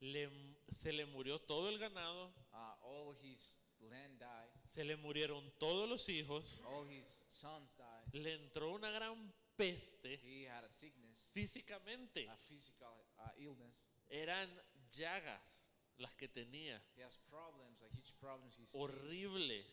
Le- 0.01 0.29
se 0.67 0.91
le 0.91 1.05
murió 1.05 1.39
todo 1.39 1.69
el 1.69 1.77
ganado, 1.77 2.33
Uh, 2.51 2.75
all 2.81 3.13
his 3.21 3.53
land 3.79 4.19
died, 4.19 4.49
se 4.65 4.83
le 4.83 4.95
murieron 4.97 5.51
todos 5.59 5.87
los 5.87 6.07
hijos, 6.09 6.59
all 6.65 6.85
his 6.89 7.05
sons 7.29 7.75
died. 7.77 8.13
le 8.13 8.33
entró 8.33 8.71
una 8.73 8.89
gran 8.91 9.31
peste 9.55 10.19
He 10.23 10.47
had 10.49 10.63
a 10.63 10.69
sickness, 10.71 11.29
físicamente. 11.33 12.27
a 12.27 12.35
physical 12.37 13.05
uh, 13.19 13.29
illness. 13.39 13.87
Eran 14.09 14.49
llagas 14.89 15.69
las 15.97 16.13
que 16.15 16.27
tenía, 16.27 16.81
He 16.95 17.03
has 17.03 17.17
problems, 17.29 17.81
like 17.81 17.93
huge 17.95 18.13
problems. 18.19 18.57
He's 18.57 18.73
horrible. 18.75 19.63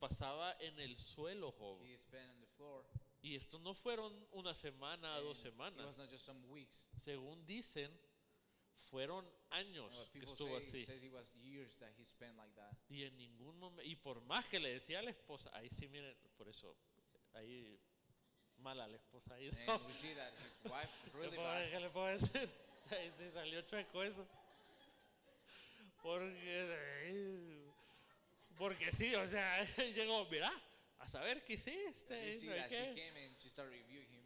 Pasaba 0.00 0.56
en 0.60 0.78
el 0.80 0.96
suelo 0.98 1.52
Job. 1.52 1.80
He 1.84 1.96
spent 1.96 2.28
on 2.30 2.40
the 2.40 2.46
floor. 2.56 2.84
Y 3.22 3.36
esto 3.36 3.58
no 3.58 3.74
fueron 3.74 4.12
una 4.32 4.54
semana, 4.54 5.16
and 5.16 5.24
dos 5.24 5.44
It 5.44 5.52
was 5.58 5.68
semanas. 5.70 5.98
not 5.98 6.10
just 6.10 6.24
some 6.24 6.42
weeks. 6.48 6.88
Según 6.96 7.44
dicen, 7.46 7.90
fueron 8.90 9.24
años 9.50 10.08
que 10.10 10.20
estuvo 10.20 10.58
say, 10.60 10.80
así. 10.80 10.84
says 10.86 11.02
it 11.04 11.12
was 11.12 11.32
years 11.36 11.76
that 11.78 11.90
he 11.98 12.04
spent 12.04 12.34
like 12.38 12.54
that. 12.56 12.72
Y 12.88 13.04
en 13.04 13.14
ningún 13.18 13.58
momento, 13.58 13.82
y 13.88 13.94
por 13.96 14.22
más 14.22 14.46
que 14.46 14.58
le 14.58 14.70
decía 14.72 15.00
a 15.00 15.02
la 15.02 15.10
esposa, 15.10 15.50
ahí 15.52 15.68
sí 15.68 15.86
miren, 15.88 16.16
por 16.38 16.48
eso, 16.48 16.74
ahí 17.34 17.78
mala 18.56 18.88
la 18.88 18.96
esposa 18.96 19.34
ahí. 19.34 19.50
¿no? 19.66 19.74
And 19.74 19.86
we 19.86 19.92
see 19.92 20.14
that 20.14 20.32
his 20.38 20.54
wife 20.64 20.90
was 21.04 21.12
¿Qué 21.12 21.18
really 21.18 21.70
qué 21.70 21.80
le 21.80 21.90
puedo 21.90 22.06
decir? 22.06 22.48
Ahí 22.90 23.12
sí 23.18 23.30
salió 23.32 23.62
chueco 23.62 24.02
eso. 24.02 24.26
Porque, 26.02 27.59
porque 28.60 28.92
sí, 28.92 29.14
o 29.14 29.26
sea, 29.26 29.64
llegó, 29.96 30.26
mira, 30.30 30.50
a 30.98 31.08
saber 31.08 31.42
qué 31.44 31.54
hiciste. 31.54 32.32
See 32.32 32.46
no 32.48 32.52
sé 32.54 32.58
that 32.60 32.68
qué". 32.68 32.76
she 32.76 32.94
came 32.94 33.16
and 33.26 33.36
she 33.38 33.48
started 33.48 33.72
reviewing 33.72 34.08
him. 34.12 34.20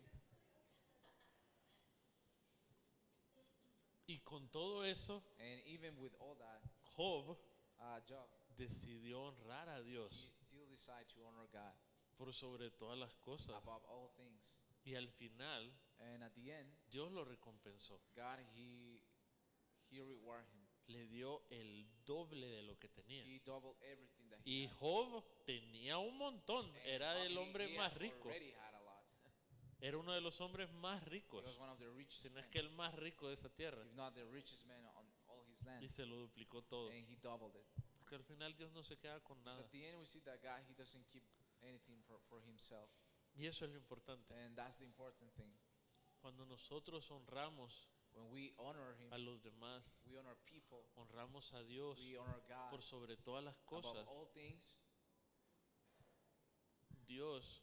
Y 4.07 4.19
con 4.23 4.49
todo 4.51 4.85
eso, 4.85 5.23
And 5.39 5.63
even 5.67 5.99
with 6.01 6.13
all 6.21 6.37
that, 6.37 6.61
Job 6.95 7.39
uh, 7.81 8.01
Job, 8.07 8.29
decidió 8.57 9.23
honrar 9.23 9.69
a 9.69 9.79
he 9.79 9.85
Dios 9.85 10.29
still 10.33 10.67
decided 10.69 11.09
to 11.15 11.25
honor 11.27 11.49
God 11.51 11.73
por 12.17 12.33
sobre 12.33 12.71
todas 12.73 12.99
las 12.99 13.15
cosas. 13.17 13.55
above 13.57 13.83
all 13.87 14.11
things. 14.17 14.59
Y 14.85 14.95
al 14.95 15.09
final, 15.09 15.73
And 16.01 16.23
at 16.23 16.35
the 16.35 16.51
end, 16.53 16.69
Dios 16.91 17.11
lo 17.13 17.25
recompensó. 17.25 17.99
God, 18.15 18.39
he, 18.55 19.01
he 19.91 20.01
rewarded 20.03 20.49
him. 20.53 20.64
Le 20.87 21.07
dio 21.07 21.45
el 21.51 21.87
doble 22.05 22.47
de 22.47 22.63
lo 22.63 22.79
que 22.79 22.89
tenía. 22.89 23.25
He 23.25 23.41
doubled 23.41 23.77
everything 23.83 24.29
that 24.29 24.39
he 24.45 24.65
Y. 24.65 24.69
Job 24.69 25.25
tenía 25.47 25.99
un 25.99 26.17
montón. 26.19 26.67
And 26.67 26.87
Era 26.87 27.25
el 27.25 27.37
hombre 27.39 27.69
más 27.77 27.95
rico. 27.95 28.31
Era 29.81 29.99
uno 29.99 30.15
de 30.15 30.21
los 30.23 30.41
hombres 30.41 30.73
más 30.73 31.03
ricos. 31.05 31.45
Si 32.09 32.31
no 32.31 32.41
es 32.41 32.47
que 32.47 32.59
el 32.59 32.71
más 32.71 32.95
rico 32.95 33.29
de 33.29 33.35
esa 33.35 33.51
tierra. 33.51 33.85
if 33.85 33.93
not 33.93 34.15
the 34.15 34.25
richest 34.25 34.65
man 34.65 34.85
on 34.95 35.07
all 35.27 35.45
his 35.47 35.63
land. 35.63 35.83
Y 35.83 35.89
se 35.89 36.07
lo 36.07 36.17
duplicó 36.17 36.63
todo. 36.63 36.91
And 36.91 37.07
he 37.07 37.17
doubled 37.17 37.55
it. 37.55 37.67
Porque 37.99 38.15
al 38.15 38.25
final 38.25 38.57
Dios 38.57 38.73
no 38.73 38.83
se 38.83 38.99
queda 38.99 39.23
con 39.23 39.43
nada. 39.45 39.59
at 39.59 39.71
the 39.71 39.87
end, 39.87 39.99
we 39.99 40.07
see 40.07 40.21
that 40.23 40.41
God, 40.43 40.63
he 40.67 40.75
doesn't 40.75 41.07
keep 41.09 41.25
anything 41.63 42.03
for, 42.03 42.19
for 42.29 42.43
himself. 42.43 42.91
Y 43.35 43.47
eso 43.47 43.65
es 43.65 43.73
lo 43.73 43.77
importante. 43.77 44.35
And 44.35 44.57
that's 44.57 44.79
the 44.79 44.85
important 44.85 45.33
thing. 45.35 45.53
Cuando 46.19 46.47
nosotros 46.47 47.11
honramos 47.11 47.91
When 48.15 48.31
we 48.31 48.53
honor 48.59 48.95
him, 48.99 49.13
a 49.13 49.19
los 49.19 49.41
demás, 49.43 50.03
we 50.07 50.17
honor 50.17 50.37
people, 50.47 50.87
honramos 50.97 51.53
a 51.53 51.65
Dios 51.65 51.99
we 51.99 52.17
honor 52.17 52.43
God 52.49 52.71
por 52.71 52.83
sobre 52.83 53.17
todas 53.17 53.45
las 53.45 53.57
cosas, 53.67 54.07
all 54.07 54.27
things. 54.33 54.79
Dios 57.07 57.63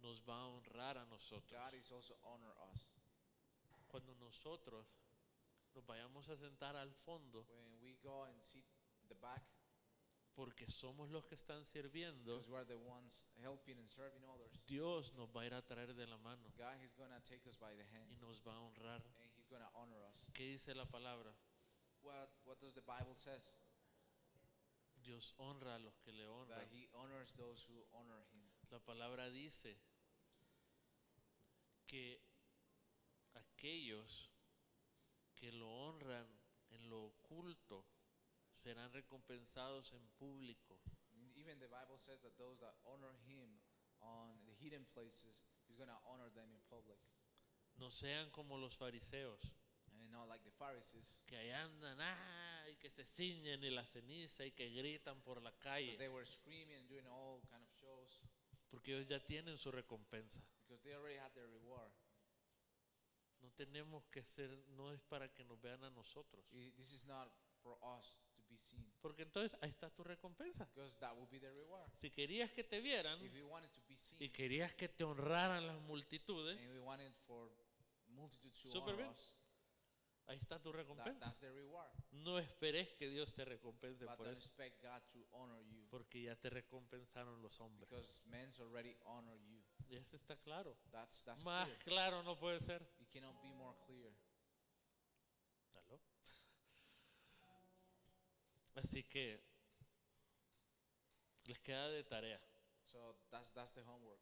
nos 0.00 0.22
va 0.28 0.40
a 0.40 0.46
honrar 0.46 0.98
a 0.98 1.06
nosotros. 1.06 1.50
God 1.50 1.74
is 1.74 1.90
also 1.92 2.18
honor 2.24 2.54
us. 2.72 2.90
Cuando 3.86 4.14
nosotros 4.16 4.86
nos 5.74 5.86
vayamos 5.86 6.28
a 6.28 6.36
sentar 6.36 6.76
al 6.76 6.92
fondo, 6.92 7.46
When 7.48 7.80
we 7.80 7.96
go 8.02 8.24
and 8.24 8.42
sit 8.42 8.64
the 9.08 9.14
back, 9.14 9.42
porque 10.34 10.66
somos 10.70 11.10
los 11.10 11.26
que 11.26 11.34
están 11.34 11.64
sirviendo, 11.64 12.24
because 12.24 12.50
we 12.50 12.56
are 12.56 12.64
the 12.64 12.78
ones 12.78 13.26
helping 13.42 13.78
and 13.78 13.88
serving 13.88 14.24
others, 14.24 14.64
Dios 14.66 15.12
nos 15.14 15.28
va 15.28 15.42
a 15.42 15.46
ir 15.46 15.54
a 15.54 15.62
traer 15.62 15.94
de 15.94 16.06
la 16.06 16.16
mano 16.18 16.50
God 16.56 16.82
is 16.82 16.92
gonna 16.92 17.20
take 17.20 17.46
us 17.46 17.56
by 17.56 17.74
the 17.74 17.84
hand 17.84 18.10
y 18.10 18.16
nos 18.16 18.40
va 18.40 18.54
a 18.54 18.60
honrar. 18.60 19.02
and 19.20 19.31
He's 19.52 19.58
gonna 19.58 19.70
honor 19.74 20.02
us. 20.08 20.26
¿Qué 20.32 20.44
dice 20.44 20.74
la 20.74 20.86
palabra? 20.86 21.30
What 22.00 22.30
What 22.44 22.58
does 22.58 22.72
the 22.72 22.80
Bible 22.80 23.14
says? 23.14 23.58
Dios 24.96 25.34
honra 25.36 25.74
a 25.74 25.78
los 25.78 25.98
que 25.98 26.10
le 26.10 26.26
honran. 26.26 26.58
That 26.58 26.72
He 26.72 26.88
honors 26.94 27.34
those 27.34 27.62
who 27.68 27.84
honor 27.92 28.24
Him. 28.32 28.48
La 28.70 28.78
palabra 28.78 29.28
dice 29.28 29.76
que 31.86 32.22
aquellos 33.34 34.30
que 35.34 35.52
lo 35.52 35.68
honran 35.68 36.26
en 36.70 36.88
lo 36.88 37.08
oculto 37.08 37.84
serán 38.52 38.90
recompensados 38.94 39.92
en 39.92 40.08
público. 40.16 40.80
Even 41.34 41.58
the 41.58 41.68
Bible 41.68 41.98
says 41.98 42.22
that 42.22 42.38
those 42.38 42.58
that 42.60 42.74
honor 42.86 43.12
Him 43.26 43.60
on 44.00 44.46
the 44.46 44.54
hidden 44.54 44.86
places, 44.94 45.44
He's 45.68 45.76
gonna 45.76 46.00
honor 46.06 46.30
them 46.30 46.48
in 46.54 46.60
public, 46.70 46.98
No 47.76 47.90
sean 47.90 48.30
como 48.30 48.56
los 48.58 48.76
fariseos, 48.76 49.52
and 49.92 50.10
not 50.12 50.28
like 50.28 50.44
the 50.44 50.50
Pharisees. 50.52 51.24
que 51.26 51.36
ahí 51.36 51.50
andan 51.50 52.00
ah, 52.00 52.66
y 52.70 52.76
que 52.76 52.90
se 52.90 53.04
ciñen 53.04 53.62
y 53.64 53.70
la 53.70 53.84
ceniza 53.84 54.44
y 54.44 54.52
que 54.52 54.68
gritan 54.70 55.20
por 55.22 55.42
la 55.42 55.52
calle, 55.58 55.96
They 55.98 56.08
were 56.08 56.24
screaming 56.26 56.76
and 56.76 56.88
doing 56.88 57.06
all 57.06 57.40
kind 57.48 57.62
of 57.62 57.70
shows 57.80 58.20
porque 58.70 58.92
ellos 58.94 59.06
ya 59.08 59.20
tienen 59.20 59.58
su 59.58 59.70
recompensa. 59.70 60.42
because 60.60 60.82
they 60.82 60.94
already 60.94 61.18
had 61.18 61.32
their 61.34 61.48
reward. 61.48 61.92
No 63.40 63.50
tenemos 63.52 64.04
que 64.10 64.22
ser, 64.22 64.48
no 64.76 64.92
es 64.92 65.00
para 65.02 65.28
que 65.32 65.44
nos 65.44 65.60
vean 65.60 65.82
a 65.82 65.90
nosotros. 65.90 66.44
This 66.76 66.92
is 66.92 67.06
not 67.06 67.28
for 67.62 67.76
us 67.82 68.16
be 68.52 68.58
seen. 68.58 68.86
Porque 69.00 69.22
entonces 69.22 69.58
ahí 69.62 69.70
está 69.70 69.90
tu 69.90 70.04
recompensa. 70.04 70.66
Because 70.74 70.96
that 70.98 71.14
will 71.16 71.26
be 71.28 71.40
the 71.40 71.50
reward. 71.50 71.90
Si 71.94 72.10
querías 72.10 72.50
que 72.52 72.62
te 72.64 72.80
vieran 72.80 73.20
If 73.24 73.32
we 73.32 73.42
wanted 73.42 73.70
to 73.72 73.80
be 73.88 73.94
y 73.94 73.98
seen 73.98 74.32
querías 74.32 74.74
que 74.74 74.88
te 74.88 75.04
honraran 75.04 75.66
las 75.66 75.80
multitudes, 75.82 76.58
and 76.60 76.70
we 76.72 76.80
wanted 76.80 77.12
for 77.26 77.50
multitudes 78.08 78.60
to 78.62 78.70
Súper 78.70 78.94
honor 78.94 78.96
bien. 79.04 79.10
us, 79.10 79.34
ahí 80.26 80.36
está 80.38 80.60
tu 80.62 80.70
that, 80.70 80.76
recompensa. 80.78 81.26
that's 81.26 81.40
the 81.40 81.50
reward. 81.50 81.90
No 82.12 82.38
esperes 82.38 82.88
que 82.98 83.08
Dios 83.08 83.32
te 83.34 83.44
recompense 83.44 84.04
But 84.04 84.16
por 84.16 84.26
don't 84.26 84.38
eso, 84.38 84.46
expect 84.48 84.82
God 84.82 85.02
to 85.12 85.26
honor 85.32 85.60
you 85.64 85.86
porque 85.90 86.22
ya 86.22 86.36
te 86.36 86.48
recompensaron 86.50 87.40
los 87.42 87.58
hombres. 87.60 87.88
because 87.88 88.22
men's 88.26 88.60
already 88.60 88.96
honor 89.04 89.36
you. 89.40 89.60
Y 89.88 89.96
eso 89.96 90.16
está 90.16 90.36
claro. 90.36 90.76
That's 90.90 91.24
that's 91.24 91.44
Más 91.44 91.66
clear. 91.66 91.78
claro 91.84 92.22
no 92.22 92.38
puede 92.38 92.60
ser. 92.60 92.82
It 93.00 93.08
cannot 93.10 93.40
be 93.42 93.52
more 93.54 93.76
clear. 93.86 94.12
Así 98.74 99.04
que 99.04 99.40
les 101.46 101.58
queda 101.60 101.88
de 101.90 102.04
tarea. 102.04 102.40
So 102.84 103.16
that's 103.30 103.52
that's 103.52 103.72
the 103.72 103.82
homework. 103.82 104.20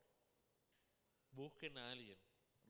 Busquen 1.33 1.77
a 1.79 1.91
alguien 1.93 2.19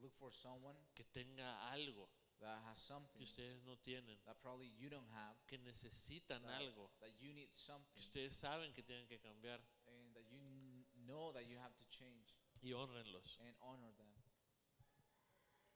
Look 0.01 0.13
for 0.15 0.33
someone 0.33 0.77
que 0.95 1.05
tenga 1.05 1.71
algo 1.73 2.09
that 2.41 2.59
has 2.65 2.79
que 2.81 2.87
something 2.87 3.23
ustedes 3.23 3.63
no 3.65 3.77
tienen, 3.77 4.19
that 4.25 4.41
probably 4.41 4.69
you 4.79 4.89
don't 4.89 5.11
have. 5.13 5.37
que 5.47 5.59
necesitan 5.59 6.43
That, 6.43 6.61
algo, 6.63 6.91
that 7.01 7.11
you 7.21 7.35
need 7.35 7.49
que 7.51 7.55
something 7.59 7.99
ustedes 8.01 8.35
saben 8.35 8.73
que 8.73 8.83
tienen 8.83 9.07
que 9.09 9.19
cambiar 9.21 9.61
and 9.87 10.15
that 10.15 10.25
you 10.31 10.39
kn- 10.39 10.87
know 11.07 11.33
that 11.33 11.45
you 11.47 11.59
have 11.59 11.75
to 11.77 11.85
change 11.91 12.35
y 12.63 12.73
honrenlos, 12.73 13.39
and 13.41 13.55
honor 13.61 13.93
them. 13.97 14.09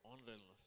honrenlos. 0.03 0.59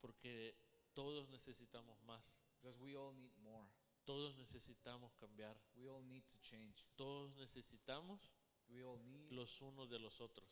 Porque 0.00 0.54
todos 0.94 1.28
necesitamos 1.30 1.98
más, 2.02 2.42
Because 2.60 2.78
we 2.80 2.94
all 2.96 3.12
need 3.14 3.32
more. 3.38 3.66
Todos 4.06 4.36
necesitamos 4.36 5.12
cambiar, 5.16 5.60
We 5.74 5.88
all 5.88 6.02
need 6.04 6.24
to 6.30 6.38
change. 6.40 6.86
todos 6.96 7.34
necesitamos 7.36 8.32
We 8.68 8.82
all 8.82 8.98
need 9.12 9.30
los 9.32 9.60
unos 9.60 9.90
de 9.90 9.98
los 9.98 10.20
otros. 10.20 10.48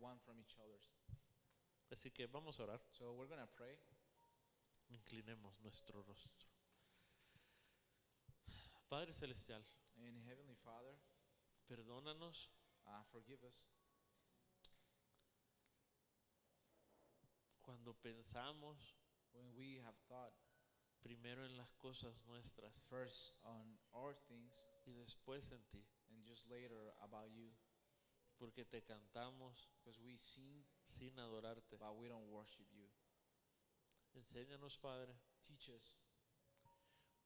one 0.00 0.18
from 0.20 0.38
each 0.40 0.54
other's. 0.60 0.92
Así 1.90 2.10
que 2.12 2.26
vamos 2.26 2.60
a 2.60 2.62
orar, 2.64 2.80
So 2.90 3.12
we're 3.14 3.28
gonna 3.28 3.46
pray. 3.50 3.76
inclinemos 4.90 5.58
nuestro 5.60 6.02
rostro. 6.02 6.46
Padre 8.88 9.12
Celestial, 9.12 9.62
And 9.96 10.22
Heavenly 10.26 10.54
Father, 10.56 10.96
perdónanos 11.66 12.50
uh, 12.86 13.02
forgive 13.04 13.44
us 13.44 13.68
cuando 17.60 17.92
pensamos 17.94 18.94
when 19.32 19.52
we 19.54 19.78
have 19.84 19.96
thought 20.08 20.32
primero 21.02 21.44
en 21.44 21.56
las 21.56 21.72
cosas 21.74 22.14
nuestras 22.26 22.74
first 22.88 23.42
on 23.44 23.78
our 23.92 24.14
things 24.26 24.66
y 24.86 24.92
después 24.92 25.50
en 25.52 25.62
ti, 25.68 25.84
and 26.10 26.24
just 26.26 26.46
later 26.48 26.94
about 27.00 27.30
you. 27.30 27.50
porque 28.38 28.64
te 28.64 28.82
cantamos 28.84 29.68
Because 29.82 30.00
we 30.00 30.16
sing, 30.16 30.64
sin 30.86 31.18
adorarte. 31.18 31.76
but 31.76 31.96
we 31.96 32.08
don't 32.08 32.28
worship 32.30 32.66
you. 32.72 32.88
Enséñanos, 34.14 34.78
Padre, 34.78 35.14
Teach 35.42 35.68
us 35.70 35.98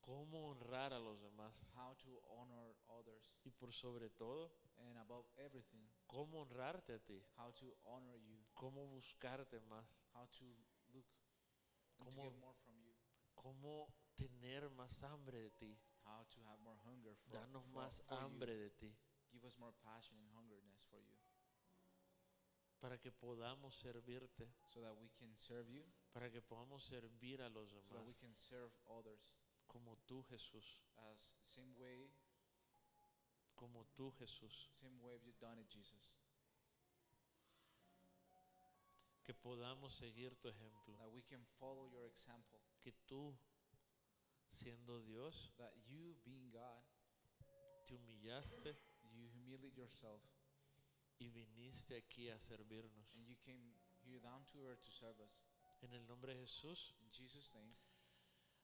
cómo 0.01 0.49
honrar 0.51 0.93
a 0.93 0.99
los 0.99 1.21
demás 1.21 1.71
how 1.77 1.95
to 1.97 2.21
honor 2.29 2.75
others 2.89 3.31
y 3.45 3.51
por 3.51 3.73
sobre 3.73 4.11
todo, 4.11 4.51
and 4.79 4.99
above 4.99 5.27
everything, 5.37 5.87
cómo 6.07 6.41
honrarte 6.43 6.95
a 6.95 6.99
ti, 6.99 7.23
how 7.37 7.53
to 7.53 7.67
honor 7.85 8.17
you, 8.17 8.37
cómo 8.55 8.87
buscarte 8.89 9.61
más, 9.69 10.03
how 10.15 10.27
to 10.27 10.45
look 10.93 11.07
Cómo- 11.99 12.23
get 12.25 12.37
more 12.41 12.55
from 12.65 12.77
you, 12.83 12.93
cómo 13.43 13.93
tener 14.15 14.71
más 14.71 15.03
hambre 15.03 15.39
de 15.39 15.51
ti, 15.51 15.79
how 16.05 16.25
to 16.27 16.41
have 16.45 16.61
more 16.63 16.79
hunger 16.85 17.15
for, 17.17 17.33
danos 17.35 17.65
for- 17.65 17.73
más 17.73 18.03
for 18.03 18.19
hambre 18.19 18.53
you. 18.55 18.61
de 18.61 18.71
ti, 18.71 18.97
Give 19.33 19.45
us 19.47 19.59
more 19.59 19.73
passion 19.83 20.17
and 20.19 20.31
hungerness 20.37 20.85
for 20.87 21.01
you. 21.01 21.17
Para 22.81 22.99
que 22.99 23.11
podamos 23.13 23.75
servirte, 23.77 24.53
so 24.67 24.81
that 24.81 24.95
we 25.01 25.09
can 25.11 25.35
serve 25.37 25.71
you, 25.73 25.85
para 26.13 26.31
que 26.31 26.43
podamos 26.43 26.85
servir 26.85 27.41
a 27.41 27.49
los 27.49 27.71
so 27.71 27.77
that 27.77 27.85
demás, 27.91 28.07
we 28.07 28.15
can 28.15 28.35
serve 28.35 28.73
others. 28.87 29.39
Como 29.67 29.97
tú 30.07 30.23
Jesús, 30.25 30.83
as 31.13 31.37
the 31.39 31.45
same 31.45 31.73
way, 31.79 32.13
como 33.55 33.85
tú 33.95 34.11
Jesús, 34.19 34.69
same 34.73 34.99
way 35.01 35.19
you've 35.25 35.39
done 35.41 35.59
it, 35.61 35.69
Jesus. 35.71 36.19
que 39.23 39.33
podamos 39.35 39.95
seguir 39.95 40.35
tu 40.37 40.49
ejemplo, 40.49 40.97
That 40.99 41.11
we 41.13 41.23
can 41.23 41.45
follow 41.59 41.87
your 41.89 42.05
example. 42.07 42.61
Que 42.83 42.93
tú, 43.07 43.35
siendo 44.49 45.01
Dios, 45.01 45.53
That 45.57 45.73
you, 45.87 46.17
being 46.25 46.51
God, 46.51 46.83
te 47.87 47.95
humillaste 47.95 48.77
you 49.15 49.29
humiliate 49.35 49.77
yourself 49.77 50.23
y 51.19 51.29
viniste 51.31 51.97
aquí 51.97 52.29
a 52.31 52.39
servirnos. 52.41 53.15
and 53.15 53.27
you 53.27 53.37
came 53.37 53.75
here 54.05 54.21
down 54.21 54.45
to 54.47 54.59
earth 54.67 54.81
to 54.81 54.91
serve 54.91 55.21
us. 55.23 55.43
En 55.83 55.93
el 55.93 56.07
nombre 56.07 56.35
de 56.35 56.41
Jesús, 56.43 56.95
In 57.01 57.11
Jesus' 57.11 57.53
name, 57.55 57.71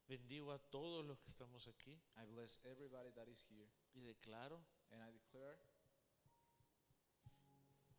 bendigo 0.08 0.52
a 0.52 0.58
todos 0.58 1.04
los 1.04 1.18
que 1.18 1.28
estamos 1.30 1.66
aquí 1.68 1.92
I 2.16 2.24
bless 2.26 2.60
everybody 2.64 3.10
that 3.12 3.28
is 3.28 3.44
here 3.48 3.68
y 3.94 4.00
declaro 4.00 4.60
and 4.90 5.02
I 5.02 5.10
declare 5.12 5.58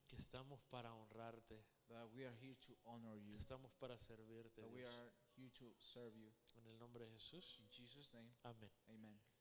que 0.07 0.15
estamos 0.17 0.59
para 0.71 0.91
honrarte, 0.93 1.63
that 1.87 2.07
we 2.13 2.25
are 2.25 2.35
here 2.41 2.55
to 2.55 2.75
honor 2.85 3.15
you, 3.17 3.29
que 3.31 3.37
estamos 3.37 3.71
para 3.79 3.95
servirte. 3.97 4.61
that 4.61 4.71
we 4.71 4.79
Dios. 4.79 4.93
are 4.93 5.11
here 5.39 5.51
to 5.51 5.73
serve 5.79 6.15
you. 6.17 6.31
En 6.55 6.65
el 6.67 6.77
nombre 6.77 7.05
de 7.05 7.11
Jesús, 7.13 7.57
In 7.59 7.69
Jesus' 7.69 8.13
name, 8.13 8.29
amén. 8.43 8.69
amen. 8.87 9.38